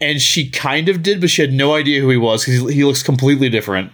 And 0.02 0.22
she 0.22 0.50
kind 0.50 0.90
of 0.90 1.02
did, 1.02 1.22
but 1.22 1.30
she 1.30 1.42
had 1.42 1.54
no 1.54 1.76
idea 1.76 2.02
who 2.02 2.10
he 2.10 2.18
was 2.18 2.44
because 2.44 2.62
he, 2.62 2.76
he 2.76 2.84
looks 2.84 3.04
completely 3.04 3.50
different. 3.50 3.92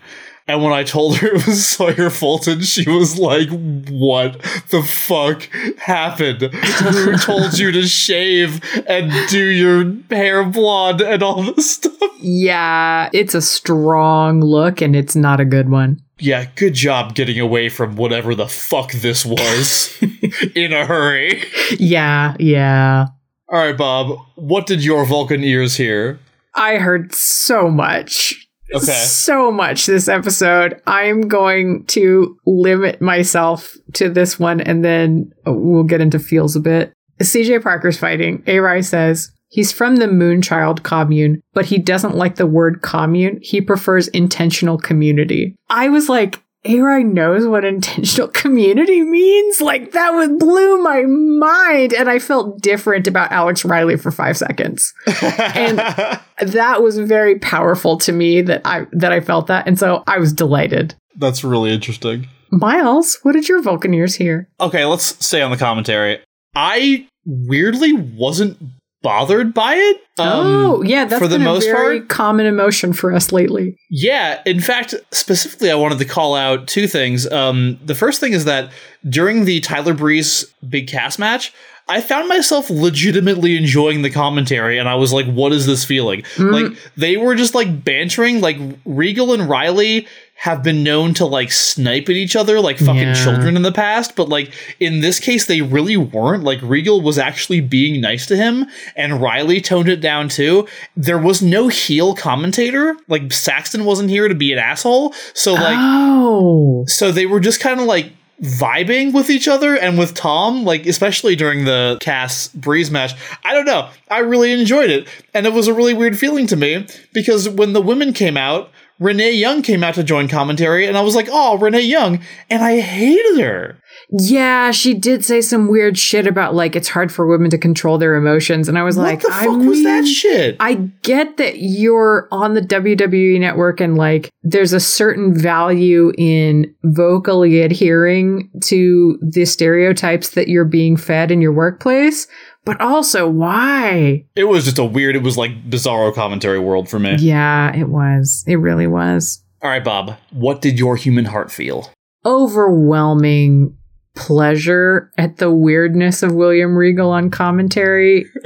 And 0.50 0.64
when 0.64 0.74
I 0.74 0.84
told 0.84 1.18
her 1.18 1.28
it 1.36 1.45
was 1.45 1.68
Sawyer 1.68 2.10
Fulton, 2.10 2.62
she 2.62 2.89
was 2.89 3.20
like, 3.20 3.50
What 3.50 4.41
the 4.72 4.82
fuck 4.82 5.47
happened? 5.78 6.41
Who 6.41 7.18
told 7.18 7.60
you 7.60 7.72
to 7.72 7.84
shave 7.84 8.60
and 8.88 9.12
do 9.30 9.45
your 9.45 9.93
hair 10.10 10.43
blonde 10.43 11.02
and 11.02 11.22
all 11.22 11.43
this 11.43 11.74
stuff? 11.74 11.93
Yeah, 12.20 13.12
it's 13.14 13.36
a 13.36 13.43
strong 13.43 14.41
look 14.41 14.82
and 14.82 14.95
it's 14.95 15.16
not 15.16 15.39
a 15.39 15.45
good 15.45 15.70
one. 15.70 16.02
Yeah, 16.18 16.45
good 16.56 16.74
job 16.74 17.14
getting 17.14 17.39
away 17.39 17.70
from 17.70 17.95
whatever 17.95 18.34
the 18.34 18.47
fuck 18.47 18.91
this 18.91 19.24
was 19.24 19.95
in 20.56 20.74
a 20.74 20.86
hurry. 20.86 21.43
Yeah, 21.78 22.36
yeah. 22.39 23.06
All 23.52 23.60
right, 23.60 23.76
Bob, 23.76 24.20
what 24.36 24.68
did 24.68 24.84
your 24.84 25.06
Vulcan 25.06 25.43
ears 25.43 25.76
hear? 25.76 26.20
I 26.54 26.78
heard 26.78 27.14
so 27.14 27.70
much. 27.70 28.47
Okay. 28.72 28.91
So 28.91 29.52
much 29.52 29.88
this 29.88 30.08
episode. 30.08 30.80
I'm 30.86 31.22
going 31.22 31.86
to 31.88 32.38
limit 32.45 33.02
myself 33.02 33.76
to 33.93 34.10
this 34.10 34.39
one 34.39 34.62
and 34.62 34.86
then 34.86 35.32
we'll 35.47 35.84
get 35.84 36.02
into 36.02 36.20
feels 36.20 36.56
a 36.56 36.60
bit. 36.60 36.93
CJ 37.20 37.64
Parker's 37.64 37.97
fighting. 37.97 38.43
A 38.45 38.84
says 38.84 39.32
he's 39.47 39.72
from 39.72 39.95
the 39.95 40.06
Moonchild 40.06 40.84
commune, 40.84 41.41
but 41.54 41.66
he 41.66 41.80
doesn't 41.80 42.16
like 42.16 42.36
the 42.36 42.45
word 42.45 42.82
commune. 42.82 43.39
He 43.41 43.62
prefers 43.62 44.08
intentional 44.10 44.78
community. 44.78 45.56
I 45.70 45.89
was 45.89 46.08
like, 46.08 46.39
A-Ry 46.66 47.03
knows 47.03 47.47
what 47.47 47.64
intentional 47.64 48.28
community 48.34 49.01
means. 49.01 49.62
Like 49.62 49.93
that 49.93 50.14
would 50.14 50.39
blew 50.39 50.82
my 50.82 51.03
mind, 51.03 51.93
and 51.93 52.10
I 52.10 52.20
felt 52.20 52.62
different 52.62 53.07
about 53.07 53.32
Alex 53.32 53.64
Riley 53.64 53.95
for 53.97 54.12
five 54.12 54.38
seconds. 54.38 54.93
And- 55.22 55.82
That 56.41 56.82
was 56.82 56.97
very 56.97 57.38
powerful 57.38 57.97
to 57.97 58.14
me 58.14 58.41
that 58.43 58.62
I 58.64 58.86
that 58.93 59.12
I 59.12 59.20
felt 59.20 59.47
that, 59.47 59.68
and 59.68 59.78
so 59.78 60.05
I 60.07 60.20
was 60.20 60.32
delighted. 60.32 60.95
That's 61.18 61.43
really 61.43 61.74
interesting. 61.74 62.28
Miles, 62.49 63.20
what 63.24 63.34
did 63.34 63.49
your 63.49 63.62
Vulcaneers 63.62 64.16
hear? 64.16 64.47
Okay, 64.62 64.86
let's 64.86 65.24
stay 65.26 65.41
on 65.41 65.51
the 65.51 65.57
commentary. 65.57 66.20
I 66.55 67.07
weirdly 67.26 67.91
wasn't 67.91 68.57
bothered 69.02 69.54
by 69.54 69.76
it. 69.76 69.97
Um, 70.18 70.28
oh, 70.28 70.82
yeah, 70.84 71.06
that's 71.06 71.22
for 71.22 71.28
the 71.28 71.38
been 71.38 71.45
most 71.45 71.68
a 71.68 71.72
very 71.72 72.00
part. 72.00 72.10
common 72.10 72.45
emotion 72.45 72.93
for 72.93 73.14
us 73.14 73.32
lately. 73.32 73.78
Yeah, 73.89 74.41
in 74.45 74.60
fact, 74.60 74.93
specifically, 75.12 75.72
I 75.72 75.76
wanted 75.76 76.00
to 76.00 76.06
call 76.06 76.36
out 76.36 76.68
two 76.68 76.88
things. 76.88 77.30
Um, 77.32 77.80
the 77.84 77.95
first 77.95 78.20
thing 78.20 78.34
is 78.34 78.45
that 78.45 78.72
during 79.08 79.45
the 79.45 79.60
Tyler 79.62 79.93
Breeze 79.93 80.45
Big 80.68 80.88
Cass 80.88 81.18
match, 81.18 81.54
I 81.88 82.02
found 82.02 82.28
myself 82.28 82.70
legitimately 82.70 83.58
enjoying 83.58 84.04
the 84.04 84.12
commentary, 84.12 84.78
and 84.78 84.88
I 84.88 84.93
was 84.93 85.12
like, 85.12 85.26
"What 85.26 85.52
is 85.54 85.66
this 85.66 85.84
feeling?" 85.84 86.24
Like 86.38 86.78
they 86.95 87.18
were 87.18 87.34
just 87.34 87.56
like 87.56 87.84
bantering. 87.84 88.41
Like 88.41 88.58
Regal 88.86 89.34
and 89.34 89.50
Riley 89.50 90.06
have 90.44 90.64
been 90.64 90.84
known 90.84 91.14
to 91.14 91.26
like 91.26 91.52
snipe 91.52 92.04
at 92.08 92.16
each 92.16 92.34
other 92.34 92.62
like 92.62 92.78
fucking 92.78 92.96
Yeah. 93.10 93.24
children 93.24 93.58
in 93.58 93.62
the 93.62 93.74
past, 93.74 94.16
but 94.16 94.30
like 94.30 94.54
in 94.80 95.02
this 95.02 95.20
case, 95.20 95.46
they 95.46 95.62
really 95.62 95.98
weren't. 95.98 96.44
Like 96.46 96.60
Regal 96.62 97.02
was 97.02 97.18
actually 97.18 97.60
being 97.60 98.00
nice 98.00 98.26
to 98.28 98.38
him, 98.38 98.66
and 98.96 99.22
Riley 99.22 99.60
toned 99.60 99.90
it 99.90 100.00
down 100.00 100.30
too. 100.30 100.66
There 100.96 101.18
was 101.18 101.42
no 101.42 101.68
heel 101.68 102.16
commentator. 102.16 102.96
Like 103.10 103.34
Saxton 103.34 103.84
wasn't 103.84 104.10
here 104.10 104.30
to 104.30 104.36
be 104.36 104.54
an 104.54 104.60
asshole, 104.60 105.14
so 105.34 105.56
like 105.56 105.76
oh, 105.78 106.86
so 106.88 107.12
they 107.12 107.26
were 107.26 107.42
just 107.42 107.60
kind 107.60 107.80
of 107.82 107.86
like 107.86 108.14
vibing 108.42 109.14
with 109.14 109.30
each 109.30 109.50
other 109.50 109.76
and 109.76 110.00
with 110.00 110.14
Tom, 110.14 110.64
like 110.64 110.86
especially 110.86 111.36
during 111.36 111.66
the 111.66 111.98
Cass 112.00 112.48
Breeze 112.50 112.90
match. 112.90 113.14
I 113.44 113.54
don't 113.54 113.66
know. 113.66 113.90
I 114.10 114.20
really 114.20 114.54
enjoyed 114.54 114.90
it. 114.90 115.10
And 115.34 115.46
it 115.46 115.52
was 115.52 115.68
a 115.68 115.74
really 115.74 115.94
weird 115.94 116.18
feeling 116.18 116.48
to 116.48 116.56
me 116.56 116.88
because 117.12 117.50
when 117.50 117.74
the 117.74 117.82
women 117.82 118.14
came 118.14 118.38
out, 118.38 118.72
Renee 119.00 119.32
Young 119.32 119.62
came 119.62 119.84
out 119.84 119.95
to 119.95 120.04
join 120.04 120.28
commentary, 120.28 120.86
and 120.86 120.97
I 120.97 121.02
was 121.02 121.16
like, 121.16 121.28
oh, 121.32 121.58
Renee 121.58 121.82
Young. 121.82 122.20
And 122.50 122.64
I 122.64 122.80
hated 122.80 123.39
her. 123.39 123.78
yeah, 124.12 124.72
she 124.72 124.93
did 124.93 125.24
say 125.24 125.41
some 125.41 125.68
weird 125.70 125.97
shit 125.97 126.28
about 126.28 126.54
like 126.54 126.76
it's 126.76 126.89
hard 126.89 127.12
for 127.12 127.26
women 127.28 127.50
to 127.52 127.58
control 127.58 127.97
their 127.97 128.16
emotions, 128.16 128.68
and 128.68 128.78
I 128.78 128.84
was 128.84 128.97
What 128.97 129.04
like, 129.04 129.22
the 129.22 129.30
I 129.32 129.45
fuck 129.45 129.60
was 129.60 129.84
that 129.84 130.06
shit? 130.06 130.58
I 130.60 130.76
get 131.02 131.38
that 131.38 131.60
you're 131.60 132.28
on 132.32 132.54
the 132.54 132.62
WWE 132.62 133.39
network 133.39 133.80
and 133.80 133.97
like 133.97 134.30
there's 134.43 134.74
a 134.74 134.80
certain 134.80 135.38
value 135.38 136.12
in 136.18 136.74
vocally 136.84 137.62
adhering 137.62 138.50
to 138.64 139.18
the 139.22 139.45
stereotypes 139.45 140.32
that 140.32 140.47
you're 140.47 140.66
being 140.66 140.97
fed 140.97 141.32
in 141.32 141.41
your 141.41 141.54
workplace, 141.54 142.28
but 142.70 142.82
also 142.82 143.28
why? 143.28 144.24
it 144.36 144.43
was 144.43 144.65
just 144.65 144.78
a 144.78 144.86
weird, 144.86 145.15
it 145.15 145.24
was 145.24 145.39
like 145.39 145.67
bizarro 145.67 146.13
commentary 146.13 146.59
world 146.59 146.88
for 146.88 146.99
me. 146.99 147.15
Yeah, 147.15 147.76
it 147.76 147.89
was. 147.89 148.43
It 148.45 148.57
really 148.57 148.86
was. 148.86 149.43
All 149.63 149.72
right, 149.72 149.84
Bob, 149.84 150.17
what 150.30 150.61
did 150.61 150.78
your 150.78 150.95
human 150.95 151.26
heart 151.26 151.51
feel? 151.51 151.91
Overwhelming 152.24 153.76
pleasure 154.20 155.09
at 155.17 155.38
the 155.38 155.49
weirdness 155.49 156.22
of 156.22 156.36
William 156.36 156.76
Regal 156.76 157.09
on 157.09 157.32
commentary. 157.32 158.26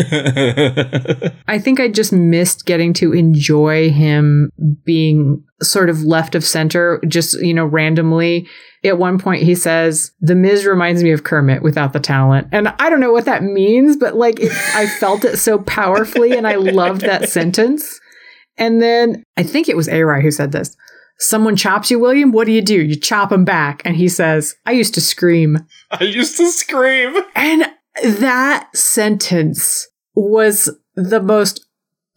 I 1.48 1.60
think 1.60 1.80
I 1.80 1.88
just 1.88 2.14
missed 2.14 2.68
getting 2.68 2.94
to 2.94 3.12
enjoy 3.12 3.90
him 3.90 4.52
being 4.86 5.44
sort 5.64 5.90
of 5.90 6.04
left 6.04 6.36
of 6.36 6.44
center, 6.44 7.02
just, 7.08 7.42
you 7.42 7.56
know, 7.56 7.66
randomly. 7.66 8.48
At 8.84 9.00
one 9.00 9.18
point, 9.18 9.42
he 9.42 9.56
says, 9.56 10.12
The 10.22 10.36
Miz 10.36 10.64
reminds 10.66 11.02
me 11.02 11.10
of 11.10 11.24
Kermit 11.24 11.64
without 11.64 11.92
the 11.92 12.00
talent. 12.00 12.50
And 12.52 12.68
I 12.68 12.92
don't 12.92 13.00
know 13.00 13.12
what 13.12 13.26
that 13.26 13.42
means, 13.42 13.98
but 13.98 14.16
like, 14.16 14.40
it, 14.40 14.52
I 14.76 14.86
felt 14.86 15.26
it 15.26 15.38
so 15.38 15.58
powerfully 15.58 16.38
and 16.38 16.46
I 16.48 16.56
loved 16.56 17.02
that 17.02 17.30
sentence. 17.30 18.00
And 18.60 18.80
then 18.80 19.24
I 19.38 19.44
think 19.44 19.68
it 19.68 19.76
was 19.76 19.90
A-Ry 19.90 20.22
who 20.22 20.30
said 20.30 20.52
this. 20.52 20.78
Someone 21.20 21.56
chops 21.56 21.90
you, 21.92 22.00
William. 22.00 22.32
What 22.32 22.48
do 22.48 22.52
you 22.52 22.62
do? 22.62 22.82
You 22.82 22.96
chop 22.96 23.32
him 23.32 23.46
back. 23.46 23.82
And 23.86 23.96
he 23.96 24.10
says, 24.10 24.56
I 24.66 24.72
used 24.72 24.94
to 24.96 25.02
scream. 25.02 25.66
I 25.92 26.04
used 26.04 26.38
to 26.38 26.48
scream. 26.52 27.22
And 27.36 27.72
that 28.04 28.70
sentence 28.76 29.88
was 30.16 30.70
the 30.96 31.22
most 31.22 31.66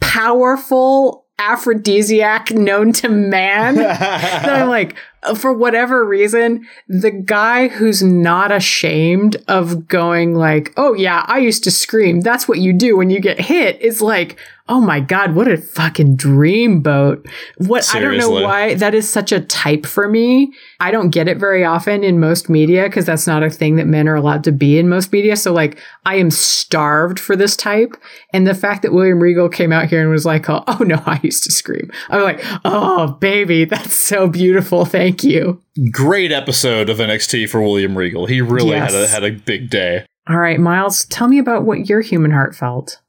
powerful 0.00 1.26
aphrodisiac 1.38 2.50
known 2.50 2.92
to 2.94 3.08
man. 3.08 3.74
that 3.76 4.48
I'm 4.48 4.68
like, 4.68 4.96
for 5.34 5.52
whatever 5.52 6.04
reason, 6.04 6.66
the 6.88 7.10
guy 7.10 7.68
who's 7.68 8.02
not 8.02 8.50
ashamed 8.50 9.36
of 9.48 9.86
going 9.86 10.34
like, 10.34 10.72
oh 10.76 10.94
yeah, 10.94 11.24
I 11.26 11.38
used 11.38 11.64
to 11.64 11.70
scream. 11.70 12.20
That's 12.20 12.48
what 12.48 12.58
you 12.58 12.72
do 12.72 12.96
when 12.96 13.10
you 13.10 13.20
get 13.20 13.40
hit 13.40 13.80
is 13.80 14.00
like, 14.00 14.38
oh 14.68 14.80
my 14.80 15.00
God, 15.00 15.34
what 15.34 15.46
a 15.48 15.56
fucking 15.56 16.16
dreamboat. 16.16 17.24
What 17.58 17.88
I 17.94 18.00
don't 18.00 18.18
know 18.18 18.30
why 18.30 18.74
that 18.74 18.94
is 18.94 19.08
such 19.08 19.32
a 19.32 19.40
type 19.40 19.86
for 19.86 20.08
me. 20.08 20.52
I 20.80 20.90
don't 20.90 21.10
get 21.10 21.28
it 21.28 21.38
very 21.38 21.64
often 21.64 22.02
in 22.02 22.18
most 22.18 22.48
media 22.48 22.84
because 22.84 23.06
that's 23.06 23.26
not 23.26 23.42
a 23.42 23.50
thing 23.50 23.76
that 23.76 23.86
men 23.86 24.08
are 24.08 24.14
allowed 24.16 24.44
to 24.44 24.52
be 24.52 24.78
in 24.78 24.88
most 24.88 25.12
media. 25.12 25.36
So 25.36 25.52
like 25.52 25.78
I 26.04 26.16
am 26.16 26.30
starved 26.30 27.20
for 27.20 27.36
this 27.36 27.56
type. 27.56 27.96
And 28.32 28.46
the 28.46 28.54
fact 28.54 28.82
that 28.82 28.92
William 28.92 29.20
Regal 29.20 29.48
came 29.48 29.72
out 29.72 29.86
here 29.88 30.00
and 30.02 30.10
was 30.10 30.26
like, 30.26 30.48
oh, 30.50 30.64
oh 30.66 30.82
no, 30.84 31.02
I 31.06 31.20
used 31.22 31.44
to 31.44 31.52
scream. 31.52 31.90
I'm 32.10 32.22
like, 32.22 32.40
oh 32.64 33.08
baby, 33.20 33.64
that's 33.66 33.94
so 33.94 34.26
beautiful. 34.28 34.84
Thank 34.84 35.22
you. 35.22 35.62
Great 35.90 36.32
episode 36.32 36.88
of 36.88 36.98
NXT 36.98 37.48
for 37.48 37.60
William 37.60 37.96
Regal. 37.96 38.26
He 38.26 38.40
really 38.40 38.70
Yes. 38.70 38.92
had 38.92 39.02
a 39.02 39.08
had 39.08 39.24
a 39.24 39.30
big 39.32 39.70
day. 39.70 40.04
All 40.28 40.38
right, 40.38 40.58
Miles, 40.58 41.04
tell 41.04 41.28
me 41.28 41.38
about 41.38 41.64
what 41.64 41.88
your 41.88 42.00
human 42.00 42.32
heart 42.32 42.56
felt. 42.56 43.00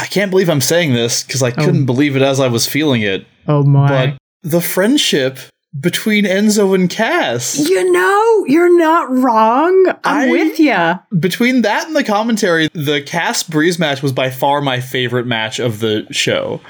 I 0.00 0.06
can't 0.06 0.30
believe 0.30 0.48
I'm 0.48 0.60
saying 0.60 0.92
this 0.92 1.22
because 1.22 1.42
I 1.42 1.50
couldn't 1.50 1.82
oh. 1.82 1.86
believe 1.86 2.16
it 2.16 2.22
as 2.22 2.40
I 2.40 2.48
was 2.48 2.66
feeling 2.66 3.02
it. 3.02 3.26
Oh 3.48 3.62
my. 3.62 3.88
But 3.88 4.18
the 4.42 4.60
friendship 4.60 5.38
between 5.78 6.24
Enzo 6.24 6.74
and 6.74 6.88
Cass, 6.88 7.68
you 7.68 7.90
know, 7.90 8.44
you're 8.46 8.76
not 8.78 9.10
wrong. 9.10 9.86
I'm 10.04 10.28
I- 10.28 10.30
with 10.30 10.60
you. 10.60 11.18
between 11.18 11.62
that 11.62 11.86
and 11.86 11.96
the 11.96 12.04
commentary, 12.04 12.68
the 12.72 13.02
Cass 13.02 13.42
Breeze 13.42 13.78
match 13.78 14.02
was 14.02 14.12
by 14.12 14.30
far 14.30 14.60
my 14.60 14.80
favorite 14.80 15.26
match 15.26 15.58
of 15.58 15.80
the 15.80 16.06
show. 16.10 16.60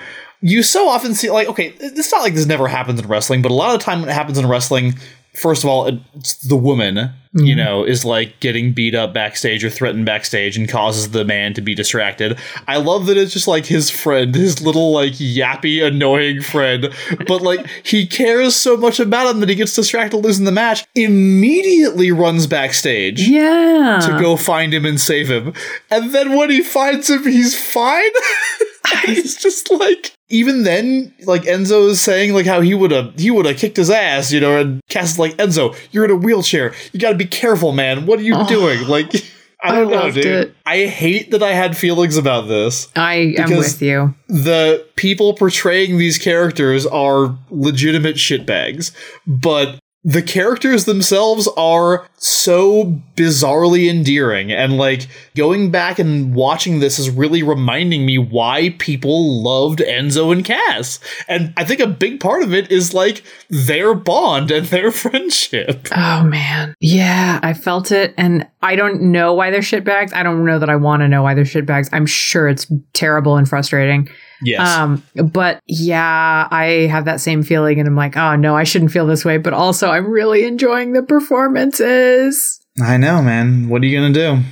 You 0.41 0.63
so 0.63 0.89
often 0.89 1.15
see, 1.15 1.31
like, 1.31 1.49
okay, 1.49 1.75
it's 1.81 2.13
not 2.13 2.23
like 2.23 2.35
this 2.35 2.45
never 2.45 2.69
happens 2.69 3.01
in 3.01 3.09
wrestling, 3.09 3.41
but 3.41 3.51
a 3.51 3.55
lot 3.55 3.75
of 3.75 3.81
the 3.81 3.85
time 3.85 4.01
when 4.01 4.11
it 4.11 4.13
happens 4.13 4.37
in 4.37 4.47
wrestling, 4.47 4.95
first 5.35 5.64
of 5.64 5.70
all, 5.70 6.01
it's 6.14 6.35
the 6.37 6.57
woman, 6.57 6.97
you 7.32 7.55
mm-hmm. 7.55 7.57
know, 7.57 7.85
is 7.85 8.05
like 8.05 8.39
getting 8.41 8.72
beat 8.72 8.95
up 8.95 9.12
backstage 9.12 9.64
or 9.64 9.70
threatened 9.70 10.07
backstage 10.07 10.57
and 10.57 10.68
causes 10.68 11.11
the 11.11 11.24
man 11.24 11.55
to 11.55 11.61
be 11.61 11.74
distracted. 11.74 12.39
I 12.68 12.76
love 12.76 13.07
that 13.07 13.16
it's 13.16 13.32
just 13.32 13.49
like 13.49 13.66
his 13.66 13.91
friend, 13.91 14.35
his 14.35 14.62
little 14.62 14.93
like 14.93 15.14
yappy, 15.14 15.85
annoying 15.85 16.41
friend, 16.43 16.95
but 17.26 17.43
like 17.43 17.66
he 17.85 18.07
cares 18.07 18.55
so 18.55 18.76
much 18.76 19.01
about 19.01 19.35
him 19.35 19.41
that 19.41 19.49
he 19.49 19.55
gets 19.55 19.74
distracted 19.74 20.18
losing 20.18 20.45
the 20.45 20.53
match, 20.53 20.87
immediately 20.95 22.12
runs 22.12 22.47
backstage 22.47 23.20
Yeah. 23.20 24.01
to 24.07 24.18
go 24.20 24.37
find 24.37 24.72
him 24.72 24.85
and 24.85 25.01
save 25.01 25.28
him. 25.28 25.53
And 25.91 26.14
then 26.14 26.37
when 26.37 26.51
he 26.51 26.62
finds 26.62 27.11
him, 27.11 27.24
he's 27.24 27.59
fine. 27.59 28.11
he's 29.07 29.37
just 29.37 29.70
like 29.70 30.16
even 30.35 30.64
then, 30.64 31.14
like 31.26 31.43
Enzo 31.45 31.89
is 31.91 32.01
saying 32.01 32.35
like 32.35 32.45
how 32.47 32.61
he 32.61 32.74
would 32.74 32.91
have 32.91 33.14
he 33.18 33.30
would 33.30 33.47
have 33.47 33.57
kicked 33.57 33.76
his 33.76 33.89
ass, 33.91 34.32
you 34.32 34.41
know, 34.41 34.59
and 34.61 34.80
Cass 34.89 35.12
is 35.12 35.18
like, 35.18 35.37
Enzo, 35.37 35.76
you're 35.93 36.05
in 36.05 36.11
a 36.11 36.16
wheelchair. 36.16 36.74
You 36.93 36.99
gotta 37.01 37.16
be 37.16 37.24
careful, 37.26 37.72
man. 37.72 38.05
What 38.07 38.18
are 38.18 38.22
you 38.22 38.35
Oh, 38.37 38.47
doing? 38.49 38.87
Like 38.89 39.12
I 39.62 39.76
don't 39.76 39.91
know, 39.91 39.97
loved 39.97 40.16
dude. 40.16 40.26
it. 40.26 40.57
I 40.66 40.87
hate 40.87 41.30
that 41.30 41.43
I 41.43 41.53
had 41.53 41.76
feelings 41.76 42.16
about 42.18 42.49
this. 42.49 42.89
I 42.97 43.35
am 43.39 43.51
with 43.51 43.80
you. 43.80 44.14
The 44.28 44.85
people 44.97 45.32
portraying 45.35 45.97
these 45.97 46.18
characters 46.18 46.85
are 46.85 47.39
legitimate 47.51 48.16
shitbags, 48.16 48.91
but 49.26 49.78
the 50.05 50.23
characters 50.23 50.85
themselves 50.85 51.49
are 51.57 52.07
so 52.19 53.01
bizarrely 53.17 53.89
endearing 53.89 54.53
and 54.53 54.77
like 54.77 55.09
going 55.35 55.71
back 55.71 55.99
and 55.99 56.35
watching 56.35 56.81
this 56.81 56.99
is 56.99 57.09
really 57.09 57.43
reminding 57.43 58.05
me 58.05 58.19
why 58.19 58.75
people 58.79 59.43
loved 59.43 59.79
Enzo 59.79 60.31
and 60.31 60.45
Cass. 60.45 61.01
And 61.27 61.55
I 61.57 61.65
think 61.65 61.81
a 61.81 61.87
big 61.87 62.21
part 62.21 62.43
of 62.43 62.53
it 62.53 62.71
is 62.71 62.93
like 62.93 63.23
their 63.49 63.95
bond 63.95 64.51
and 64.51 64.67
their 64.67 64.91
friendship. 64.93 65.89
Oh 65.97 66.23
man. 66.23 66.75
Yeah, 66.81 67.41
I 67.43 67.55
felt 67.55 67.91
it 67.91 68.13
and 68.19 68.47
I 68.61 68.77
don't 68.77 69.01
know 69.01 69.33
why 69.33 69.51
they're 69.51 69.61
shitbags. 69.61 70.13
I 70.13 70.23
don't 70.23 70.45
know 70.45 70.59
that 70.59 70.69
I 70.69 70.77
want 70.77 71.01
to 71.01 71.09
know 71.09 71.23
why 71.23 71.33
they're 71.33 71.45
shitbags. 71.45 71.89
I'm 71.93 72.07
sure 72.07 72.47
it's 72.47 72.71
terrible 72.93 73.39
and 73.39 73.49
frustrating. 73.49 74.11
Yes. 74.43 74.68
Um, 74.68 75.03
but 75.14 75.61
yeah, 75.66 76.49
I 76.51 76.87
have 76.91 77.05
that 77.05 77.20
same 77.20 77.43
feeling 77.43 77.78
and 77.78 77.89
I'm 77.89 77.97
like, 77.97 78.16
oh 78.16 78.37
no, 78.37 78.57
I 78.57 78.64
shouldn't 78.64 78.93
feel 78.93 79.07
this 79.07 79.24
way, 79.24 79.39
but 79.39 79.53
also 79.53 79.91
I'm 79.91 80.11
really 80.11 80.45
enjoying 80.45 80.93
the 80.93 81.03
performances. 81.03 82.61
I 82.82 82.97
know, 82.97 83.22
man. 83.22 83.68
What 83.68 83.82
are 83.82 83.87
you 83.87 83.99
going 83.99 84.12
to 84.12 84.20
do? 84.20 84.43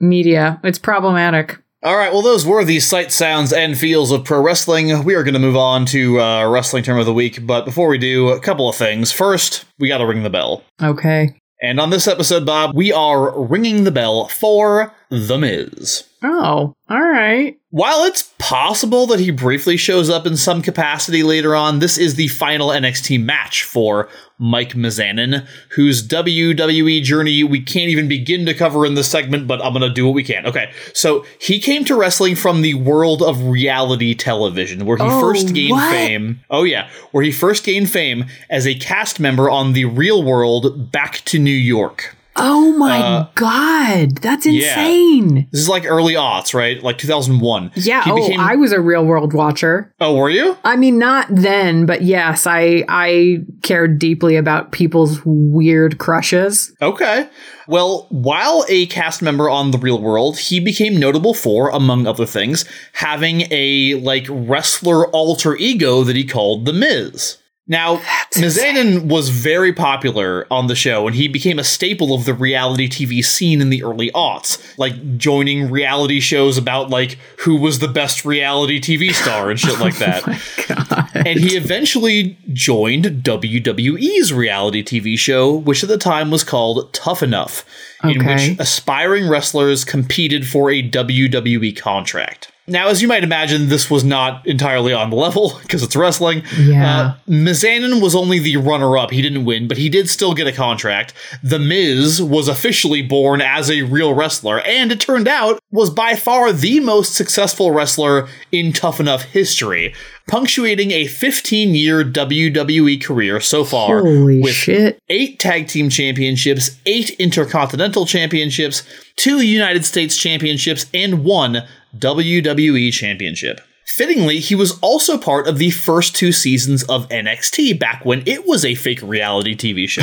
Media, 0.00 0.60
it's 0.64 0.78
problematic. 0.78 1.58
All 1.84 1.96
right, 1.96 2.12
well, 2.12 2.22
those 2.22 2.46
were 2.46 2.64
the 2.64 2.78
sights, 2.78 3.16
sounds, 3.16 3.52
and 3.52 3.76
feels 3.76 4.12
of 4.12 4.24
pro 4.24 4.40
wrestling. 4.40 5.02
We 5.02 5.16
are 5.16 5.24
going 5.24 5.34
to 5.34 5.40
move 5.40 5.56
on 5.56 5.84
to 5.86 6.20
uh, 6.20 6.48
wrestling 6.48 6.84
term 6.84 7.00
of 7.00 7.06
the 7.06 7.12
week, 7.12 7.44
but 7.44 7.64
before 7.64 7.88
we 7.88 7.98
do, 7.98 8.28
a 8.28 8.38
couple 8.38 8.68
of 8.68 8.76
things. 8.76 9.10
First, 9.10 9.64
we 9.80 9.88
got 9.88 9.98
to 9.98 10.06
ring 10.06 10.22
the 10.22 10.30
bell. 10.30 10.62
Okay. 10.80 11.36
And 11.60 11.80
on 11.80 11.90
this 11.90 12.06
episode, 12.06 12.46
Bob, 12.46 12.76
we 12.76 12.92
are 12.92 13.36
ringing 13.36 13.82
the 13.82 13.90
bell 13.90 14.28
for 14.28 14.94
The 15.10 15.38
Miz. 15.38 16.04
Oh, 16.22 16.74
all 16.88 17.02
right. 17.02 17.56
While 17.72 18.04
it's 18.04 18.30
possible 18.38 19.06
that 19.06 19.18
he 19.18 19.30
briefly 19.30 19.78
shows 19.78 20.10
up 20.10 20.26
in 20.26 20.36
some 20.36 20.60
capacity 20.60 21.22
later 21.22 21.56
on, 21.56 21.78
this 21.78 21.96
is 21.96 22.16
the 22.16 22.28
final 22.28 22.68
NXT 22.68 23.18
match 23.24 23.62
for 23.64 24.10
Mike 24.38 24.74
Mizanin, 24.74 25.46
whose 25.70 26.06
WWE 26.06 27.02
journey 27.02 27.42
we 27.42 27.62
can't 27.62 27.88
even 27.88 28.08
begin 28.08 28.44
to 28.44 28.52
cover 28.52 28.84
in 28.84 28.92
this 28.92 29.08
segment, 29.08 29.46
but 29.48 29.64
I'm 29.64 29.72
going 29.72 29.88
to 29.88 29.90
do 29.90 30.04
what 30.04 30.12
we 30.12 30.22
can. 30.22 30.44
Okay, 30.44 30.70
so 30.92 31.24
he 31.40 31.58
came 31.58 31.82
to 31.86 31.96
wrestling 31.96 32.36
from 32.36 32.60
the 32.60 32.74
world 32.74 33.22
of 33.22 33.42
reality 33.42 34.14
television, 34.14 34.84
where 34.84 34.98
he 34.98 35.04
Oh, 35.04 35.20
first 35.22 35.54
gained 35.54 35.70
what? 35.70 35.90
fame. 35.90 36.40
Oh, 36.50 36.64
yeah, 36.64 36.90
where 37.12 37.24
he 37.24 37.32
first 37.32 37.64
gained 37.64 37.88
fame 37.88 38.26
as 38.50 38.66
a 38.66 38.74
cast 38.74 39.18
member 39.18 39.48
on 39.48 39.72
The 39.72 39.86
Real 39.86 40.22
World 40.22 40.92
Back 40.92 41.22
to 41.24 41.38
New 41.38 41.50
York. 41.50 42.14
Oh 42.36 42.72
my 42.78 42.98
Uh, 42.98 43.28
god, 43.34 44.16
that's 44.18 44.46
yeah. 44.46 44.80
insane. 44.80 45.48
This 45.52 45.60
is 45.60 45.68
like 45.68 45.84
early 45.84 46.14
aughts, 46.14 46.54
right? 46.54 46.82
Like 46.82 46.96
2001. 46.98 47.72
Yeah. 47.74 48.02
He 48.04 48.10
oh, 48.10 48.16
became- 48.16 48.40
I 48.40 48.56
was 48.56 48.72
a 48.72 48.80
real 48.80 49.04
world 49.04 49.34
watcher. 49.34 49.92
Oh, 50.00 50.16
were 50.16 50.30
you? 50.30 50.56
I 50.64 50.76
mean, 50.76 50.98
not 50.98 51.26
then, 51.30 51.84
but 51.86 52.02
yes, 52.02 52.46
I 52.46 52.84
I 52.88 53.38
cared 53.62 53.98
deeply 53.98 54.36
about 54.36 54.72
people's 54.72 55.20
weird 55.24 55.98
crushes. 55.98 56.72
Okay. 56.80 57.28
Well, 57.68 58.06
while 58.10 58.64
a 58.68 58.86
cast 58.86 59.22
member 59.22 59.48
on 59.48 59.70
The 59.70 59.78
Real 59.78 60.00
World, 60.00 60.38
he 60.38 60.58
became 60.58 60.98
notable 60.98 61.32
for, 61.34 61.68
among 61.70 62.06
other 62.06 62.26
things, 62.26 62.64
having 62.94 63.42
a 63.50 63.94
like 64.02 64.26
wrestler 64.28 65.06
alter 65.08 65.54
ego 65.56 66.02
that 66.04 66.16
he 66.16 66.24
called 66.24 66.64
The 66.64 66.72
Miz. 66.72 67.38
Now, 67.72 67.96
Mizanin 68.32 69.06
was 69.06 69.30
very 69.30 69.72
popular 69.72 70.46
on 70.50 70.66
the 70.66 70.74
show, 70.76 71.06
and 71.06 71.16
he 71.16 71.26
became 71.26 71.58
a 71.58 71.64
staple 71.64 72.14
of 72.14 72.26
the 72.26 72.34
reality 72.34 72.88
TV 72.88 73.24
scene 73.24 73.60
in 73.60 73.70
the 73.70 73.82
early 73.82 74.10
aughts, 74.12 74.62
like 74.78 75.16
joining 75.16 75.70
reality 75.70 76.20
shows 76.20 76.58
about 76.58 76.90
like 76.90 77.18
who 77.40 77.56
was 77.56 77.78
the 77.78 77.88
best 77.88 78.24
reality 78.24 78.78
TV 78.78 79.12
star 79.12 79.50
and 79.50 79.58
shit 79.58 79.80
like 79.80 79.96
that. 79.98 80.22
God. 80.68 81.26
and 81.26 81.40
he 81.40 81.56
eventually 81.56 82.36
joined 82.52 83.06
WWE's 83.06 84.32
reality 84.32 84.84
TV 84.84 85.18
show, 85.18 85.54
which 85.54 85.82
at 85.82 85.88
the 85.88 85.98
time 85.98 86.30
was 86.30 86.44
called 86.44 86.92
Tough 86.92 87.22
Enough, 87.22 87.64
in 88.04 88.24
which 88.26 88.60
aspiring 88.60 89.28
wrestlers 89.28 89.84
competed 89.84 90.46
for 90.46 90.70
a 90.70 90.86
WWE 90.86 91.74
contract. 91.74 92.51
Now, 92.68 92.88
as 92.88 93.02
you 93.02 93.08
might 93.08 93.24
imagine, 93.24 93.68
this 93.68 93.90
was 93.90 94.04
not 94.04 94.46
entirely 94.46 94.92
on 94.92 95.10
the 95.10 95.16
level 95.16 95.58
because 95.62 95.82
it's 95.82 95.96
wrestling. 95.96 96.42
Yeah. 96.58 97.00
Uh, 97.00 97.14
Mizanin 97.28 98.00
was 98.00 98.14
only 98.14 98.38
the 98.38 98.56
runner 98.56 98.96
up. 98.96 99.10
He 99.10 99.20
didn't 99.20 99.44
win, 99.44 99.66
but 99.66 99.78
he 99.78 99.88
did 99.88 100.08
still 100.08 100.32
get 100.34 100.46
a 100.46 100.52
contract. 100.52 101.12
The 101.42 101.58
Miz 101.58 102.22
was 102.22 102.46
officially 102.48 103.02
born 103.02 103.40
as 103.40 103.70
a 103.70 103.82
real 103.82 104.14
wrestler, 104.14 104.60
and 104.60 104.92
it 104.92 105.00
turned 105.00 105.26
out 105.26 105.60
was 105.72 105.90
by 105.90 106.14
far 106.14 106.52
the 106.52 106.78
most 106.80 107.14
successful 107.14 107.72
wrestler 107.72 108.28
in 108.52 108.72
Tough 108.72 109.00
Enough 109.00 109.22
history, 109.24 109.94
punctuating 110.28 110.92
a 110.92 111.06
15 111.06 111.74
year 111.74 112.04
WWE 112.04 113.02
career 113.02 113.40
so 113.40 113.64
far 113.64 114.00
Holy 114.02 114.40
with 114.40 114.54
shit. 114.54 115.02
eight 115.08 115.40
tag 115.40 115.66
team 115.66 115.88
championships, 115.88 116.78
eight 116.86 117.10
intercontinental 117.18 118.06
championships, 118.06 118.84
two 119.16 119.40
United 119.40 119.84
States 119.84 120.16
championships, 120.16 120.86
and 120.94 121.24
one 121.24 121.62
WWE 121.96 122.92
championship. 122.92 123.60
Fittingly, 123.86 124.38
he 124.38 124.54
was 124.54 124.78
also 124.80 125.18
part 125.18 125.46
of 125.46 125.58
the 125.58 125.70
first 125.70 126.14
two 126.14 126.32
seasons 126.32 126.82
of 126.84 127.08
NXT 127.08 127.78
back 127.78 128.04
when 128.04 128.22
it 128.26 128.46
was 128.46 128.64
a 128.64 128.74
fake 128.74 129.02
reality 129.02 129.54
TV 129.54 129.88
show. 129.88 130.02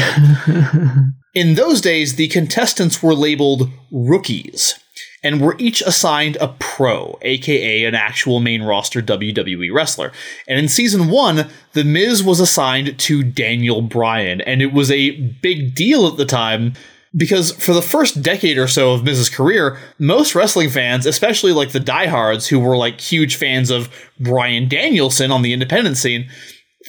In 1.34 1.56
those 1.56 1.82
days, 1.82 2.16
the 2.16 2.28
contestants 2.28 3.02
were 3.02 3.14
labeled 3.14 3.70
rookies 3.92 4.76
and 5.24 5.42
were 5.42 5.56
each 5.60 5.82
assigned 5.82 6.38
a 6.38 6.50
pro, 6.60 7.18
aka 7.22 7.84
an 7.86 7.96
actual 7.96 8.40
main 8.40 8.64
roster 8.64 9.02
WWE 9.02 9.74
wrestler. 9.74 10.12
And 10.48 10.58
in 10.58 10.68
season 10.68 11.10
one, 11.10 11.50
The 11.74 11.84
Miz 11.84 12.24
was 12.24 12.40
assigned 12.40 12.98
to 13.00 13.24
Daniel 13.24 13.82
Bryan, 13.82 14.42
and 14.42 14.62
it 14.62 14.74
was 14.74 14.90
a 14.92 15.12
big 15.12 15.76
deal 15.76 16.08
at 16.08 16.18
the 16.18 16.26
time. 16.26 16.74
Because 17.16 17.52
for 17.54 17.74
the 17.74 17.82
first 17.82 18.22
decade 18.22 18.58
or 18.58 18.68
so 18.68 18.94
of 18.94 19.04
Miz's 19.04 19.30
career, 19.30 19.80
most 19.98 20.36
wrestling 20.36 20.70
fans, 20.70 21.06
especially 21.06 21.52
like 21.52 21.72
the 21.72 21.80
diehards 21.80 22.48
who 22.48 22.60
were 22.60 22.78
like 22.78 23.02
huge 23.02 23.36
fans 23.36 23.72
of 23.72 23.90
Bryan 24.20 24.70
Danielson 24.70 25.32
on 25.32 25.42
the 25.42 25.54
independent 25.54 25.98
scene, 25.98 26.30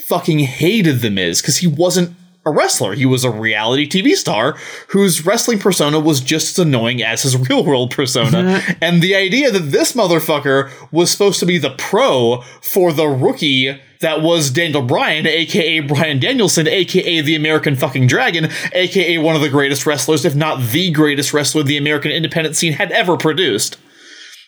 fucking 0.06 0.40
hated 0.40 1.00
The 1.00 1.10
Miz 1.10 1.40
because 1.40 1.58
he 1.58 1.66
wasn't 1.66 2.14
a 2.46 2.50
wrestler. 2.50 2.94
He 2.94 3.06
was 3.06 3.24
a 3.24 3.30
reality 3.30 3.86
TV 3.86 4.14
star 4.14 4.56
whose 4.88 5.26
wrestling 5.26 5.58
persona 5.58 6.00
was 6.00 6.20
just 6.20 6.58
as 6.58 6.64
annoying 6.66 7.02
as 7.02 7.22
his 7.22 7.36
real 7.48 7.64
world 7.64 7.90
persona. 7.90 8.62
and 8.80 9.02
the 9.02 9.14
idea 9.14 9.50
that 9.50 9.70
this 9.70 9.92
motherfucker 9.92 10.70
was 10.90 11.10
supposed 11.10 11.40
to 11.40 11.46
be 11.46 11.58
the 11.58 11.70
pro 11.70 12.42
for 12.62 12.92
the 12.92 13.06
rookie 13.06 13.80
that 14.00 14.22
was 14.22 14.50
Daniel 14.50 14.82
Bryan, 14.82 15.26
aka 15.26 15.80
Bryan 15.80 16.18
Danielson, 16.18 16.66
aka 16.66 17.20
the 17.20 17.34
American 17.34 17.76
fucking 17.76 18.06
Dragon, 18.06 18.48
aka 18.72 19.18
one 19.18 19.36
of 19.36 19.42
the 19.42 19.50
greatest 19.50 19.84
wrestlers, 19.84 20.24
if 20.24 20.34
not 20.34 20.62
the 20.70 20.90
greatest 20.90 21.34
wrestler 21.34 21.62
the 21.62 21.76
American 21.76 22.10
independent 22.10 22.56
scene 22.56 22.72
had 22.72 22.90
ever 22.92 23.18
produced, 23.18 23.76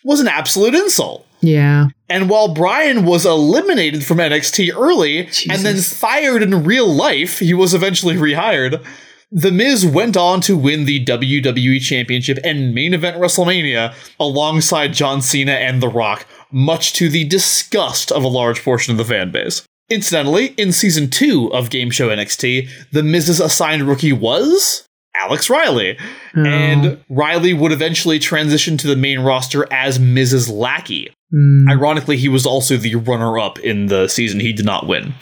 was 0.05 0.21
an 0.21 0.29
absolute 0.29 0.75
insult. 0.75 1.27
Yeah. 1.43 1.89
And 2.13 2.29
while 2.29 2.53
Bryan 2.53 3.07
was 3.07 3.25
eliminated 3.25 4.05
from 4.05 4.19
NXT 4.19 4.77
early 4.77 5.31
and 5.49 5.65
then 5.65 5.79
fired 5.79 6.43
in 6.43 6.63
real 6.63 6.87
life, 6.87 7.39
he 7.39 7.55
was 7.55 7.73
eventually 7.73 8.17
rehired. 8.17 8.85
The 9.31 9.51
Miz 9.51 9.87
went 9.87 10.15
on 10.15 10.43
to 10.43 10.55
win 10.55 10.85
the 10.85 11.03
WWE 11.07 11.81
Championship 11.81 12.39
and 12.45 12.75
main 12.75 12.93
event 12.93 13.17
WrestleMania 13.17 13.95
alongside 14.21 14.93
John 14.93 15.23
Cena 15.23 15.53
and 15.53 15.83
The 15.83 15.89
Rock, 15.89 16.27
much 16.51 16.93
to 16.95 17.09
the 17.09 17.25
disgust 17.25 18.13
of 18.13 18.23
a 18.23 18.29
large 18.29 18.63
portion 18.63 18.91
of 18.91 18.99
the 18.99 19.07
fan 19.07 19.31
base. 19.31 19.63
Incidentally, 19.89 20.49
in 20.59 20.71
season 20.71 21.09
two 21.09 21.51
of 21.55 21.71
Game 21.71 21.91
Show 21.91 22.11
NXT, 22.11 22.69
The 22.91 23.03
Miz's 23.03 23.41
assigned 23.41 23.85
rookie 23.85 24.13
was 24.13 24.87
Alex 25.17 25.49
Riley. 25.49 25.99
And 26.35 27.03
Riley 27.09 27.55
would 27.55 27.73
eventually 27.73 28.19
transition 28.19 28.77
to 28.77 28.87
the 28.87 28.97
main 28.97 29.21
roster 29.21 29.67
as 29.73 29.99
Miz's 29.99 30.51
lackey. 30.51 31.11
Mm. 31.33 31.71
Ironically, 31.71 32.19
he 32.19 32.29
was 32.29 32.45
also 32.45 32.77
the 32.77 32.95
runner 32.95 33.39
up 33.39 33.59
in 33.61 33.87
the 33.87 34.07
season 34.07 34.41
he 34.41 34.53
did 34.53 34.67
not 34.67 34.87
win. 34.87 35.15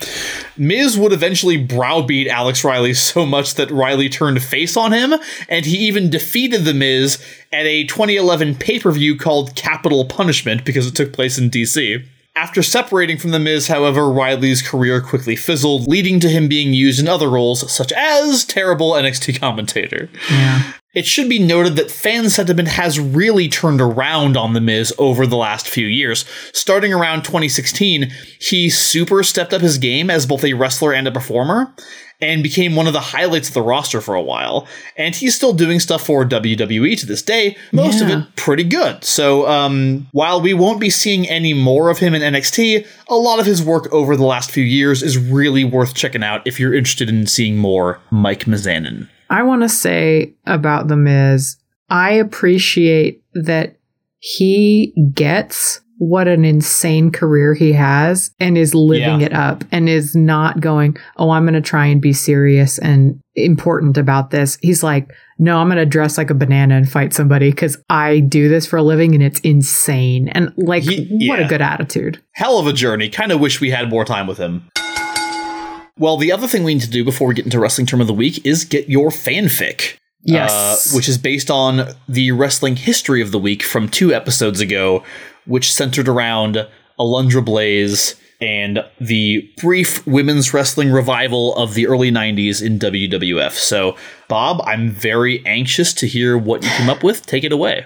Miz 0.57 0.97
would 0.97 1.13
eventually 1.13 1.57
browbeat 1.57 2.27
Alex 2.27 2.63
Riley 2.63 2.93
so 2.93 3.25
much 3.25 3.55
that 3.55 3.71
Riley 3.71 4.09
turned 4.09 4.43
face 4.43 4.75
on 4.75 4.91
him, 4.91 5.13
and 5.47 5.65
he 5.65 5.77
even 5.77 6.09
defeated 6.09 6.65
The 6.65 6.73
Miz 6.73 7.23
at 7.53 7.65
a 7.65 7.85
2011 7.85 8.55
pay 8.55 8.79
per 8.79 8.91
view 8.91 9.17
called 9.17 9.55
Capital 9.55 10.03
Punishment 10.05 10.65
because 10.65 10.85
it 10.85 10.95
took 10.95 11.13
place 11.13 11.37
in 11.37 11.49
DC. 11.49 12.05
After 12.35 12.63
separating 12.63 13.17
from 13.17 13.31
The 13.31 13.39
Miz, 13.39 13.67
however, 13.67 14.09
Riley's 14.09 14.61
career 14.61 15.01
quickly 15.01 15.35
fizzled, 15.35 15.87
leading 15.87 16.19
to 16.21 16.29
him 16.29 16.47
being 16.47 16.73
used 16.73 16.99
in 16.99 17.07
other 17.07 17.29
roles, 17.29 17.69
such 17.71 17.91
as 17.91 18.45
terrible 18.45 18.91
NXT 18.91 19.39
commentator. 19.39 20.09
Yeah. 20.29 20.73
It 20.93 21.05
should 21.05 21.29
be 21.29 21.39
noted 21.39 21.77
that 21.77 21.89
fan 21.89 22.29
sentiment 22.29 22.67
has 22.67 22.99
really 22.99 23.47
turned 23.47 23.79
around 23.79 24.35
on 24.35 24.51
The 24.51 24.59
Miz 24.59 24.93
over 24.97 25.25
the 25.25 25.37
last 25.37 25.69
few 25.69 25.87
years. 25.87 26.25
Starting 26.51 26.93
around 26.93 27.23
2016, 27.23 28.11
he 28.39 28.69
super 28.69 29.23
stepped 29.23 29.53
up 29.53 29.61
his 29.61 29.77
game 29.77 30.09
as 30.09 30.25
both 30.25 30.43
a 30.43 30.51
wrestler 30.51 30.91
and 30.93 31.07
a 31.07 31.11
performer, 31.11 31.73
and 32.19 32.43
became 32.43 32.75
one 32.75 32.87
of 32.87 32.93
the 32.93 32.99
highlights 32.99 33.47
of 33.47 33.53
the 33.53 33.61
roster 33.61 34.01
for 34.01 34.15
a 34.15 34.21
while. 34.21 34.67
And 34.97 35.15
he's 35.15 35.33
still 35.33 35.53
doing 35.53 35.79
stuff 35.79 36.05
for 36.05 36.25
WWE 36.25 36.99
to 36.99 37.05
this 37.05 37.21
day, 37.21 37.55
most 37.71 38.01
of 38.01 38.09
it 38.09 38.35
pretty 38.35 38.65
good. 38.65 39.03
So, 39.05 39.47
um, 39.47 40.07
while 40.11 40.41
we 40.41 40.53
won't 40.53 40.81
be 40.81 40.89
seeing 40.89 41.27
any 41.29 41.53
more 41.53 41.89
of 41.89 41.99
him 41.99 42.13
in 42.13 42.21
NXT, 42.21 42.85
a 43.07 43.15
lot 43.15 43.39
of 43.39 43.45
his 43.45 43.63
work 43.63 43.91
over 43.93 44.17
the 44.17 44.25
last 44.25 44.51
few 44.51 44.63
years 44.63 45.01
is 45.01 45.17
really 45.17 45.63
worth 45.63 45.95
checking 45.95 46.21
out 46.21 46.45
if 46.45 46.59
you're 46.59 46.73
interested 46.73 47.07
in 47.07 47.27
seeing 47.27 47.57
more 47.57 48.01
Mike 48.11 48.43
Mizanin. 48.43 49.07
I 49.31 49.43
want 49.43 49.61
to 49.63 49.69
say 49.69 50.33
about 50.45 50.87
The 50.89 50.97
Miz, 50.97 51.57
I 51.89 52.11
appreciate 52.11 53.23
that 53.33 53.77
he 54.19 54.93
gets 55.13 55.81
what 55.97 56.27
an 56.27 56.43
insane 56.45 57.11
career 57.11 57.53
he 57.53 57.71
has 57.73 58.31
and 58.39 58.57
is 58.57 58.73
living 58.73 59.21
Yeah. 59.21 59.25
it 59.27 59.33
up 59.33 59.63
and 59.71 59.87
is 59.87 60.15
not 60.15 60.59
going, 60.59 60.97
oh, 61.17 61.29
I'm 61.29 61.43
going 61.43 61.53
to 61.53 61.61
try 61.61 61.85
and 61.85 62.01
be 62.01 62.11
serious 62.11 62.77
and 62.79 63.19
important 63.35 63.97
about 63.97 64.31
this. 64.31 64.57
He's 64.61 64.81
like, 64.83 65.13
no, 65.37 65.59
I'm 65.59 65.67
going 65.67 65.77
to 65.77 65.85
dress 65.85 66.17
like 66.17 66.29
a 66.31 66.35
banana 66.35 66.75
and 66.75 66.89
fight 66.91 67.13
somebody 67.13 67.51
because 67.51 67.77
I 67.89 68.19
do 68.19 68.49
this 68.49 68.65
for 68.65 68.77
a 68.77 68.83
living 68.83 69.13
and 69.13 69.23
it's 69.23 69.39
insane. 69.41 70.27
And 70.29 70.51
like, 70.57 70.83
He- 70.83 71.27
what 71.29 71.39
a 71.39 71.45
good 71.45 71.61
attitude. 71.61 72.19
hell 72.33 72.57
of 72.57 72.65
a 72.67 72.73
journey. 72.73 73.07
Kind 73.09 73.31
of 73.31 73.39
wish 73.39 73.61
we 73.61 73.69
had 73.69 73.89
more 73.89 74.03
time 74.03 74.25
with 74.27 74.39
him. 74.39 74.67
Well, 76.01 76.17
the 76.17 76.31
other 76.31 76.47
thing 76.47 76.63
we 76.63 76.73
need 76.73 76.81
to 76.81 76.89
do 76.89 77.05
before 77.05 77.27
we 77.27 77.35
get 77.35 77.45
into 77.45 77.59
wrestling 77.59 77.85
term 77.85 78.01
of 78.01 78.07
the 78.07 78.13
week 78.13 78.43
is 78.43 78.65
get 78.65 78.89
your 78.89 79.11
fanfic. 79.11 79.97
Yes. 80.23 80.51
Uh, 80.51 80.95
which 80.95 81.07
is 81.07 81.19
based 81.19 81.51
on 81.51 81.89
the 82.09 82.31
wrestling 82.31 82.75
history 82.75 83.21
of 83.21 83.31
the 83.31 83.37
week 83.37 83.61
from 83.61 83.87
two 83.87 84.11
episodes 84.11 84.59
ago, 84.59 85.03
which 85.45 85.71
centered 85.71 86.07
around 86.07 86.67
Alundra 86.99 87.45
Blaze 87.45 88.15
and 88.41 88.83
the 88.99 89.47
brief 89.61 90.03
women's 90.07 90.55
wrestling 90.55 90.91
revival 90.91 91.55
of 91.55 91.75
the 91.75 91.85
early 91.85 92.09
90s 92.09 92.65
in 92.65 92.79
WWF. 92.79 93.51
So, 93.51 93.95
Bob, 94.27 94.59
I'm 94.65 94.89
very 94.89 95.45
anxious 95.45 95.93
to 95.93 96.07
hear 96.07 96.35
what 96.35 96.63
you 96.63 96.69
came 96.71 96.89
up 96.89 97.03
with. 97.03 97.27
Take 97.27 97.43
it 97.43 97.51
away. 97.51 97.85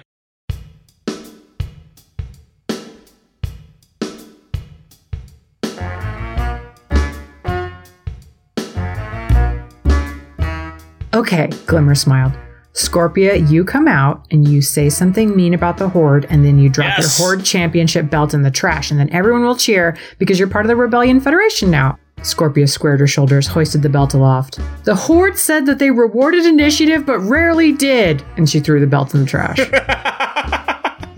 Okay, 11.26 11.47
Glimmer 11.65 11.95
smiled. 11.95 12.34
Scorpia, 12.73 13.49
you 13.49 13.63
come 13.65 13.88
out 13.88 14.28
and 14.30 14.47
you 14.47 14.61
say 14.61 14.89
something 14.89 15.36
mean 15.36 15.55
about 15.55 15.78
the 15.78 15.89
Horde, 15.89 16.28
and 16.30 16.45
then 16.45 16.59
you 16.59 16.69
drop 16.69 16.99
Yes. 16.99 17.17
your 17.17 17.26
Horde 17.28 17.43
championship 17.43 18.11
belt 18.11 18.36
in 18.36 18.43
the 18.43 18.51
trash, 18.51 18.91
and 18.91 18.99
then 18.99 19.09
everyone 19.11 19.41
will 19.43 19.55
cheer 19.55 19.97
because 20.19 20.38
you're 20.38 20.47
part 20.47 20.65
of 20.65 20.67
the 20.69 20.76
Rebellion 20.76 21.19
Federation 21.19 21.71
now. 21.71 21.97
Scorpia 22.17 22.69
squared 22.69 22.99
her 22.99 23.07
shoulders, 23.07 23.47
hoisted 23.47 23.82
the 23.82 23.89
belt 23.89 24.13
aloft. 24.13 24.59
The 24.84 24.93
Horde 24.93 25.36
said 25.38 25.65
that 25.65 25.80
they 25.80 25.89
rewarded 25.89 26.45
initiative, 26.45 27.07
but 27.07 27.19
rarely 27.21 27.71
did, 27.71 28.23
and 28.38 28.47
she 28.47 28.59
threw 28.59 28.80
the 28.80 28.86
belt 28.88 29.15
in 29.15 29.21
the 29.21 29.26
trash. 29.26 29.57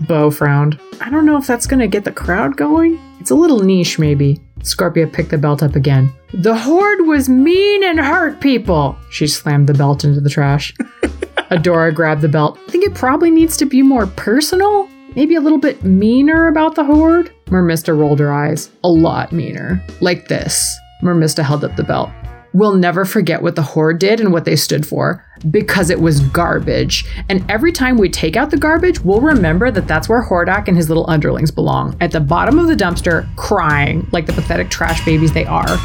Bow 0.08 0.30
frowned. 0.30 0.80
I 1.02 1.10
don't 1.10 1.26
know 1.26 1.36
if 1.36 1.46
that's 1.46 1.66
gonna 1.66 1.86
get 1.86 2.04
the 2.04 2.12
crowd 2.12 2.56
going. 2.56 2.98
It's 3.20 3.30
a 3.30 3.34
little 3.34 3.60
niche, 3.60 3.98
maybe. 3.98 4.40
Scorpia 4.60 5.10
picked 5.12 5.30
the 5.30 5.38
belt 5.38 5.62
up 5.62 5.76
again. 5.76 6.12
The 6.32 6.56
Horde 6.56 7.06
was 7.06 7.28
mean 7.28 7.82
and 7.84 7.98
hurt 7.98 8.40
people. 8.40 8.96
She 9.10 9.26
slammed 9.26 9.66
the 9.66 9.74
belt 9.74 10.04
into 10.04 10.20
the 10.20 10.30
trash. 10.30 10.74
Adora 11.50 11.94
grabbed 11.94 12.20
the 12.20 12.28
belt. 12.28 12.58
I 12.68 12.70
think 12.70 12.84
it 12.84 12.94
probably 12.94 13.30
needs 13.30 13.56
to 13.56 13.64
be 13.64 13.82
more 13.82 14.06
personal. 14.06 14.88
Maybe 15.16 15.34
a 15.34 15.40
little 15.40 15.58
bit 15.58 15.82
meaner 15.82 16.48
about 16.48 16.74
the 16.74 16.84
Horde. 16.84 17.32
Mermista 17.46 17.96
rolled 17.96 18.20
her 18.20 18.32
eyes. 18.32 18.70
A 18.84 18.88
lot 18.88 19.32
meaner. 19.32 19.82
Like 20.00 20.28
this. 20.28 20.76
Mermista 21.02 21.42
held 21.42 21.64
up 21.64 21.76
the 21.76 21.84
belt. 21.84 22.10
We'll 22.54 22.74
never 22.74 23.04
forget 23.04 23.42
what 23.42 23.56
the 23.56 23.62
Horde 23.62 23.98
did 23.98 24.20
and 24.20 24.32
what 24.32 24.44
they 24.44 24.56
stood 24.56 24.86
for 24.86 25.24
because 25.50 25.90
it 25.90 26.00
was 26.00 26.20
garbage. 26.20 27.04
And 27.28 27.48
every 27.50 27.72
time 27.72 27.98
we 27.98 28.08
take 28.08 28.36
out 28.36 28.50
the 28.50 28.56
garbage, 28.56 29.00
we'll 29.00 29.20
remember 29.20 29.70
that 29.70 29.86
that's 29.86 30.08
where 30.08 30.22
Hordak 30.22 30.66
and 30.66 30.76
his 30.76 30.88
little 30.88 31.08
underlings 31.08 31.50
belong 31.50 31.96
at 32.00 32.10
the 32.10 32.20
bottom 32.20 32.58
of 32.58 32.66
the 32.66 32.74
dumpster, 32.74 33.28
crying 33.36 34.08
like 34.12 34.26
the 34.26 34.32
pathetic 34.32 34.70
trash 34.70 35.04
babies 35.04 35.32
they 35.32 35.44
are. 35.44 35.76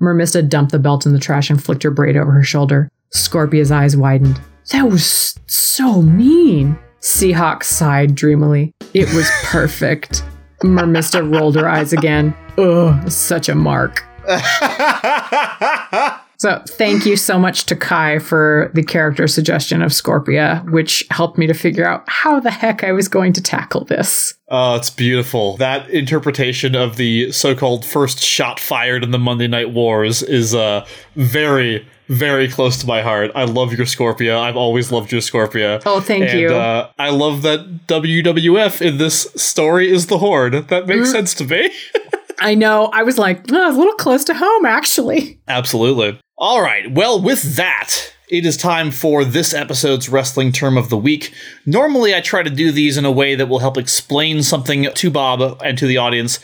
Mermista 0.00 0.46
dumped 0.46 0.72
the 0.72 0.78
belt 0.78 1.06
in 1.06 1.12
the 1.12 1.18
trash 1.18 1.48
and 1.48 1.62
flicked 1.62 1.84
her 1.84 1.90
braid 1.90 2.16
over 2.16 2.32
her 2.32 2.42
shoulder. 2.42 2.90
Scorpia's 3.10 3.70
eyes 3.70 3.96
widened. 3.96 4.40
That 4.72 4.88
was 4.88 5.38
so 5.46 6.02
mean. 6.02 6.78
Seahawk 7.00 7.62
sighed 7.62 8.14
dreamily. 8.14 8.72
It 8.94 9.12
was 9.14 9.28
perfect. 9.44 10.24
Mermista 10.62 11.22
rolled 11.32 11.56
her 11.56 11.68
eyes 11.68 11.92
again. 11.92 12.34
Ugh, 12.58 13.10
such 13.10 13.48
a 13.48 13.54
mark. 13.54 14.04
So, 16.42 16.60
thank 16.70 17.06
you 17.06 17.16
so 17.16 17.38
much 17.38 17.66
to 17.66 17.76
Kai 17.76 18.18
for 18.18 18.72
the 18.74 18.82
character 18.82 19.28
suggestion 19.28 19.80
of 19.80 19.92
Scorpia, 19.92 20.68
which 20.72 21.04
helped 21.12 21.38
me 21.38 21.46
to 21.46 21.54
figure 21.54 21.86
out 21.86 22.02
how 22.08 22.40
the 22.40 22.50
heck 22.50 22.82
I 22.82 22.90
was 22.90 23.06
going 23.06 23.32
to 23.34 23.40
tackle 23.40 23.84
this. 23.84 24.34
Oh, 24.48 24.74
it's 24.74 24.90
beautiful. 24.90 25.56
That 25.58 25.88
interpretation 25.90 26.74
of 26.74 26.96
the 26.96 27.30
so-called 27.30 27.84
first 27.84 28.18
shot 28.18 28.58
fired 28.58 29.04
in 29.04 29.12
the 29.12 29.20
Monday 29.20 29.46
Night 29.46 29.70
Wars 29.70 30.20
is 30.20 30.52
uh 30.52 30.84
very, 31.14 31.86
very 32.08 32.48
close 32.48 32.76
to 32.78 32.88
my 32.88 33.02
heart. 33.02 33.30
I 33.36 33.44
love 33.44 33.72
your 33.72 33.86
Scorpia. 33.86 34.36
I've 34.36 34.56
always 34.56 34.90
loved 34.90 35.12
your 35.12 35.20
Scorpia. 35.20 35.80
Oh, 35.86 36.00
thank 36.00 36.24
and, 36.30 36.40
you. 36.40 36.48
Uh, 36.52 36.90
I 36.98 37.10
love 37.10 37.42
that 37.42 37.86
WWF 37.86 38.82
in 38.84 38.98
this 38.98 39.28
story 39.36 39.92
is 39.92 40.08
the 40.08 40.18
Horde. 40.18 40.66
That 40.70 40.88
makes 40.88 41.10
Mm. 41.10 41.12
sense 41.12 41.34
to 41.34 41.44
me. 41.44 41.70
I 42.42 42.54
know, 42.54 42.86
I 42.86 43.02
was 43.02 43.18
like, 43.18 43.50
oh, 43.50 43.70
a 43.70 43.76
little 43.76 43.94
close 43.94 44.24
to 44.24 44.34
home, 44.34 44.66
actually. 44.66 45.40
Absolutely. 45.48 46.18
All 46.36 46.60
right. 46.60 46.90
Well, 46.90 47.20
with 47.22 47.56
that, 47.56 48.12
it 48.28 48.44
is 48.44 48.56
time 48.56 48.90
for 48.90 49.24
this 49.24 49.54
episode's 49.54 50.08
wrestling 50.08 50.52
term 50.52 50.76
of 50.76 50.88
the 50.88 50.96
week. 50.96 51.32
Normally, 51.66 52.14
I 52.14 52.20
try 52.20 52.42
to 52.42 52.50
do 52.50 52.72
these 52.72 52.96
in 52.96 53.04
a 53.04 53.12
way 53.12 53.34
that 53.34 53.48
will 53.48 53.60
help 53.60 53.76
explain 53.76 54.42
something 54.42 54.88
to 54.92 55.10
Bob 55.10 55.60
and 55.62 55.78
to 55.78 55.86
the 55.86 55.98
audience 55.98 56.40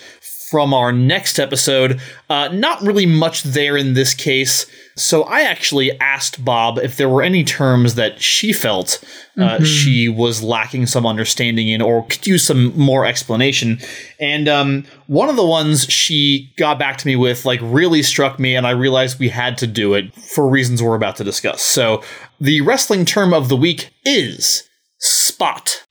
from 0.50 0.72
our 0.74 0.92
next 0.92 1.38
episode. 1.38 2.00
Uh, 2.28 2.48
not 2.48 2.80
really 2.82 3.06
much 3.06 3.42
there 3.42 3.76
in 3.76 3.94
this 3.94 4.14
case. 4.14 4.66
So 4.96 5.22
I 5.22 5.42
actually 5.42 5.98
asked 6.00 6.44
Bob 6.44 6.78
if 6.78 6.96
there 6.96 7.08
were 7.08 7.22
any 7.22 7.44
terms 7.44 7.94
that 7.94 8.20
she 8.20 8.52
felt 8.52 9.02
uh, 9.38 9.62
she 9.62 10.08
was 10.08 10.42
lacking 10.42 10.86
some 10.86 11.06
understanding 11.06 11.68
in 11.68 11.80
or 11.80 12.04
could 12.06 12.26
use 12.26 12.44
some 12.44 12.76
more 12.76 13.06
explanation. 13.06 13.78
And 14.18 14.48
um, 14.48 14.84
one 15.06 15.28
of 15.28 15.36
the 15.36 15.46
ones 15.46 15.84
she 15.84 16.52
got 16.56 16.78
back 16.78 16.98
to 16.98 17.06
me 17.06 17.14
with 17.14 17.44
like 17.44 17.60
really 17.62 18.02
struck 18.02 18.40
me, 18.40 18.56
and 18.56 18.66
I 18.66 18.70
realized 18.70 19.20
we 19.20 19.28
had 19.28 19.56
to 19.58 19.66
do 19.66 19.94
it 19.94 20.12
for 20.14 20.48
reasons 20.48 20.82
we're 20.82 20.96
about 20.96 21.16
to 21.16 21.24
discuss. 21.24 21.62
So 21.62 22.02
the 22.40 22.60
wrestling 22.62 23.04
term 23.04 23.32
of 23.32 23.48
the 23.48 23.56
week 23.56 23.90
is 24.04 24.68
spot. 24.98 25.84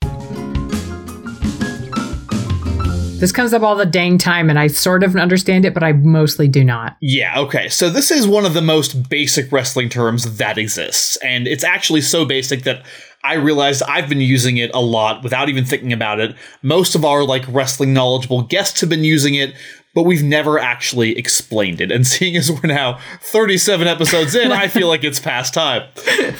This 3.18 3.32
comes 3.32 3.52
up 3.52 3.62
all 3.62 3.74
the 3.74 3.84
dang 3.84 4.16
time, 4.16 4.48
and 4.48 4.60
I 4.60 4.68
sort 4.68 5.02
of 5.02 5.16
understand 5.16 5.64
it, 5.64 5.74
but 5.74 5.82
I 5.82 5.92
mostly 5.92 6.46
do 6.46 6.62
not. 6.62 6.96
Yeah, 7.00 7.40
okay. 7.40 7.68
So 7.68 7.90
this 7.90 8.12
is 8.12 8.28
one 8.28 8.46
of 8.46 8.54
the 8.54 8.62
most 8.62 9.08
basic 9.10 9.50
wrestling 9.50 9.88
terms 9.88 10.36
that 10.36 10.56
exists. 10.56 11.16
And 11.16 11.48
it's 11.48 11.64
actually 11.64 12.02
so 12.02 12.24
basic 12.24 12.62
that 12.62 12.84
I 13.24 13.34
realized 13.34 13.82
I've 13.82 14.08
been 14.08 14.20
using 14.20 14.58
it 14.58 14.70
a 14.72 14.80
lot 14.80 15.24
without 15.24 15.48
even 15.48 15.64
thinking 15.64 15.92
about 15.92 16.20
it. 16.20 16.36
Most 16.62 16.94
of 16.94 17.04
our 17.04 17.24
like 17.24 17.42
wrestling 17.48 17.92
knowledgeable 17.92 18.42
guests 18.42 18.80
have 18.82 18.90
been 18.90 19.02
using 19.02 19.34
it, 19.34 19.52
but 19.96 20.04
we've 20.04 20.22
never 20.22 20.60
actually 20.60 21.18
explained 21.18 21.80
it. 21.80 21.90
And 21.90 22.06
seeing 22.06 22.36
as 22.36 22.52
we're 22.52 22.68
now 22.68 23.00
37 23.20 23.88
episodes 23.88 24.36
in, 24.36 24.52
I 24.52 24.68
feel 24.68 24.86
like 24.86 25.02
it's 25.02 25.18
past 25.18 25.54
time. 25.54 25.88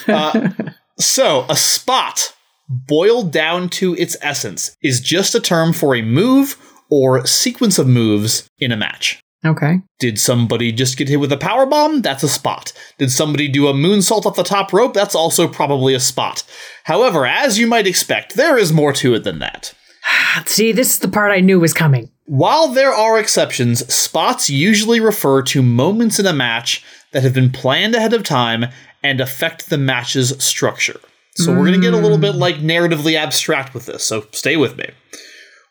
Uh, 0.06 0.50
so, 0.96 1.44
a 1.48 1.56
spot, 1.56 2.34
boiled 2.68 3.32
down 3.32 3.68
to 3.70 3.96
its 3.96 4.16
essence, 4.20 4.76
is 4.82 5.00
just 5.00 5.34
a 5.34 5.40
term 5.40 5.72
for 5.72 5.94
a 5.94 6.02
move 6.02 6.56
or 6.90 7.26
sequence 7.26 7.78
of 7.78 7.86
moves 7.86 8.48
in 8.58 8.72
a 8.72 8.76
match. 8.76 9.20
Okay. 9.44 9.80
Did 10.00 10.18
somebody 10.18 10.72
just 10.72 10.96
get 10.96 11.08
hit 11.08 11.20
with 11.20 11.32
a 11.32 11.36
power 11.36 11.64
bomb? 11.64 12.02
That's 12.02 12.24
a 12.24 12.28
spot. 12.28 12.72
Did 12.98 13.12
somebody 13.12 13.46
do 13.46 13.68
a 13.68 13.72
moonsault 13.72 14.26
off 14.26 14.34
the 14.34 14.42
top 14.42 14.72
rope? 14.72 14.94
That's 14.94 15.14
also 15.14 15.46
probably 15.46 15.94
a 15.94 16.00
spot. 16.00 16.44
However, 16.84 17.24
as 17.24 17.58
you 17.58 17.66
might 17.66 17.86
expect, 17.86 18.34
there 18.34 18.58
is 18.58 18.72
more 18.72 18.92
to 18.94 19.14
it 19.14 19.22
than 19.22 19.38
that. 19.38 19.74
See, 20.46 20.72
this 20.72 20.94
is 20.94 20.98
the 20.98 21.08
part 21.08 21.30
I 21.30 21.40
knew 21.40 21.60
was 21.60 21.72
coming. 21.72 22.10
While 22.24 22.68
there 22.68 22.92
are 22.92 23.18
exceptions, 23.18 23.92
spots 23.92 24.50
usually 24.50 25.00
refer 25.00 25.42
to 25.42 25.62
moments 25.62 26.18
in 26.18 26.26
a 26.26 26.32
match 26.32 26.84
that 27.12 27.22
have 27.22 27.32
been 27.32 27.50
planned 27.50 27.94
ahead 27.94 28.12
of 28.12 28.24
time 28.24 28.66
and 29.02 29.20
affect 29.20 29.70
the 29.70 29.78
match's 29.78 30.42
structure. 30.42 31.00
So 31.36 31.52
we're 31.52 31.66
going 31.66 31.74
to 31.74 31.80
get 31.80 31.94
a 31.94 31.98
little 31.98 32.18
bit 32.18 32.32
hmm. 32.32 32.40
like 32.40 32.56
narratively 32.56 33.14
abstract 33.14 33.72
with 33.72 33.86
this, 33.86 34.02
so 34.02 34.26
stay 34.32 34.56
with 34.56 34.76
me. 34.76 34.86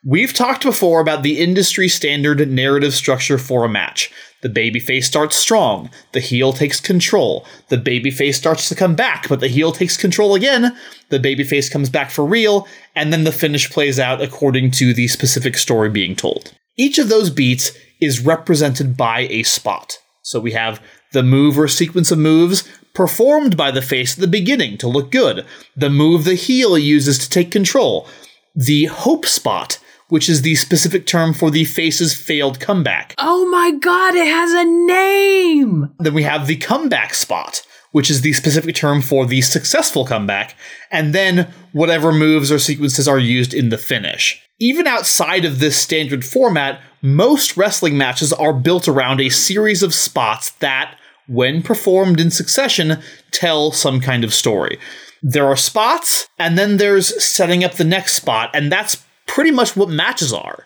We've 0.05 0.33
talked 0.33 0.63
before 0.63 1.01
about 1.01 1.23
the 1.23 1.39
industry 1.39 1.87
standard 1.87 2.47
narrative 2.49 2.93
structure 2.93 3.37
for 3.37 3.65
a 3.65 3.69
match. 3.69 4.11
The 4.43 4.49
babyface 4.49 5.05
starts 5.05 5.35
strong, 5.35 5.89
the 6.13 6.19
heel 6.19 6.53
takes 6.53 6.79
control, 6.79 7.45
the 7.69 7.77
babyface 7.77 8.35
starts 8.35 8.69
to 8.69 8.75
come 8.75 8.95
back, 8.95 9.27
but 9.27 9.39
the 9.39 9.47
heel 9.47 9.71
takes 9.71 9.97
control 9.97 10.35
again, 10.35 10.77
the 11.09 11.19
babyface 11.19 11.71
comes 11.71 11.89
back 11.89 12.11
for 12.11 12.23
real, 12.23 12.67
and 12.95 13.11
then 13.11 13.23
the 13.23 13.31
finish 13.31 13.69
plays 13.71 13.99
out 13.99 14.21
according 14.21 14.69
to 14.71 14.93
the 14.93 15.07
specific 15.07 15.57
story 15.57 15.89
being 15.89 16.15
told. 16.15 16.53
Each 16.77 16.99
of 16.99 17.09
those 17.09 17.31
beats 17.31 17.71
is 17.99 18.23
represented 18.23 18.95
by 18.95 19.21
a 19.21 19.41
spot. 19.41 19.97
So 20.21 20.39
we 20.39 20.51
have 20.51 20.79
the 21.13 21.23
move 21.23 21.57
or 21.57 21.67
sequence 21.67 22.11
of 22.11 22.19
moves 22.19 22.69
performed 22.93 23.57
by 23.57 23.71
the 23.71 23.81
face 23.81 24.13
at 24.13 24.19
the 24.19 24.27
beginning 24.27 24.77
to 24.77 24.87
look 24.87 25.11
good, 25.11 25.45
the 25.75 25.89
move 25.89 26.25
the 26.25 26.35
heel 26.35 26.77
uses 26.77 27.17
to 27.19 27.29
take 27.29 27.49
control, 27.49 28.07
the 28.55 28.85
hope 28.85 29.25
spot, 29.25 29.79
which 30.09 30.29
is 30.29 30.41
the 30.41 30.55
specific 30.55 31.05
term 31.05 31.33
for 31.33 31.51
the 31.51 31.65
face's 31.65 32.13
failed 32.13 32.59
comeback. 32.59 33.13
Oh 33.17 33.49
my 33.49 33.71
god, 33.71 34.15
it 34.15 34.27
has 34.27 34.51
a 34.53 34.65
name! 34.65 35.93
Then 35.99 36.13
we 36.13 36.23
have 36.23 36.47
the 36.47 36.57
comeback 36.57 37.13
spot, 37.13 37.61
which 37.91 38.09
is 38.09 38.21
the 38.21 38.33
specific 38.33 38.75
term 38.75 39.01
for 39.01 39.25
the 39.25 39.41
successful 39.41 40.05
comeback, 40.05 40.55
and 40.91 41.13
then 41.13 41.51
whatever 41.71 42.11
moves 42.11 42.51
or 42.51 42.59
sequences 42.59 43.07
are 43.07 43.19
used 43.19 43.53
in 43.53 43.69
the 43.69 43.77
finish. 43.77 44.41
Even 44.59 44.87
outside 44.87 45.45
of 45.45 45.59
this 45.59 45.77
standard 45.77 46.25
format, 46.25 46.81
most 47.01 47.57
wrestling 47.57 47.97
matches 47.97 48.33
are 48.33 48.53
built 48.53 48.87
around 48.87 49.21
a 49.21 49.29
series 49.29 49.83
of 49.83 49.93
spots 49.93 50.51
that, 50.51 50.97
when 51.27 51.61
performed 51.61 52.19
in 52.19 52.31
succession, 52.31 53.01
tell 53.31 53.71
some 53.71 53.99
kind 53.99 54.23
of 54.23 54.33
story. 54.33 54.79
There 55.21 55.45
are 55.45 55.57
spots, 55.57 56.27
and 56.39 56.57
then 56.57 56.77
there's 56.77 57.23
setting 57.23 57.63
up 57.63 57.73
the 57.73 57.83
next 57.83 58.15
spot, 58.15 58.49
and 58.53 58.71
that's 58.71 59.03
pretty 59.27 59.51
much 59.51 59.75
what 59.75 59.89
matches 59.89 60.33
are 60.33 60.63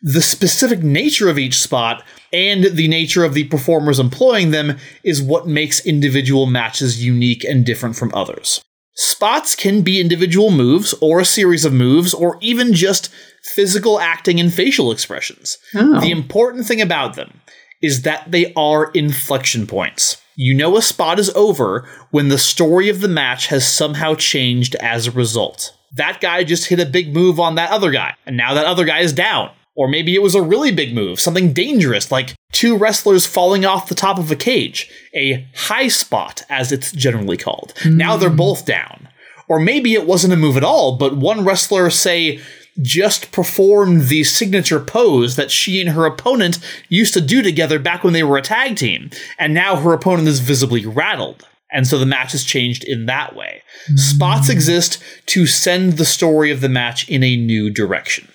the 0.00 0.22
specific 0.22 0.82
nature 0.82 1.28
of 1.28 1.38
each 1.38 1.58
spot 1.58 2.04
and 2.32 2.64
the 2.64 2.88
nature 2.88 3.24
of 3.24 3.34
the 3.34 3.44
performers 3.44 3.98
employing 3.98 4.50
them 4.50 4.78
is 5.02 5.20
what 5.20 5.48
makes 5.48 5.84
individual 5.84 6.46
matches 6.46 7.04
unique 7.04 7.44
and 7.44 7.66
different 7.66 7.96
from 7.96 8.14
others. 8.14 8.62
Spots 8.94 9.54
can 9.54 9.82
be 9.82 10.00
individual 10.00 10.50
moves, 10.50 10.92
or 11.00 11.20
a 11.20 11.24
series 11.24 11.64
of 11.64 11.72
moves, 11.72 12.12
or 12.12 12.36
even 12.40 12.74
just 12.74 13.10
physical 13.54 14.00
acting 14.00 14.40
and 14.40 14.52
facial 14.52 14.90
expressions. 14.90 15.56
Oh. 15.74 16.00
The 16.00 16.10
important 16.10 16.66
thing 16.66 16.80
about 16.80 17.14
them 17.14 17.40
is 17.80 18.02
that 18.02 18.30
they 18.30 18.52
are 18.54 18.90
inflection 18.92 19.68
points. 19.68 20.20
You 20.34 20.52
know 20.54 20.76
a 20.76 20.82
spot 20.82 21.20
is 21.20 21.30
over 21.30 21.88
when 22.10 22.28
the 22.28 22.38
story 22.38 22.88
of 22.88 23.00
the 23.00 23.08
match 23.08 23.48
has 23.48 23.66
somehow 23.66 24.14
changed 24.14 24.74
as 24.76 25.06
a 25.06 25.12
result. 25.12 25.77
That 25.96 26.20
guy 26.20 26.44
just 26.44 26.68
hit 26.68 26.80
a 26.80 26.86
big 26.86 27.14
move 27.14 27.40
on 27.40 27.54
that 27.54 27.70
other 27.70 27.90
guy, 27.90 28.14
and 28.26 28.36
now 28.36 28.54
that 28.54 28.66
other 28.66 28.84
guy 28.84 29.00
is 29.00 29.12
down. 29.12 29.50
Or 29.74 29.86
maybe 29.86 30.16
it 30.16 30.22
was 30.22 30.34
a 30.34 30.42
really 30.42 30.72
big 30.72 30.92
move, 30.92 31.20
something 31.20 31.52
dangerous, 31.52 32.10
like 32.10 32.34
two 32.50 32.76
wrestlers 32.76 33.26
falling 33.26 33.64
off 33.64 33.88
the 33.88 33.94
top 33.94 34.18
of 34.18 34.28
a 34.30 34.36
cage, 34.36 34.90
a 35.14 35.46
high 35.54 35.86
spot, 35.86 36.42
as 36.48 36.72
it's 36.72 36.90
generally 36.90 37.36
called. 37.36 37.72
Now 37.86 38.16
they're 38.16 38.28
hmm. 38.28 38.36
both 38.36 38.66
down. 38.66 39.08
Or 39.46 39.60
maybe 39.60 39.94
it 39.94 40.06
wasn't 40.06 40.32
a 40.32 40.36
move 40.36 40.56
at 40.56 40.64
all, 40.64 40.96
but 40.96 41.16
one 41.16 41.44
wrestler, 41.44 41.90
say, 41.90 42.40
just 42.80 43.32
performed 43.32 44.02
the 44.02 44.24
signature 44.24 44.80
pose 44.80 45.36
that 45.36 45.50
she 45.50 45.80
and 45.80 45.90
her 45.90 46.06
opponent 46.06 46.58
used 46.88 47.14
to 47.14 47.20
do 47.20 47.42
together 47.42 47.78
back 47.78 48.04
when 48.04 48.12
they 48.12 48.22
were 48.22 48.36
a 48.36 48.42
tag 48.42 48.76
team, 48.76 49.10
and 49.38 49.54
now 49.54 49.76
her 49.76 49.92
opponent 49.92 50.28
is 50.28 50.40
visibly 50.40 50.84
rattled. 50.86 51.47
And 51.70 51.86
so 51.86 51.98
the 51.98 52.06
match 52.06 52.32
has 52.32 52.44
changed 52.44 52.84
in 52.84 53.06
that 53.06 53.36
way. 53.36 53.62
Hmm. 53.86 53.96
Spots 53.96 54.48
exist 54.48 55.02
to 55.26 55.46
send 55.46 55.94
the 55.94 56.04
story 56.04 56.50
of 56.50 56.60
the 56.60 56.68
match 56.68 57.08
in 57.08 57.22
a 57.22 57.36
new 57.36 57.70
direction. 57.70 58.28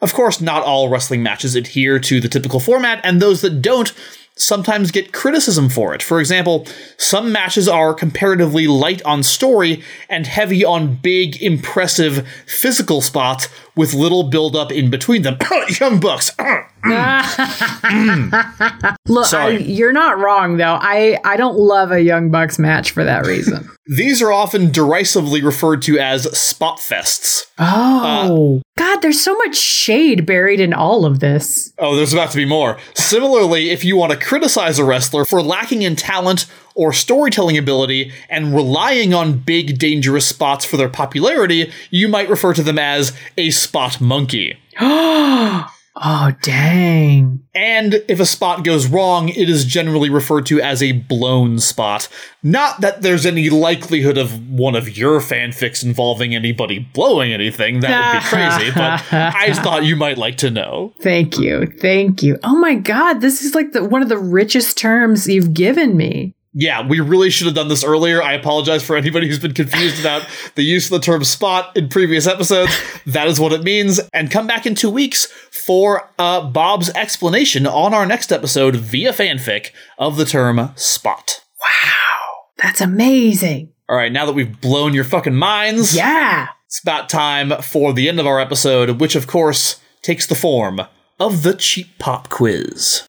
Of 0.00 0.14
course, 0.14 0.40
not 0.40 0.64
all 0.64 0.88
wrestling 0.88 1.22
matches 1.22 1.54
adhere 1.54 2.00
to 2.00 2.20
the 2.20 2.28
typical 2.28 2.58
format, 2.58 3.00
and 3.04 3.22
those 3.22 3.40
that 3.42 3.62
don't 3.62 3.94
sometimes 4.36 4.90
get 4.90 5.12
criticism 5.12 5.68
for 5.68 5.94
it. 5.94 6.02
For 6.02 6.18
example, 6.18 6.66
some 6.96 7.32
matches 7.32 7.68
are 7.68 7.94
comparatively 7.94 8.66
light 8.66 9.02
on 9.04 9.22
story 9.22 9.82
and 10.08 10.26
heavy 10.26 10.64
on 10.64 10.96
big, 10.96 11.40
impressive 11.42 12.26
physical 12.46 13.00
spots 13.00 13.48
with 13.76 13.94
little 13.94 14.24
build 14.24 14.56
up 14.56 14.72
in 14.72 14.90
between 14.90 15.22
them. 15.22 15.36
Young 15.80 16.00
Bucks. 16.00 16.30
Mm. 16.84 18.96
Look, 19.08 19.26
I, 19.26 19.28
Sorry. 19.28 19.62
you're 19.62 19.92
not 19.92 20.18
wrong 20.18 20.56
though. 20.56 20.78
I 20.80 21.18
I 21.24 21.36
don't 21.36 21.56
love 21.56 21.92
a 21.92 22.02
Young 22.02 22.30
Bucks 22.30 22.58
match 22.58 22.90
for 22.90 23.04
that 23.04 23.26
reason. 23.26 23.68
These 23.86 24.20
are 24.20 24.32
often 24.32 24.72
derisively 24.72 25.42
referred 25.42 25.82
to 25.82 25.98
as 25.98 26.24
spot 26.36 26.78
fests. 26.78 27.42
oh 27.58 28.58
uh, 28.58 28.60
God, 28.78 29.00
there's 29.00 29.20
so 29.20 29.36
much 29.38 29.56
shade 29.56 30.26
buried 30.26 30.60
in 30.60 30.72
all 30.72 31.04
of 31.04 31.20
this. 31.20 31.72
Oh, 31.78 31.94
there's 31.94 32.12
about 32.12 32.30
to 32.30 32.36
be 32.36 32.44
more. 32.44 32.78
Similarly, 32.94 33.70
if 33.70 33.84
you 33.84 33.96
want 33.96 34.12
to 34.12 34.18
criticize 34.18 34.78
a 34.78 34.84
wrestler 34.84 35.24
for 35.24 35.42
lacking 35.42 35.82
in 35.82 35.94
talent 35.94 36.46
or 36.74 36.92
storytelling 36.92 37.58
ability 37.58 38.12
and 38.28 38.54
relying 38.54 39.14
on 39.14 39.38
big, 39.38 39.78
dangerous 39.78 40.26
spots 40.26 40.64
for 40.64 40.76
their 40.76 40.88
popularity, 40.88 41.72
you 41.90 42.08
might 42.08 42.28
refer 42.28 42.52
to 42.54 42.62
them 42.62 42.78
as 42.78 43.12
a 43.36 43.50
spot 43.50 44.00
monkey. 44.00 44.58
Oh 45.94 46.32
dang. 46.40 47.40
And 47.54 48.02
if 48.08 48.18
a 48.18 48.24
spot 48.24 48.64
goes 48.64 48.86
wrong, 48.86 49.28
it 49.28 49.50
is 49.50 49.66
generally 49.66 50.08
referred 50.08 50.46
to 50.46 50.60
as 50.60 50.82
a 50.82 50.92
blown 50.92 51.58
spot. 51.58 52.08
Not 52.42 52.80
that 52.80 53.02
there's 53.02 53.26
any 53.26 53.50
likelihood 53.50 54.16
of 54.16 54.48
one 54.48 54.74
of 54.74 54.96
your 54.96 55.20
fanfics 55.20 55.84
involving 55.84 56.34
anybody 56.34 56.78
blowing 56.78 57.32
anything, 57.32 57.80
that 57.80 58.14
would 58.14 58.20
be 58.20 58.26
crazy, 58.58 58.72
but 58.74 59.02
I 59.12 59.48
just 59.48 59.62
thought 59.62 59.84
you 59.84 59.94
might 59.94 60.16
like 60.16 60.38
to 60.38 60.50
know. 60.50 60.94
Thank 61.02 61.38
you. 61.38 61.66
Thank 61.66 62.22
you. 62.22 62.38
Oh 62.42 62.56
my 62.56 62.74
God, 62.74 63.20
this 63.20 63.42
is 63.42 63.54
like 63.54 63.72
the, 63.72 63.84
one 63.84 64.02
of 64.02 64.08
the 64.08 64.18
richest 64.18 64.78
terms 64.78 65.28
you've 65.28 65.52
given 65.52 65.94
me. 65.94 66.34
Yeah, 66.54 66.86
we 66.86 67.00
really 67.00 67.30
should 67.30 67.46
have 67.46 67.54
done 67.54 67.68
this 67.68 67.82
earlier. 67.82 68.22
I 68.22 68.34
apologize 68.34 68.82
for 68.84 68.94
anybody 68.96 69.26
who's 69.26 69.38
been 69.38 69.54
confused 69.54 69.98
about 70.00 70.26
the 70.54 70.62
use 70.62 70.84
of 70.86 71.00
the 71.00 71.04
term 71.04 71.24
spot 71.24 71.74
in 71.76 71.88
previous 71.88 72.26
episodes. 72.26 72.72
That 73.06 73.26
is 73.26 73.40
what 73.40 73.52
it 73.52 73.62
means. 73.62 74.00
And 74.12 74.30
come 74.30 74.46
back 74.46 74.66
in 74.66 74.74
two 74.74 74.90
weeks 74.90 75.26
for 75.50 76.10
uh, 76.18 76.42
Bob's 76.42 76.90
explanation 76.90 77.66
on 77.66 77.94
our 77.94 78.04
next 78.04 78.30
episode 78.32 78.76
via 78.76 79.12
fanfic 79.12 79.70
of 79.98 80.16
the 80.16 80.26
term 80.26 80.72
spot. 80.76 81.42
Wow. 81.60 82.42
That's 82.62 82.80
amazing. 82.82 83.72
All 83.88 83.96
right, 83.96 84.12
now 84.12 84.26
that 84.26 84.32
we've 84.32 84.60
blown 84.60 84.92
your 84.94 85.04
fucking 85.04 85.34
minds, 85.34 85.94
Yeah. 85.96 86.48
it's 86.66 86.80
about 86.80 87.08
time 87.08 87.52
for 87.62 87.92
the 87.92 88.08
end 88.08 88.20
of 88.20 88.26
our 88.26 88.38
episode, 88.40 89.00
which 89.00 89.16
of 89.16 89.26
course 89.26 89.80
takes 90.02 90.26
the 90.26 90.34
form 90.34 90.80
of 91.18 91.42
the 91.44 91.54
cheap 91.54 91.98
pop 91.98 92.28
quiz. 92.28 93.06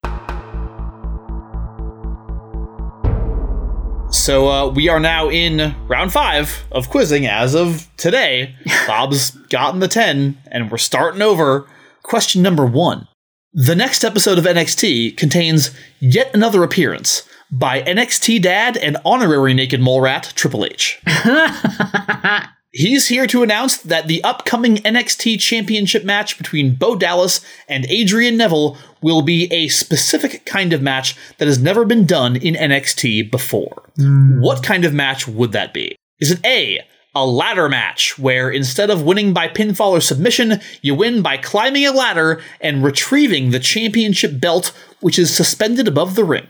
So 4.13 4.47
uh, 4.47 4.69
we 4.69 4.89
are 4.89 4.99
now 4.99 5.29
in 5.29 5.75
round 5.87 6.13
five 6.13 6.65
of 6.71 6.89
quizzing 6.89 7.25
as 7.25 7.55
of 7.55 7.89
today. 7.97 8.55
Bob's 8.87 9.31
gotten 9.31 9.79
the 9.79 9.87
10, 9.87 10.37
and 10.51 10.71
we're 10.71 10.77
starting 10.77 11.21
over. 11.21 11.67
Question 12.03 12.43
number 12.43 12.65
one. 12.65 13.07
The 13.53 13.75
next 13.75 14.03
episode 14.03 14.37
of 14.37 14.45
NXT 14.45 15.17
contains 15.17 15.71
yet 15.99 16.33
another 16.33 16.63
appearance 16.63 17.27
by 17.51 17.81
NXT 17.81 18.41
dad 18.43 18.77
and 18.77 18.97
honorary 19.03 19.53
naked 19.53 19.81
mole 19.81 20.01
rat 20.01 20.31
Triple 20.35 20.63
H. 20.65 21.01
He's 22.75 23.07
here 23.07 23.27
to 23.27 23.43
announce 23.43 23.77
that 23.77 24.07
the 24.07 24.23
upcoming 24.23 24.77
NXT 24.77 25.39
Championship 25.39 26.03
match 26.03 26.39
between 26.39 26.73
Bo 26.73 26.95
Dallas 26.95 27.39
and 27.69 27.85
Adrian 27.85 28.35
Neville 28.35 28.79
will 28.99 29.21
be 29.21 29.47
a 29.53 29.67
specific 29.67 30.43
kind 30.47 30.73
of 30.73 30.81
match 30.81 31.15
that 31.37 31.47
has 31.47 31.59
never 31.59 31.85
been 31.85 32.07
done 32.07 32.35
in 32.35 32.55
NXT 32.55 33.29
before. 33.29 33.91
Hmm. 33.95 34.41
What 34.41 34.63
kind 34.63 34.85
of 34.85 34.93
match 34.93 35.27
would 35.27 35.51
that 35.51 35.71
be? 35.71 35.95
Is 36.19 36.31
it 36.31 36.43
A, 36.43 36.79
a 37.13 37.27
ladder 37.27 37.69
match, 37.69 38.17
where 38.17 38.49
instead 38.49 38.89
of 38.89 39.03
winning 39.03 39.33
by 39.33 39.49
pinfall 39.49 39.91
or 39.91 40.01
submission, 40.01 40.59
you 40.81 40.95
win 40.95 41.21
by 41.21 41.37
climbing 41.37 41.85
a 41.85 41.91
ladder 41.91 42.41
and 42.59 42.83
retrieving 42.83 43.51
the 43.51 43.59
championship 43.59 44.41
belt, 44.41 44.75
which 44.99 45.19
is 45.19 45.31
suspended 45.31 45.87
above 45.87 46.15
the 46.15 46.23
ring? 46.23 46.47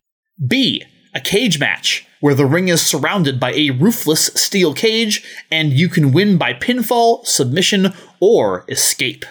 B, 0.47 0.85
a 1.13 1.21
cage 1.21 1.59
match, 1.59 2.05
where 2.19 2.35
the 2.35 2.45
ring 2.45 2.69
is 2.69 2.81
surrounded 2.81 3.39
by 3.39 3.51
a 3.53 3.71
roofless 3.71 4.27
steel 4.35 4.73
cage 4.73 5.23
and 5.51 5.73
you 5.73 5.89
can 5.89 6.11
win 6.11 6.37
by 6.37 6.53
pinfall, 6.53 7.25
submission, 7.25 7.93
or 8.19 8.65
escape. 8.69 9.25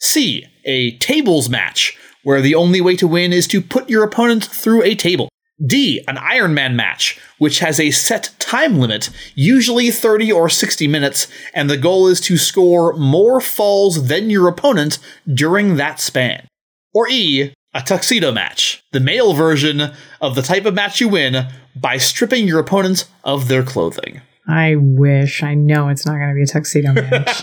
C, 0.00 0.46
a 0.64 0.96
tables 0.98 1.48
match, 1.48 1.98
where 2.22 2.40
the 2.40 2.54
only 2.54 2.80
way 2.80 2.96
to 2.96 3.08
win 3.08 3.32
is 3.32 3.46
to 3.48 3.60
put 3.60 3.90
your 3.90 4.04
opponent 4.04 4.44
through 4.44 4.82
a 4.82 4.94
table. 4.94 5.28
D, 5.64 6.04
an 6.06 6.16
Iron 6.18 6.54
Man 6.54 6.76
match, 6.76 7.18
which 7.38 7.58
has 7.58 7.80
a 7.80 7.90
set 7.90 8.30
time 8.38 8.78
limit, 8.78 9.10
usually 9.34 9.90
30 9.90 10.30
or 10.30 10.48
60 10.48 10.86
minutes, 10.86 11.26
and 11.52 11.68
the 11.68 11.76
goal 11.76 12.06
is 12.06 12.20
to 12.22 12.36
score 12.36 12.92
more 12.94 13.40
falls 13.40 14.06
than 14.06 14.30
your 14.30 14.46
opponent 14.46 14.98
during 15.32 15.76
that 15.76 16.00
span. 16.00 16.46
Or 16.94 17.08
E, 17.08 17.52
a 17.74 17.82
tuxedo 17.82 18.32
match, 18.32 18.82
the 18.92 19.00
male 19.00 19.34
version 19.34 19.92
of 20.20 20.34
the 20.34 20.42
type 20.42 20.64
of 20.64 20.74
match 20.74 21.00
you 21.00 21.08
win 21.08 21.48
by 21.76 21.96
stripping 21.96 22.46
your 22.46 22.58
opponent 22.60 23.08
of 23.24 23.48
their 23.48 23.62
clothing. 23.62 24.20
I 24.46 24.76
wish. 24.76 25.42
I 25.42 25.54
know 25.54 25.88
it's 25.88 26.06
not 26.06 26.16
going 26.16 26.30
to 26.30 26.34
be 26.34 26.42
a 26.42 26.46
tuxedo 26.46 26.92
match. 27.10 27.42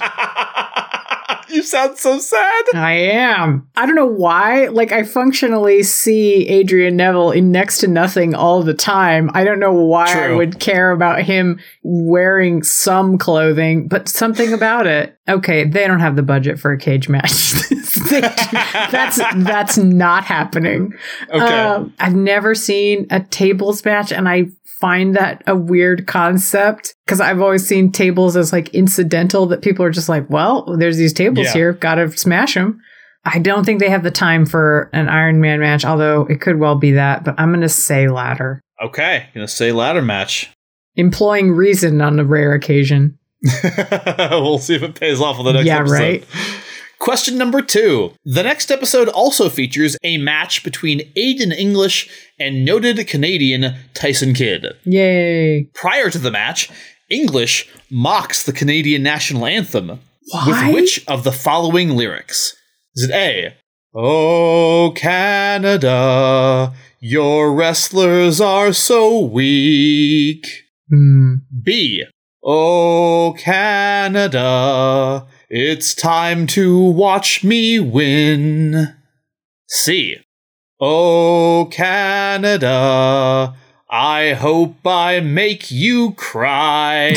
You 1.55 1.63
sound 1.63 1.97
so 1.97 2.19
sad. 2.19 2.63
I 2.75 2.91
am. 2.93 3.67
I 3.75 3.85
don't 3.85 3.95
know 3.95 4.05
why. 4.05 4.67
Like, 4.67 4.91
I 4.91 5.03
functionally 5.03 5.81
see 5.83 6.47
Adrian 6.47 6.95
Neville 6.97 7.31
in 7.31 7.51
next 7.51 7.79
to 7.79 7.87
nothing 7.87 8.35
all 8.35 8.61
the 8.63 8.73
time. 8.73 9.29
I 9.33 9.43
don't 9.43 9.59
know 9.59 9.73
why 9.73 10.05
I 10.25 10.31
would 10.35 10.59
care 10.59 10.91
about 10.91 11.21
him 11.23 11.59
wearing 11.83 12.63
some 12.63 13.17
clothing, 13.17 13.87
but 13.87 14.07
something 14.07 14.53
about 14.53 14.85
it. 14.87 15.17
Okay, 15.27 15.63
they 15.63 15.87
don't 15.87 15.99
have 16.01 16.15
the 16.15 16.21
budget 16.23 16.59
for 16.59 16.71
a 16.71 16.77
cage 16.77 17.09
match. 17.09 17.53
They- 18.09 18.19
that's 18.19 19.17
that's 19.37 19.77
not 19.77 20.25
happening. 20.25 20.93
Okay. 21.29 21.39
Um, 21.39 21.93
I've 21.97 22.13
never 22.15 22.53
seen 22.53 23.07
a 23.09 23.21
tables 23.21 23.85
match, 23.85 24.11
and 24.11 24.27
I 24.27 24.47
find 24.81 25.15
that 25.15 25.41
a 25.47 25.55
weird 25.55 26.05
concept 26.07 26.95
because 27.05 27.21
I've 27.21 27.41
always 27.41 27.65
seen 27.67 27.91
tables 27.91 28.35
as 28.35 28.51
like 28.51 28.69
incidental 28.69 29.45
that 29.47 29.61
people 29.61 29.85
are 29.85 29.89
just 29.91 30.09
like, 30.09 30.29
well, 30.29 30.75
there's 30.77 30.97
these 30.97 31.13
tables 31.13 31.45
Yeah. 31.47 31.53
here, 31.53 31.73
gotta 31.73 32.11
smash 32.17 32.53
them. 32.55 32.81
I 33.23 33.39
don't 33.39 33.63
think 33.65 33.79
they 33.79 33.89
have 33.89 34.03
the 34.03 34.11
time 34.11 34.45
for 34.45 34.89
an 34.93 35.07
Iron 35.09 35.41
Man 35.41 35.59
match, 35.59 35.83
although 35.85 36.27
it 36.29 36.41
could 36.41 36.59
well 36.59 36.75
be 36.75 36.91
that, 36.91 37.23
but 37.23 37.35
I'm 37.39 37.51
gonna 37.53 37.69
say 37.69 38.07
ladder. 38.07 38.61
okay, 38.83 39.27
gonna 39.33 39.47
say 39.47 39.71
ladder 39.71 40.01
match. 40.01 40.51
Employing 40.95 41.51
reason 41.51 42.01
on 42.01 42.19
a 42.19 42.23
rare 42.23 42.53
occasion. 42.53 43.17
we'll 44.31 44.59
see 44.59 44.75
if 44.75 44.83
it 44.83 44.95
pays 44.95 45.19
off 45.21 45.39
on 45.39 45.45
the 45.45 45.53
next 45.53 45.65
Yeah, 45.65 45.79
episode. 45.79 45.93
right. 45.93 46.23
Question 46.99 47.37
number 47.37 47.61
two. 47.61 48.13
The 48.23 48.43
next 48.43 48.71
episode 48.71 49.09
also 49.09 49.49
features 49.49 49.97
a 50.03 50.17
match 50.17 50.63
between 50.63 51.11
Aiden 51.15 51.51
English 51.55 52.09
and 52.39 52.65
noted 52.65 53.07
Canadian 53.07 53.75
Tyson 53.93 54.33
Kidd. 54.33 54.65
Yay. 54.85 55.69
Prior 55.73 56.09
to 56.09 56.17
the 56.17 56.31
match, 56.31 56.69
English 57.09 57.69
mocks 57.91 58.43
the 58.43 58.53
Canadian 58.53 59.03
national 59.03 59.45
anthem 59.45 59.99
Why? 60.31 60.67
with 60.67 60.73
which 60.73 61.07
of 61.07 61.23
the 61.23 61.31
following 61.31 61.89
lyrics? 61.91 62.55
Is 62.95 63.09
it 63.09 63.11
A? 63.11 63.55
Oh, 63.93 64.91
Canada, 64.95 66.73
your 66.99 67.53
wrestlers 67.53 68.41
are 68.41 68.73
so 68.73 69.19
weak. 69.19 70.45
Hmm. 70.89 71.35
B. 71.63 72.03
Oh, 72.43 73.35
Canada, 73.39 75.25
it's 75.57 75.95
time 75.95 76.47
to 76.47 76.77
watch 76.77 77.41
me 77.41 77.79
win. 77.79 78.93
C. 79.69 80.17
Oh, 80.81 81.69
Canada, 81.71 83.55
I 83.89 84.33
hope 84.33 84.85
I 84.85 85.21
make 85.21 85.71
you 85.71 86.11
cry. 86.11 87.15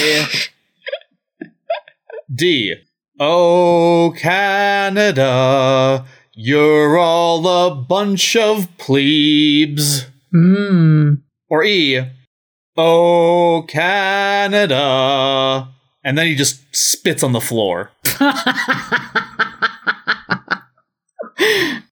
D. 2.33 2.77
Oh, 3.19 4.15
Canada, 4.17 6.07
You're 6.33 6.97
all 6.97 7.45
a 7.49 7.75
bunch 7.75 8.37
of 8.37 8.69
plebes. 8.79 10.07
Mmm. 10.33 11.23
Or 11.51 11.65
E, 11.65 12.07
Oh, 12.77 13.65
Canada. 13.67 14.79
And 16.05 16.17
then 16.17 16.27
he 16.27 16.35
just 16.35 16.63
spits 16.75 17.23
on 17.23 17.33
the 17.33 17.41
floor. 17.41 17.91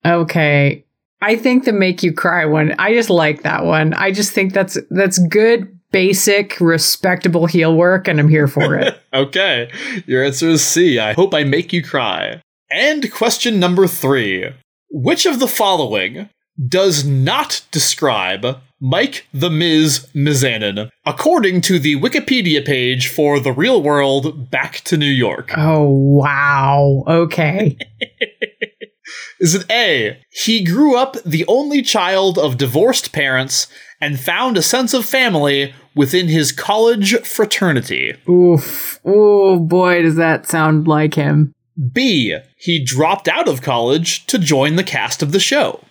okay. 0.05 0.85
I 1.21 1.35
think 1.35 1.65
the 1.65 1.73
make 1.73 2.03
you 2.03 2.13
cry 2.13 2.45
one. 2.45 2.75
I 2.79 2.93
just 2.93 3.09
like 3.09 3.43
that 3.43 3.65
one. 3.65 3.93
I 3.93 4.11
just 4.11 4.31
think 4.31 4.53
that's 4.53 4.77
that's 4.89 5.17
good 5.17 5.73
basic 5.91 6.59
respectable 6.59 7.45
heel 7.45 7.75
work 7.75 8.07
and 8.07 8.19
I'm 8.19 8.27
here 8.27 8.47
for 8.47 8.75
it. 8.75 9.01
okay. 9.13 9.71
Your 10.05 10.23
answer 10.23 10.49
is 10.49 10.63
C. 10.63 10.99
I 10.99 11.13
hope 11.13 11.33
I 11.33 11.43
make 11.43 11.73
you 11.73 11.83
cry. 11.83 12.41
And 12.69 13.11
question 13.11 13.59
number 13.59 13.87
3. 13.87 14.51
Which 14.89 15.25
of 15.25 15.39
the 15.39 15.47
following 15.47 16.29
does 16.65 17.05
not 17.05 17.61
describe 17.71 18.59
Mike 18.79 19.27
the 19.33 19.49
Miz 19.49 20.07
Mizanin, 20.13 20.89
according 21.05 21.61
to 21.61 21.79
the 21.79 21.95
Wikipedia 21.95 22.65
page 22.65 23.07
for 23.07 23.39
The 23.39 23.51
Real 23.51 23.81
World 23.81 24.51
Back 24.51 24.81
to 24.85 24.97
New 24.97 25.05
York. 25.05 25.51
Oh, 25.57 25.89
wow. 25.89 27.03
Okay. 27.07 27.77
Is 29.39 29.55
it 29.55 29.69
A? 29.69 30.19
He 30.31 30.63
grew 30.63 30.97
up 30.97 31.15
the 31.23 31.45
only 31.47 31.81
child 31.81 32.37
of 32.37 32.57
divorced 32.57 33.13
parents 33.13 33.67
and 34.01 34.19
found 34.19 34.57
a 34.57 34.61
sense 34.61 34.93
of 34.93 35.05
family 35.05 35.73
within 35.95 36.27
his 36.27 36.51
college 36.51 37.19
fraternity. 37.21 38.15
Oof. 38.29 38.99
Oh 39.05 39.59
boy, 39.59 40.03
does 40.03 40.15
that 40.15 40.47
sound 40.47 40.87
like 40.87 41.15
him. 41.15 41.53
B. 41.93 42.37
He 42.57 42.83
dropped 42.83 43.27
out 43.27 43.47
of 43.47 43.61
college 43.61 44.25
to 44.27 44.39
join 44.39 44.75
the 44.75 44.83
cast 44.83 45.21
of 45.21 45.31
the 45.31 45.39
show. 45.39 45.81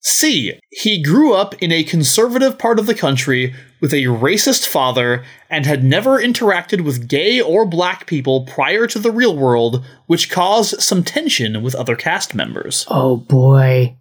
C. 0.00 0.58
He 0.70 1.02
grew 1.02 1.34
up 1.34 1.54
in 1.62 1.72
a 1.72 1.84
conservative 1.84 2.58
part 2.58 2.78
of 2.78 2.86
the 2.86 2.94
country 2.94 3.54
with 3.80 3.92
a 3.92 4.04
racist 4.04 4.66
father 4.66 5.24
and 5.50 5.66
had 5.66 5.84
never 5.84 6.18
interacted 6.20 6.84
with 6.84 7.08
gay 7.08 7.40
or 7.40 7.66
black 7.66 8.06
people 8.06 8.44
prior 8.44 8.86
to 8.86 8.98
the 8.98 9.10
real 9.10 9.36
world, 9.36 9.84
which 10.06 10.30
caused 10.30 10.80
some 10.80 11.02
tension 11.02 11.62
with 11.62 11.74
other 11.74 11.96
cast 11.96 12.34
members. 12.34 12.86
Oh 12.88 13.16
boy. 13.16 13.96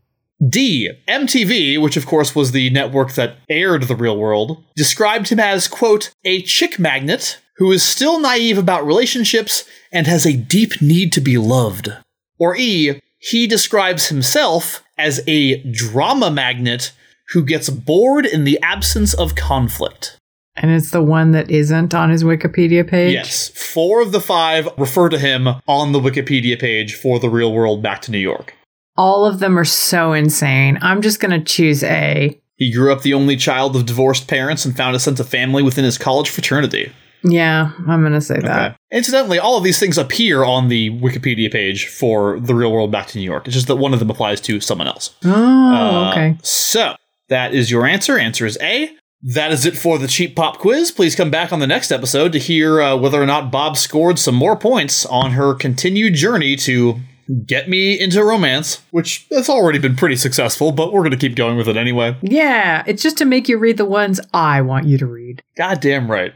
D. 0.46 0.92
MTV, 1.08 1.82
which 1.82 1.98
of 1.98 2.06
course 2.06 2.36
was 2.36 2.52
the 2.52 2.70
network 2.70 3.14
that 3.14 3.38
aired 3.50 3.84
The 3.84 3.96
Real 3.96 4.18
World, 4.18 4.64
described 4.76 5.30
him 5.30 5.40
as, 5.40 5.68
quote, 5.68 6.12
a 6.24 6.44
chick 6.44 6.78
magnet 6.78 7.40
who 7.56 7.72
is 7.72 7.82
still 7.82 8.20
naive 8.20 8.60
about 8.60 8.86
relationships 8.86 9.64
and 9.92 10.06
has 10.06 10.28
a 10.28 10.38
deep 10.38 10.80
need 10.80 11.12
to 11.14 11.22
be 11.22 11.40
loved. 11.40 11.92
Or 12.38 12.56
E. 12.56 13.02
He 13.18 13.48
describes 13.48 14.10
himself 14.10 14.84
as 14.98 15.22
a 15.28 15.62
drama 15.64 16.32
magnet 16.32 16.92
who 17.30 17.44
gets 17.44 17.70
bored 17.70 18.26
in 18.26 18.44
the 18.44 18.60
absence 18.62 19.14
of 19.14 19.36
conflict. 19.36 20.18
And 20.56 20.72
it's 20.72 20.90
the 20.90 21.04
one 21.04 21.32
that 21.32 21.52
isn't 21.52 21.94
on 21.94 22.10
his 22.10 22.24
Wikipedia 22.24 22.88
page? 22.88 23.14
Yes. 23.14 23.50
Four 23.50 24.02
of 24.02 24.12
the 24.12 24.22
five 24.22 24.68
refer 24.78 25.10
to 25.10 25.20
him 25.20 25.48
on 25.68 25.92
the 25.92 26.00
Wikipedia 26.00 26.60
page 26.60 26.96
for 26.96 27.20
The 27.20 27.30
Real 27.30 27.54
World 27.54 27.84
Back 27.84 28.02
to 28.04 28.12
New 28.12 28.18
York. 28.18 28.56
All 28.96 29.26
of 29.26 29.38
them 29.40 29.60
are 29.60 29.66
so 29.66 30.14
insane. 30.14 30.80
I'm 30.82 31.04
just 31.04 31.20
going 31.20 31.38
to 31.38 31.46
choose 31.46 31.84
A. 31.84 32.42
He 32.56 32.74
grew 32.74 32.92
up 32.92 33.04
the 33.04 33.14
only 33.14 33.36
child 33.36 33.76
of 33.76 33.86
divorced 33.86 34.28
parents 34.28 34.66
and 34.66 34.76
found 34.76 34.96
a 34.96 35.00
sense 35.00 35.20
of 35.20 35.30
family 35.30 35.62
within 35.62 35.86
his 35.86 36.00
college 36.00 36.32
fraternity. 36.32 36.92
Yeah, 37.24 37.72
I'm 37.88 38.02
going 38.02 38.14
to 38.14 38.22
say 38.22 38.40
that. 38.40 38.72
Okay. 38.72 38.76
Incidentally, 38.92 39.40
all 39.40 39.58
of 39.58 39.64
these 39.64 39.80
things 39.80 39.98
appear 39.98 40.44
on 40.44 40.68
the 40.70 40.92
Wikipedia 40.92 41.52
page 41.52 41.88
for 41.88 42.40
The 42.40 42.54
Real 42.56 42.72
World 42.72 42.92
Back 42.92 43.08
to 43.08 43.18
New 43.18 43.24
York. 43.26 43.48
It's 43.48 43.56
just 43.56 43.68
that 43.68 43.76
one 43.78 43.94
of 43.94 44.00
them 44.00 44.10
applies 44.10 44.40
to 44.42 44.60
someone 44.62 44.88
else. 44.88 45.16
Oh, 45.26 45.32
Uh, 45.74 46.12
okay. 46.12 46.38
So, 46.44 46.96
that 47.30 47.54
is 47.54 47.70
your 47.72 47.86
answer. 47.86 48.18
Answer 48.18 48.46
is 48.46 48.58
A. 48.62 48.92
That 49.24 49.52
is 49.52 49.66
it 49.66 49.76
for 49.76 49.98
the 49.98 50.08
cheap 50.08 50.36
pop 50.36 50.60
quiz. 50.60 50.92
Please 50.92 51.16
come 51.16 51.32
back 51.32 51.52
on 51.52 51.60
the 51.60 51.68
next 51.68 51.92
episode 51.92 52.32
to 52.34 52.40
hear 52.40 52.80
uh, 52.82 52.96
whether 52.96 53.22
or 53.22 53.26
not 53.26 53.52
Bob 53.52 53.76
scored 53.76 54.20
some 54.20 54.36
more 54.36 54.56
points 54.56 55.06
on 55.08 55.32
her 55.32 55.56
continued 55.56 56.14
journey 56.14 56.56
to 56.58 57.00
get 57.46 57.68
me 57.68 58.00
into 58.00 58.24
romance, 58.24 58.82
which 58.92 59.26
has 59.34 59.50
already 59.50 59.80
been 59.80 59.96
pretty 59.98 60.16
successful, 60.16 60.72
but 60.72 60.94
we're 60.94 61.02
going 61.02 61.12
to 61.12 61.18
keep 61.18 61.36
going 61.36 61.58
with 61.58 61.68
it 61.68 61.76
anyway. 61.76 62.16
Yeah, 62.22 62.84
it's 62.88 63.02
just 63.04 63.18
to 63.18 63.26
make 63.26 63.50
you 63.50 63.58
read 63.58 63.76
the 63.78 63.86
ones 63.86 64.22
I 64.34 64.62
want 64.62 64.86
you 64.86 64.98
to 65.00 65.08
read. 65.08 65.42
Goddamn 65.58 66.10
right. 66.10 66.34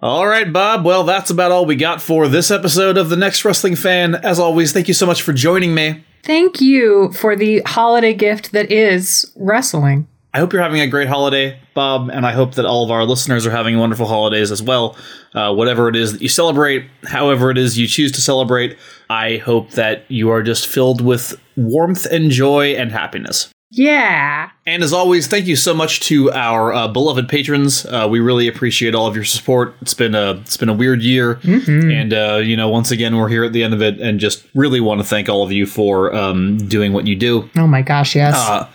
All 0.00 0.26
right, 0.26 0.52
Bob. 0.52 0.84
Well, 0.84 1.04
that's 1.04 1.30
about 1.30 1.52
all 1.52 1.64
we 1.64 1.74
got 1.74 2.02
for 2.02 2.28
this 2.28 2.50
episode 2.50 2.98
of 2.98 3.08
The 3.08 3.16
Next 3.16 3.46
Wrestling 3.46 3.76
Fan. 3.76 4.14
As 4.14 4.38
always, 4.38 4.72
thank 4.72 4.88
you 4.88 4.94
so 4.94 5.06
much 5.06 5.22
for 5.22 5.32
joining 5.32 5.74
me. 5.74 6.04
Thank 6.22 6.60
you 6.60 7.12
for 7.12 7.34
the 7.34 7.62
holiday 7.64 8.12
gift 8.12 8.52
that 8.52 8.70
is 8.70 9.32
wrestling. 9.36 10.06
I 10.34 10.38
hope 10.38 10.52
you're 10.52 10.60
having 10.60 10.82
a 10.82 10.86
great 10.86 11.08
holiday, 11.08 11.58
Bob, 11.72 12.10
and 12.10 12.26
I 12.26 12.32
hope 12.32 12.56
that 12.56 12.66
all 12.66 12.84
of 12.84 12.90
our 12.90 13.06
listeners 13.06 13.46
are 13.46 13.50
having 13.50 13.78
wonderful 13.78 14.04
holidays 14.04 14.50
as 14.52 14.62
well. 14.62 14.98
Uh, 15.32 15.54
whatever 15.54 15.88
it 15.88 15.96
is 15.96 16.12
that 16.12 16.20
you 16.20 16.28
celebrate, 16.28 16.84
however 17.06 17.50
it 17.50 17.56
is 17.56 17.78
you 17.78 17.86
choose 17.86 18.12
to 18.12 18.20
celebrate, 18.20 18.76
I 19.08 19.38
hope 19.38 19.70
that 19.70 20.04
you 20.08 20.28
are 20.28 20.42
just 20.42 20.66
filled 20.66 21.00
with 21.00 21.40
warmth 21.56 22.04
and 22.04 22.30
joy 22.30 22.74
and 22.74 22.92
happiness. 22.92 23.48
Yeah. 23.76 24.50
And 24.64 24.82
as 24.82 24.92
always, 24.92 25.26
thank 25.26 25.46
you 25.46 25.54
so 25.54 25.74
much 25.74 26.00
to 26.00 26.32
our 26.32 26.72
uh, 26.72 26.88
beloved 26.88 27.28
patrons. 27.28 27.84
Uh, 27.84 28.08
we 28.10 28.20
really 28.20 28.48
appreciate 28.48 28.94
all 28.94 29.06
of 29.06 29.14
your 29.14 29.24
support. 29.24 29.74
It's 29.82 29.94
been 29.94 30.14
a 30.14 30.32
it's 30.40 30.56
been 30.56 30.70
a 30.70 30.74
weird 30.74 31.02
year, 31.02 31.38
and 31.44 32.12
uh, 32.12 32.36
you 32.36 32.56
know, 32.56 32.68
once 32.70 32.90
again, 32.90 33.16
we're 33.16 33.28
here 33.28 33.44
at 33.44 33.52
the 33.52 33.62
end 33.62 33.74
of 33.74 33.82
it, 33.82 34.00
and 34.00 34.18
just 34.18 34.44
really 34.54 34.80
want 34.80 35.00
to 35.00 35.04
thank 35.06 35.28
all 35.28 35.42
of 35.42 35.52
you 35.52 35.66
for 35.66 36.14
um, 36.14 36.56
doing 36.68 36.94
what 36.94 37.06
you 37.06 37.14
do. 37.16 37.48
Oh 37.54 37.66
my 37.66 37.82
gosh, 37.82 38.16
yes. 38.16 38.34
Uh, 38.34 38.66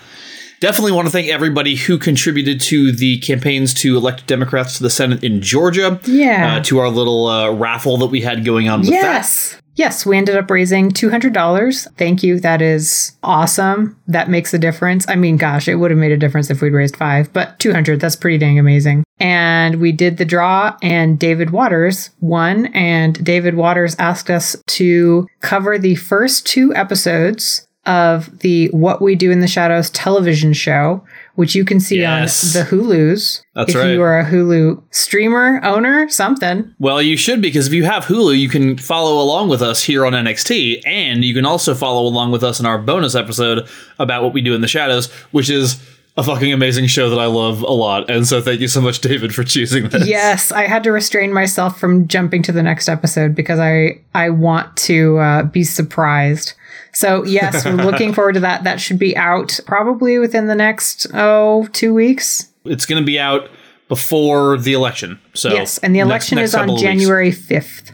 definitely 0.59 0.91
want 0.91 1.07
to 1.07 1.11
thank 1.11 1.27
everybody 1.29 1.75
who 1.75 1.97
contributed 1.97 2.61
to 2.61 2.91
the 2.91 3.17
campaigns 3.19 3.73
to 3.73 3.97
elect 3.97 4.27
Democrats 4.27 4.77
to 4.77 4.83
the 4.83 4.89
Senate 4.89 5.23
in 5.23 5.41
Georgia. 5.41 5.99
Yeah. 6.05 6.57
Uh, 6.57 6.63
to 6.63 6.77
our 6.77 6.89
little 6.89 7.25
uh, 7.25 7.51
raffle 7.51 7.97
that 7.97 8.07
we 8.07 8.21
had 8.21 8.45
going 8.45 8.69
on 8.69 8.81
with 8.81 8.91
that. 8.91 9.60
Yes. 9.81 10.05
We 10.05 10.15
ended 10.15 10.37
up 10.37 10.51
raising 10.51 10.91
$200. 10.91 11.87
Thank 11.97 12.21
you. 12.21 12.39
That 12.39 12.61
is 12.61 13.17
awesome. 13.23 13.99
That 14.05 14.29
makes 14.29 14.53
a 14.53 14.59
difference. 14.59 15.09
I 15.09 15.15
mean, 15.15 15.37
gosh, 15.37 15.67
it 15.67 15.75
would 15.75 15.89
have 15.89 15.99
made 15.99 16.11
a 16.11 16.17
difference 16.17 16.51
if 16.51 16.61
we'd 16.61 16.71
raised 16.71 16.95
five, 16.95 17.33
but 17.33 17.57
200, 17.57 17.99
that's 17.99 18.15
pretty 18.15 18.37
dang 18.37 18.59
amazing. 18.59 19.03
And 19.19 19.81
we 19.81 19.91
did 19.91 20.17
the 20.17 20.25
draw, 20.25 20.77
and 20.83 21.17
David 21.17 21.49
Waters 21.49 22.11
won. 22.21 22.67
And 22.67 23.25
David 23.25 23.55
Waters 23.55 23.95
asked 23.97 24.29
us 24.29 24.55
to 24.67 25.27
cover 25.39 25.79
the 25.79 25.95
first 25.95 26.45
two 26.45 26.75
episodes 26.75 27.67
of 27.87 28.39
the 28.39 28.67
What 28.67 29.01
We 29.01 29.15
Do 29.15 29.31
in 29.31 29.39
the 29.39 29.47
Shadows 29.47 29.89
television 29.89 30.53
show, 30.53 31.03
which 31.41 31.55
you 31.55 31.65
can 31.65 31.79
see 31.79 31.97
Yes. 32.01 32.55
on 32.55 32.61
the 32.63 32.69
Hulu's. 32.69 33.43
That's 33.55 33.71
if 33.71 33.75
right. 33.75 33.93
you 33.93 34.01
are 34.03 34.19
a 34.19 34.23
Hulu 34.23 34.81
streamer, 34.91 35.59
owner, 35.63 36.07
something. 36.07 36.71
Well, 36.77 37.01
you 37.01 37.17
should 37.17 37.41
because 37.41 37.65
if 37.65 37.73
you 37.73 37.83
have 37.83 38.05
Hulu, 38.05 38.37
you 38.39 38.47
can 38.47 38.77
follow 38.77 39.19
along 39.19 39.49
with 39.49 39.63
us 39.63 39.81
here 39.81 40.05
on 40.05 40.13
NXT, 40.13 40.83
and 40.85 41.23
you 41.23 41.33
can 41.33 41.43
also 41.43 41.73
follow 41.73 42.03
along 42.05 42.29
with 42.31 42.43
us 42.43 42.59
in 42.59 42.67
our 42.67 42.77
bonus 42.77 43.15
episode 43.15 43.67
about 43.97 44.21
what 44.21 44.33
we 44.33 44.41
do 44.41 44.53
in 44.53 44.61
the 44.61 44.67
shadows, 44.67 45.11
which 45.31 45.49
is 45.49 45.81
a 46.17 46.23
fucking 46.23 46.51
amazing 46.51 46.87
show 46.87 47.09
that 47.09 47.19
I 47.19 47.25
love 47.25 47.61
a 47.61 47.71
lot. 47.71 48.09
And 48.09 48.27
so, 48.27 48.41
thank 48.41 48.59
you 48.59 48.67
so 48.67 48.81
much, 48.81 48.99
David, 48.99 49.33
for 49.33 49.43
choosing 49.43 49.89
this. 49.89 50.07
Yes, 50.07 50.51
I 50.51 50.63
had 50.67 50.83
to 50.83 50.91
restrain 50.91 51.31
myself 51.33 51.79
from 51.79 52.07
jumping 52.07 52.43
to 52.43 52.51
the 52.51 52.63
next 52.63 52.89
episode 52.89 53.35
because 53.35 53.59
I 53.59 54.01
I 54.13 54.29
want 54.29 54.75
to 54.77 55.17
uh, 55.17 55.43
be 55.43 55.63
surprised. 55.63 56.53
So 56.93 57.23
yes, 57.23 57.65
we're 57.65 57.71
looking 57.85 58.13
forward 58.13 58.33
to 58.33 58.41
that. 58.41 58.63
That 58.63 58.81
should 58.81 58.99
be 58.99 59.15
out 59.15 59.59
probably 59.65 60.19
within 60.19 60.47
the 60.47 60.55
next 60.55 61.07
oh 61.13 61.67
two 61.71 61.93
weeks. 61.93 62.51
it's 62.65 62.85
going 62.85 63.01
to 63.01 63.05
be 63.05 63.19
out 63.19 63.49
before 63.87 64.57
the 64.57 64.73
election. 64.73 65.19
So 65.33 65.49
yes, 65.49 65.77
and 65.79 65.95
the 65.95 65.99
election 65.99 66.37
next 66.37 66.49
is 66.49 66.55
on 66.55 66.61
couple 66.61 66.75
of 66.75 66.81
weeks. 66.81 66.89
January 66.89 67.31
fifth. 67.31 67.93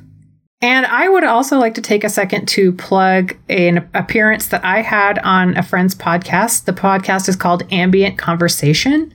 And 0.62 0.86
I 0.88 1.08
would 1.08 1.24
also 1.24 1.60
like 1.60 1.76
to 1.76 1.82
take 1.82 2.04
a 2.04 2.10
second 2.10 2.48
to 2.50 2.72
plug 2.72 3.36
an 3.48 3.88
appearance 3.94 4.48
that 4.48 4.66
I 4.66 4.82
had 4.82 5.20
on 5.20 5.56
a 5.56 5.62
friend's 5.62 5.94
podcast. 5.94 6.66
The 6.66 6.74
podcast 6.74 7.30
is 7.30 7.36
called 7.36 7.72
Ambient 7.72 8.18
Conversation. 8.18 9.14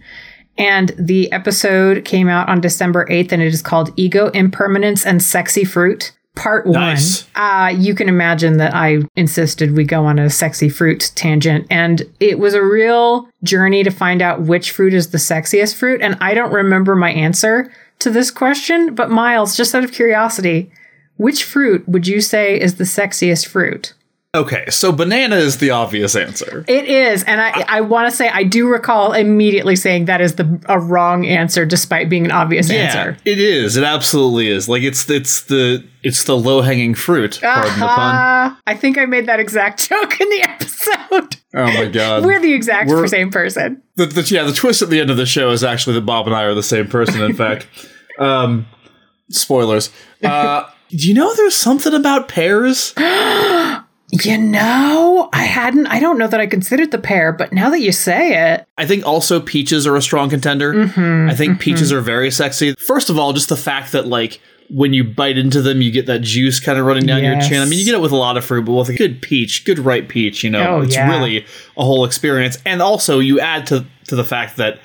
And 0.57 0.95
the 0.99 1.32
episode 1.32 2.05
came 2.05 2.28
out 2.28 2.49
on 2.49 2.61
December 2.61 3.07
8th, 3.07 3.32
and 3.32 3.43
it 3.43 3.55
is 3.55 3.62
called 3.62 3.90
Ego, 3.97 4.28
Impermanence, 4.28 5.05
and 5.05 5.22
Sexy 5.22 5.64
Fruit, 5.64 6.12
Part 6.36 6.66
Nice. 6.66 7.26
1. 7.34 7.45
Uh, 7.45 7.68
you 7.70 7.95
can 7.95 8.09
imagine 8.09 8.59
that 8.59 8.74
I 8.74 8.99
insisted 9.16 9.76
we 9.76 9.84
go 9.84 10.05
on 10.05 10.18
a 10.18 10.30
sexy 10.30 10.68
fruit 10.68 11.11
tangent. 11.14 11.66
And 11.70 12.03
it 12.20 12.38
was 12.38 12.55
a 12.55 12.62
real 12.62 13.28
journey 13.43 13.82
to 13.82 13.90
find 13.90 14.22
out 14.22 14.43
which 14.43 14.70
fruit 14.70 14.95
is 14.95 15.11
the 15.11 15.18
sexiest 15.18 15.74
fruit. 15.74 16.01
And 16.03 16.16
I 16.20 16.34
don't 16.34 16.53
remember 16.53 16.95
my 16.95 17.11
answer 17.11 17.72
to 18.01 18.11
this 18.11 18.30
question, 18.30 18.95
but 18.95 19.11
Miles, 19.11 19.57
just 19.57 19.74
out 19.74 19.84
of 19.84 19.93
curiosity, 19.93 20.70
which 21.16 21.44
fruit 21.44 21.88
would 21.88 22.06
you 22.06 22.20
say 22.20 22.58
is 22.60 22.76
the 22.76 22.84
sexiest 22.84 23.46
fruit? 23.48 23.94
Okay, 24.34 24.64
so 24.70 24.92
banana 24.92 25.36
is 25.36 25.58
the 25.58 25.68
obvious 25.68 26.16
answer. 26.16 26.64
It 26.66 26.86
is, 26.86 27.22
and 27.24 27.38
I 27.38 27.66
I 27.68 27.80
want 27.82 28.10
to 28.10 28.16
say 28.16 28.30
I 28.30 28.44
do 28.44 28.66
recall 28.66 29.12
immediately 29.12 29.76
saying 29.76 30.06
that 30.06 30.22
is 30.22 30.36
the 30.36 30.58
a 30.70 30.80
wrong 30.80 31.26
answer, 31.26 31.66
despite 31.66 32.08
being 32.08 32.24
an 32.24 32.30
obvious 32.30 32.70
answer. 32.70 33.18
it 33.26 33.38
is. 33.38 33.76
It 33.76 33.84
absolutely 33.84 34.48
is. 34.48 34.70
Like 34.70 34.84
it's 34.84 35.10
it's 35.10 35.42
the 35.42 35.86
it's 36.02 36.24
the 36.24 36.34
low 36.34 36.62
hanging 36.62 36.94
fruit. 36.94 37.40
Pardon 37.42 37.78
the 37.78 37.86
pun. 37.86 38.14
Uh, 38.14 38.56
I 38.66 38.74
think 38.74 38.96
I 38.96 39.04
made 39.04 39.26
that 39.26 39.38
exact 39.38 39.86
joke 39.90 40.18
in 40.18 40.30
the 40.30 40.42
episode. 40.48 41.36
Oh 41.54 41.66
my 41.66 41.88
god. 41.88 42.24
We're 42.24 42.40
the 42.40 42.54
exact 42.54 42.88
We're- 42.88 43.08
same 43.08 43.30
person. 43.30 43.82
the, 43.96 44.06
the 44.06 44.22
yeah 44.34 44.44
the 44.44 44.54
twist 44.54 44.80
at 44.80 44.88
the 44.88 44.98
end 44.98 45.10
of 45.10 45.18
the 45.18 45.26
show 45.26 45.50
is 45.50 45.62
actually 45.62 45.96
that 45.96 46.06
Bob 46.06 46.26
and 46.26 46.34
I 46.34 46.44
are 46.44 46.54
the 46.54 46.62
same 46.62 46.86
person. 46.88 47.20
In 47.20 47.34
fact, 47.36 47.66
um, 48.18 48.64
spoilers. 49.28 49.90
Uh, 50.24 50.64
do 50.97 51.09
you 51.09 51.14
know 51.14 51.34
there's 51.34 51.57
something 51.57 51.95
about 51.95 52.28
pears? 52.28 52.95
You 54.24 54.36
know, 54.36 55.30
I 55.32 55.45
hadn't. 55.45 55.86
I 55.86 55.99
don't 55.99 56.18
know 56.18 56.26
that 56.26 56.38
I 56.38 56.47
considered 56.47 56.90
the 56.90 56.99
pear, 56.99 57.32
but 57.32 57.51
now 57.51 57.70
that 57.70 57.80
you 57.80 57.93
say 57.93 58.53
it, 58.53 58.66
I 58.76 58.84
think 58.84 59.07
also 59.07 59.40
peaches 59.40 59.86
are 59.86 59.97
a 59.97 60.03
strong 60.03 60.28
contender. 60.28 60.74
Mm-hmm, 60.74 61.30
I 61.30 61.34
think 61.34 61.61
peaches 61.61 61.90
are 61.95 62.03
very 62.03 62.30
sexy. 62.30 62.74
First 62.74 63.09
of 63.09 63.18
all, 63.18 63.32
just 63.32 63.49
the 63.49 63.57
fact 63.57 63.93
that 63.93 64.07
like 64.07 64.38
when 64.68 64.93
you 64.93 65.03
bite 65.03 65.38
into 65.38 65.62
them, 65.62 65.80
you 65.80 65.90
get 65.90 66.05
that 66.07 66.18
juice 66.20 66.61
kind 66.61 66.78
of 66.78 66.84
running 66.84 67.07
down 67.07 67.24
your 67.24 67.40
chin. 67.40 67.62
I 67.62 67.64
mean, 67.64 67.78
you 67.78 67.86
get 67.86 67.95
it 67.95 68.03
with 68.03 68.12
a 68.12 68.16
lot 68.16 68.36
of 68.36 68.45
fruit, 68.45 68.66
but 68.66 68.72
with 68.72 68.90
a 68.90 68.95
good 68.95 69.22
peach, 69.22 69.64
good 69.64 69.78
ripe 69.78 70.11
peach, 70.11 70.45
you 70.45 70.51
know, 70.51 70.76
Oh, 70.76 70.80
it's 70.82 70.95
yeah. 70.95 71.09
really 71.09 71.47
a 71.78 71.82
whole 71.82 72.05
experience. 72.05 72.59
And 72.66 72.82
also, 72.82 73.18
you 73.18 73.40
add 73.40 73.66
to 73.68 73.86
to 74.09 74.14
the 74.14 74.24
fact 74.24 74.59
that 74.59 74.78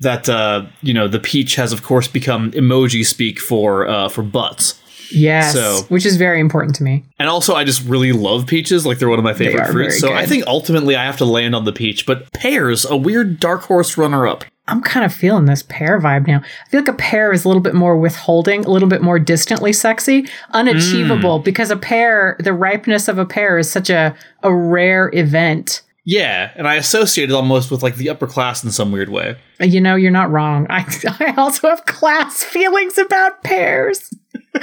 that 0.00 0.26
uh, 0.30 0.64
you 0.80 0.94
know 0.94 1.06
the 1.06 1.20
peach 1.20 1.56
has, 1.56 1.74
of 1.74 1.82
course, 1.82 2.08
become 2.08 2.50
emoji 2.52 3.04
speak 3.04 3.38
for 3.38 3.86
uh, 3.86 4.08
for 4.08 4.22
butts. 4.22 4.79
Yes, 5.12 5.52
So- 5.52 5.84
which 5.88 6.06
is 6.06 6.16
very 6.16 6.40
important 6.40 6.74
to 6.76 6.82
me. 6.82 7.04
And 7.18 7.28
also, 7.28 7.54
I 7.54 7.64
just 7.64 7.86
really 7.86 8.12
love 8.12 8.46
peaches. 8.46 8.86
Like 8.86 8.98
they're 8.98 9.08
one 9.08 9.18
of 9.18 9.24
my 9.24 9.34
favorite 9.34 9.68
fruits. 9.68 10.00
So 10.00 10.12
I 10.12 10.26
think 10.26 10.46
ultimately 10.46 10.96
I 10.96 11.04
have 11.04 11.18
to 11.18 11.24
land 11.24 11.54
on 11.54 11.64
the 11.64 11.72
peach. 11.72 12.06
But 12.06 12.32
pears, 12.32 12.84
a 12.84 12.96
weird 12.96 13.40
dark 13.40 13.62
horse 13.62 13.96
runner 13.96 14.26
up. 14.26 14.44
I'm 14.70 14.82
kind 14.82 15.04
of 15.04 15.12
feeling 15.12 15.46
this 15.46 15.64
pear 15.64 16.00
vibe 16.00 16.28
now. 16.28 16.38
I 16.38 16.68
feel 16.70 16.80
like 16.80 16.88
a 16.88 16.92
pear 16.92 17.32
is 17.32 17.44
a 17.44 17.48
little 17.48 17.62
bit 17.62 17.74
more 17.74 17.96
withholding, 17.96 18.64
a 18.64 18.70
little 18.70 18.88
bit 18.88 19.02
more 19.02 19.18
distantly 19.18 19.72
sexy, 19.72 20.28
unachievable, 20.52 21.40
mm. 21.40 21.44
because 21.44 21.72
a 21.72 21.76
pear, 21.76 22.36
the 22.38 22.52
ripeness 22.52 23.08
of 23.08 23.18
a 23.18 23.26
pear 23.26 23.58
is 23.58 23.68
such 23.70 23.90
a, 23.90 24.14
a 24.44 24.54
rare 24.54 25.10
event. 25.12 25.82
Yeah, 26.10 26.50
and 26.56 26.66
I 26.66 26.74
associate 26.74 27.30
it 27.30 27.32
almost 27.32 27.70
with 27.70 27.84
like 27.84 27.94
the 27.94 28.10
upper 28.10 28.26
class 28.26 28.64
in 28.64 28.72
some 28.72 28.90
weird 28.90 29.10
way. 29.10 29.36
You 29.60 29.80
know, 29.80 29.94
you're 29.94 30.10
not 30.10 30.32
wrong. 30.32 30.66
I, 30.68 30.84
I 31.20 31.34
also 31.36 31.68
have 31.68 31.86
class 31.86 32.42
feelings 32.42 32.98
about 32.98 33.44
pears. 33.44 34.12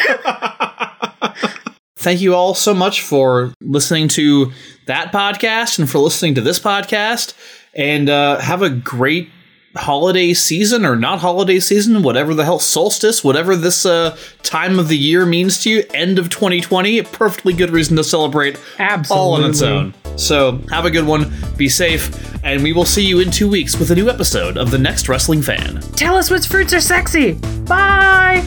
Thank 1.95 2.20
you 2.20 2.36
all 2.36 2.54
so 2.54 2.74
much 2.74 3.00
for 3.00 3.54
listening 3.62 4.10
to 4.10 4.52
that 4.88 5.14
podcast 5.14 5.80
and 5.80 5.89
for 5.89 6.00
listening 6.00 6.36
to 6.36 6.41
this 6.41 6.60
podcast. 6.60 7.34
And 7.74 8.10
uh, 8.10 8.39
have 8.39 8.62
a 8.62 8.70
great 8.70 9.30
holiday 9.78 10.34
season 10.34 10.86
or 10.86 10.95
not 10.95 11.19
holiday 11.19 11.59
season, 11.59 12.03
whatever 12.03 12.34
the 12.34 12.45
hell, 12.45 12.59
solstice, 12.59 13.23
whatever 13.23 13.55
this 13.55 13.86
uh, 13.86 14.17
time 14.43 14.80
of 14.80 14.88
the 14.88 14.97
year 14.97 15.25
means 15.25 15.61
to 15.63 15.69
you. 15.69 15.84
End 15.93 16.19
of 16.19 16.30
2020, 16.30 16.99
a 16.99 17.03
perfectly 17.03 17.53
good 17.53 17.69
reason 17.69 17.95
to 17.97 18.03
celebrate 18.03 18.59
Absolutely. 18.80 19.21
all 19.21 19.34
on 19.34 19.49
its 19.49 19.61
own. 19.61 19.93
So 20.17 20.59
have 20.69 20.86
a 20.86 20.89
good 20.89 21.05
one, 21.05 21.32
be 21.57 21.69
safe, 21.69 22.09
and 22.43 22.63
we 22.63 22.73
will 22.73 22.86
see 22.86 23.05
you 23.05 23.19
in 23.19 23.32
two 23.32 23.49
weeks 23.49 23.78
with 23.78 23.91
a 23.91 23.95
new 23.95 24.09
episode 24.09 24.57
of 24.57 24.71
The 24.71 24.80
Next 24.80 25.07
Wrestling 25.07 25.41
Fan. 25.41 25.82
Tell 25.95 26.15
us 26.15 26.30
which 26.30 26.47
fruits 26.47 26.73
are 26.73 26.82
sexy. 26.82 27.34
Bye. 27.65 28.43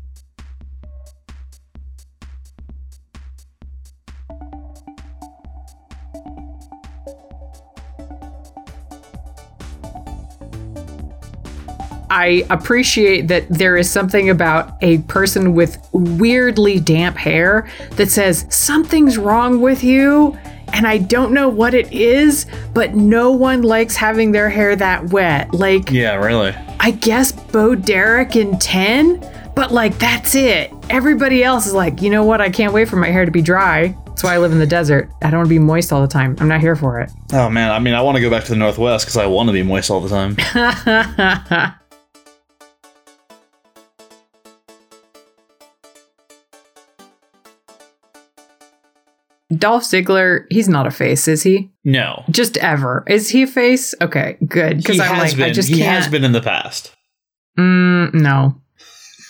I 12.10 12.44
appreciate 12.50 13.28
that 13.28 13.48
there 13.48 13.78
is 13.78 13.90
something 13.90 14.28
about 14.28 14.76
a 14.82 14.98
person 14.98 15.54
with 15.54 15.78
weirdly 15.92 16.78
damp 16.78 17.16
hair 17.16 17.70
that 17.92 18.10
says, 18.10 18.44
Something's 18.50 19.16
wrong 19.16 19.62
with 19.62 19.82
you. 19.82 20.38
And 20.72 20.86
I 20.86 20.98
don't 20.98 21.32
know 21.32 21.48
what 21.48 21.74
it 21.74 21.92
is, 21.92 22.46
but 22.74 22.94
no 22.94 23.30
one 23.30 23.62
likes 23.62 23.94
having 23.96 24.32
their 24.32 24.48
hair 24.48 24.74
that 24.76 25.10
wet. 25.10 25.52
Like, 25.54 25.90
Yeah, 25.90 26.14
really. 26.16 26.54
I 26.80 26.90
guess 26.92 27.32
Bo 27.32 27.74
Derek 27.74 28.36
in 28.36 28.58
10, 28.58 29.52
but 29.54 29.70
like 29.70 29.98
that's 29.98 30.34
it. 30.34 30.72
Everybody 30.90 31.44
else 31.44 31.66
is 31.66 31.74
like, 31.74 32.02
you 32.02 32.10
know 32.10 32.24
what? 32.24 32.40
I 32.40 32.50
can't 32.50 32.72
wait 32.72 32.88
for 32.88 32.96
my 32.96 33.08
hair 33.08 33.24
to 33.24 33.30
be 33.30 33.42
dry. 33.42 33.96
That's 34.06 34.22
why 34.24 34.34
I 34.34 34.38
live 34.38 34.52
in 34.52 34.58
the 34.58 34.66
desert. 34.66 35.10
I 35.22 35.30
don't 35.30 35.38
want 35.40 35.46
to 35.48 35.54
be 35.54 35.58
moist 35.58 35.92
all 35.92 36.00
the 36.02 36.08
time. 36.08 36.36
I'm 36.38 36.48
not 36.48 36.60
here 36.60 36.76
for 36.76 37.00
it. 37.00 37.10
Oh 37.32 37.48
man, 37.48 37.70
I 37.70 37.78
mean, 37.78 37.94
I 37.94 38.02
want 38.02 38.16
to 38.16 38.20
go 38.20 38.30
back 38.30 38.44
to 38.44 38.50
the 38.50 38.56
Northwest 38.56 39.04
because 39.06 39.16
I 39.16 39.26
want 39.26 39.48
to 39.48 39.52
be 39.52 39.62
moist 39.62 39.90
all 39.90 40.00
the 40.00 40.08
time. 40.08 40.36
Dolph 49.58 49.84
Ziggler, 49.84 50.46
he's 50.50 50.68
not 50.68 50.86
a 50.86 50.90
face, 50.90 51.28
is 51.28 51.42
he? 51.42 51.70
no, 51.84 52.24
Just 52.30 52.56
ever. 52.58 53.04
Is 53.08 53.28
he 53.28 53.42
a 53.42 53.46
face? 53.46 53.94
Okay, 54.00 54.36
good. 54.46 54.78
Because 54.78 55.00
I'm 55.00 55.18
like, 55.18 55.36
been. 55.36 55.44
I 55.44 55.50
just 55.50 55.68
he 55.68 55.78
can't. 55.78 56.02
has 56.02 56.10
been 56.10 56.24
in 56.24 56.32
the 56.32 56.40
past. 56.40 56.94
Mm, 57.58 58.14
no. 58.14 58.56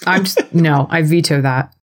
I'm 0.06 0.24
just, 0.24 0.40
no, 0.54 0.86
I 0.90 1.02
veto 1.02 1.40
that. 1.42 1.74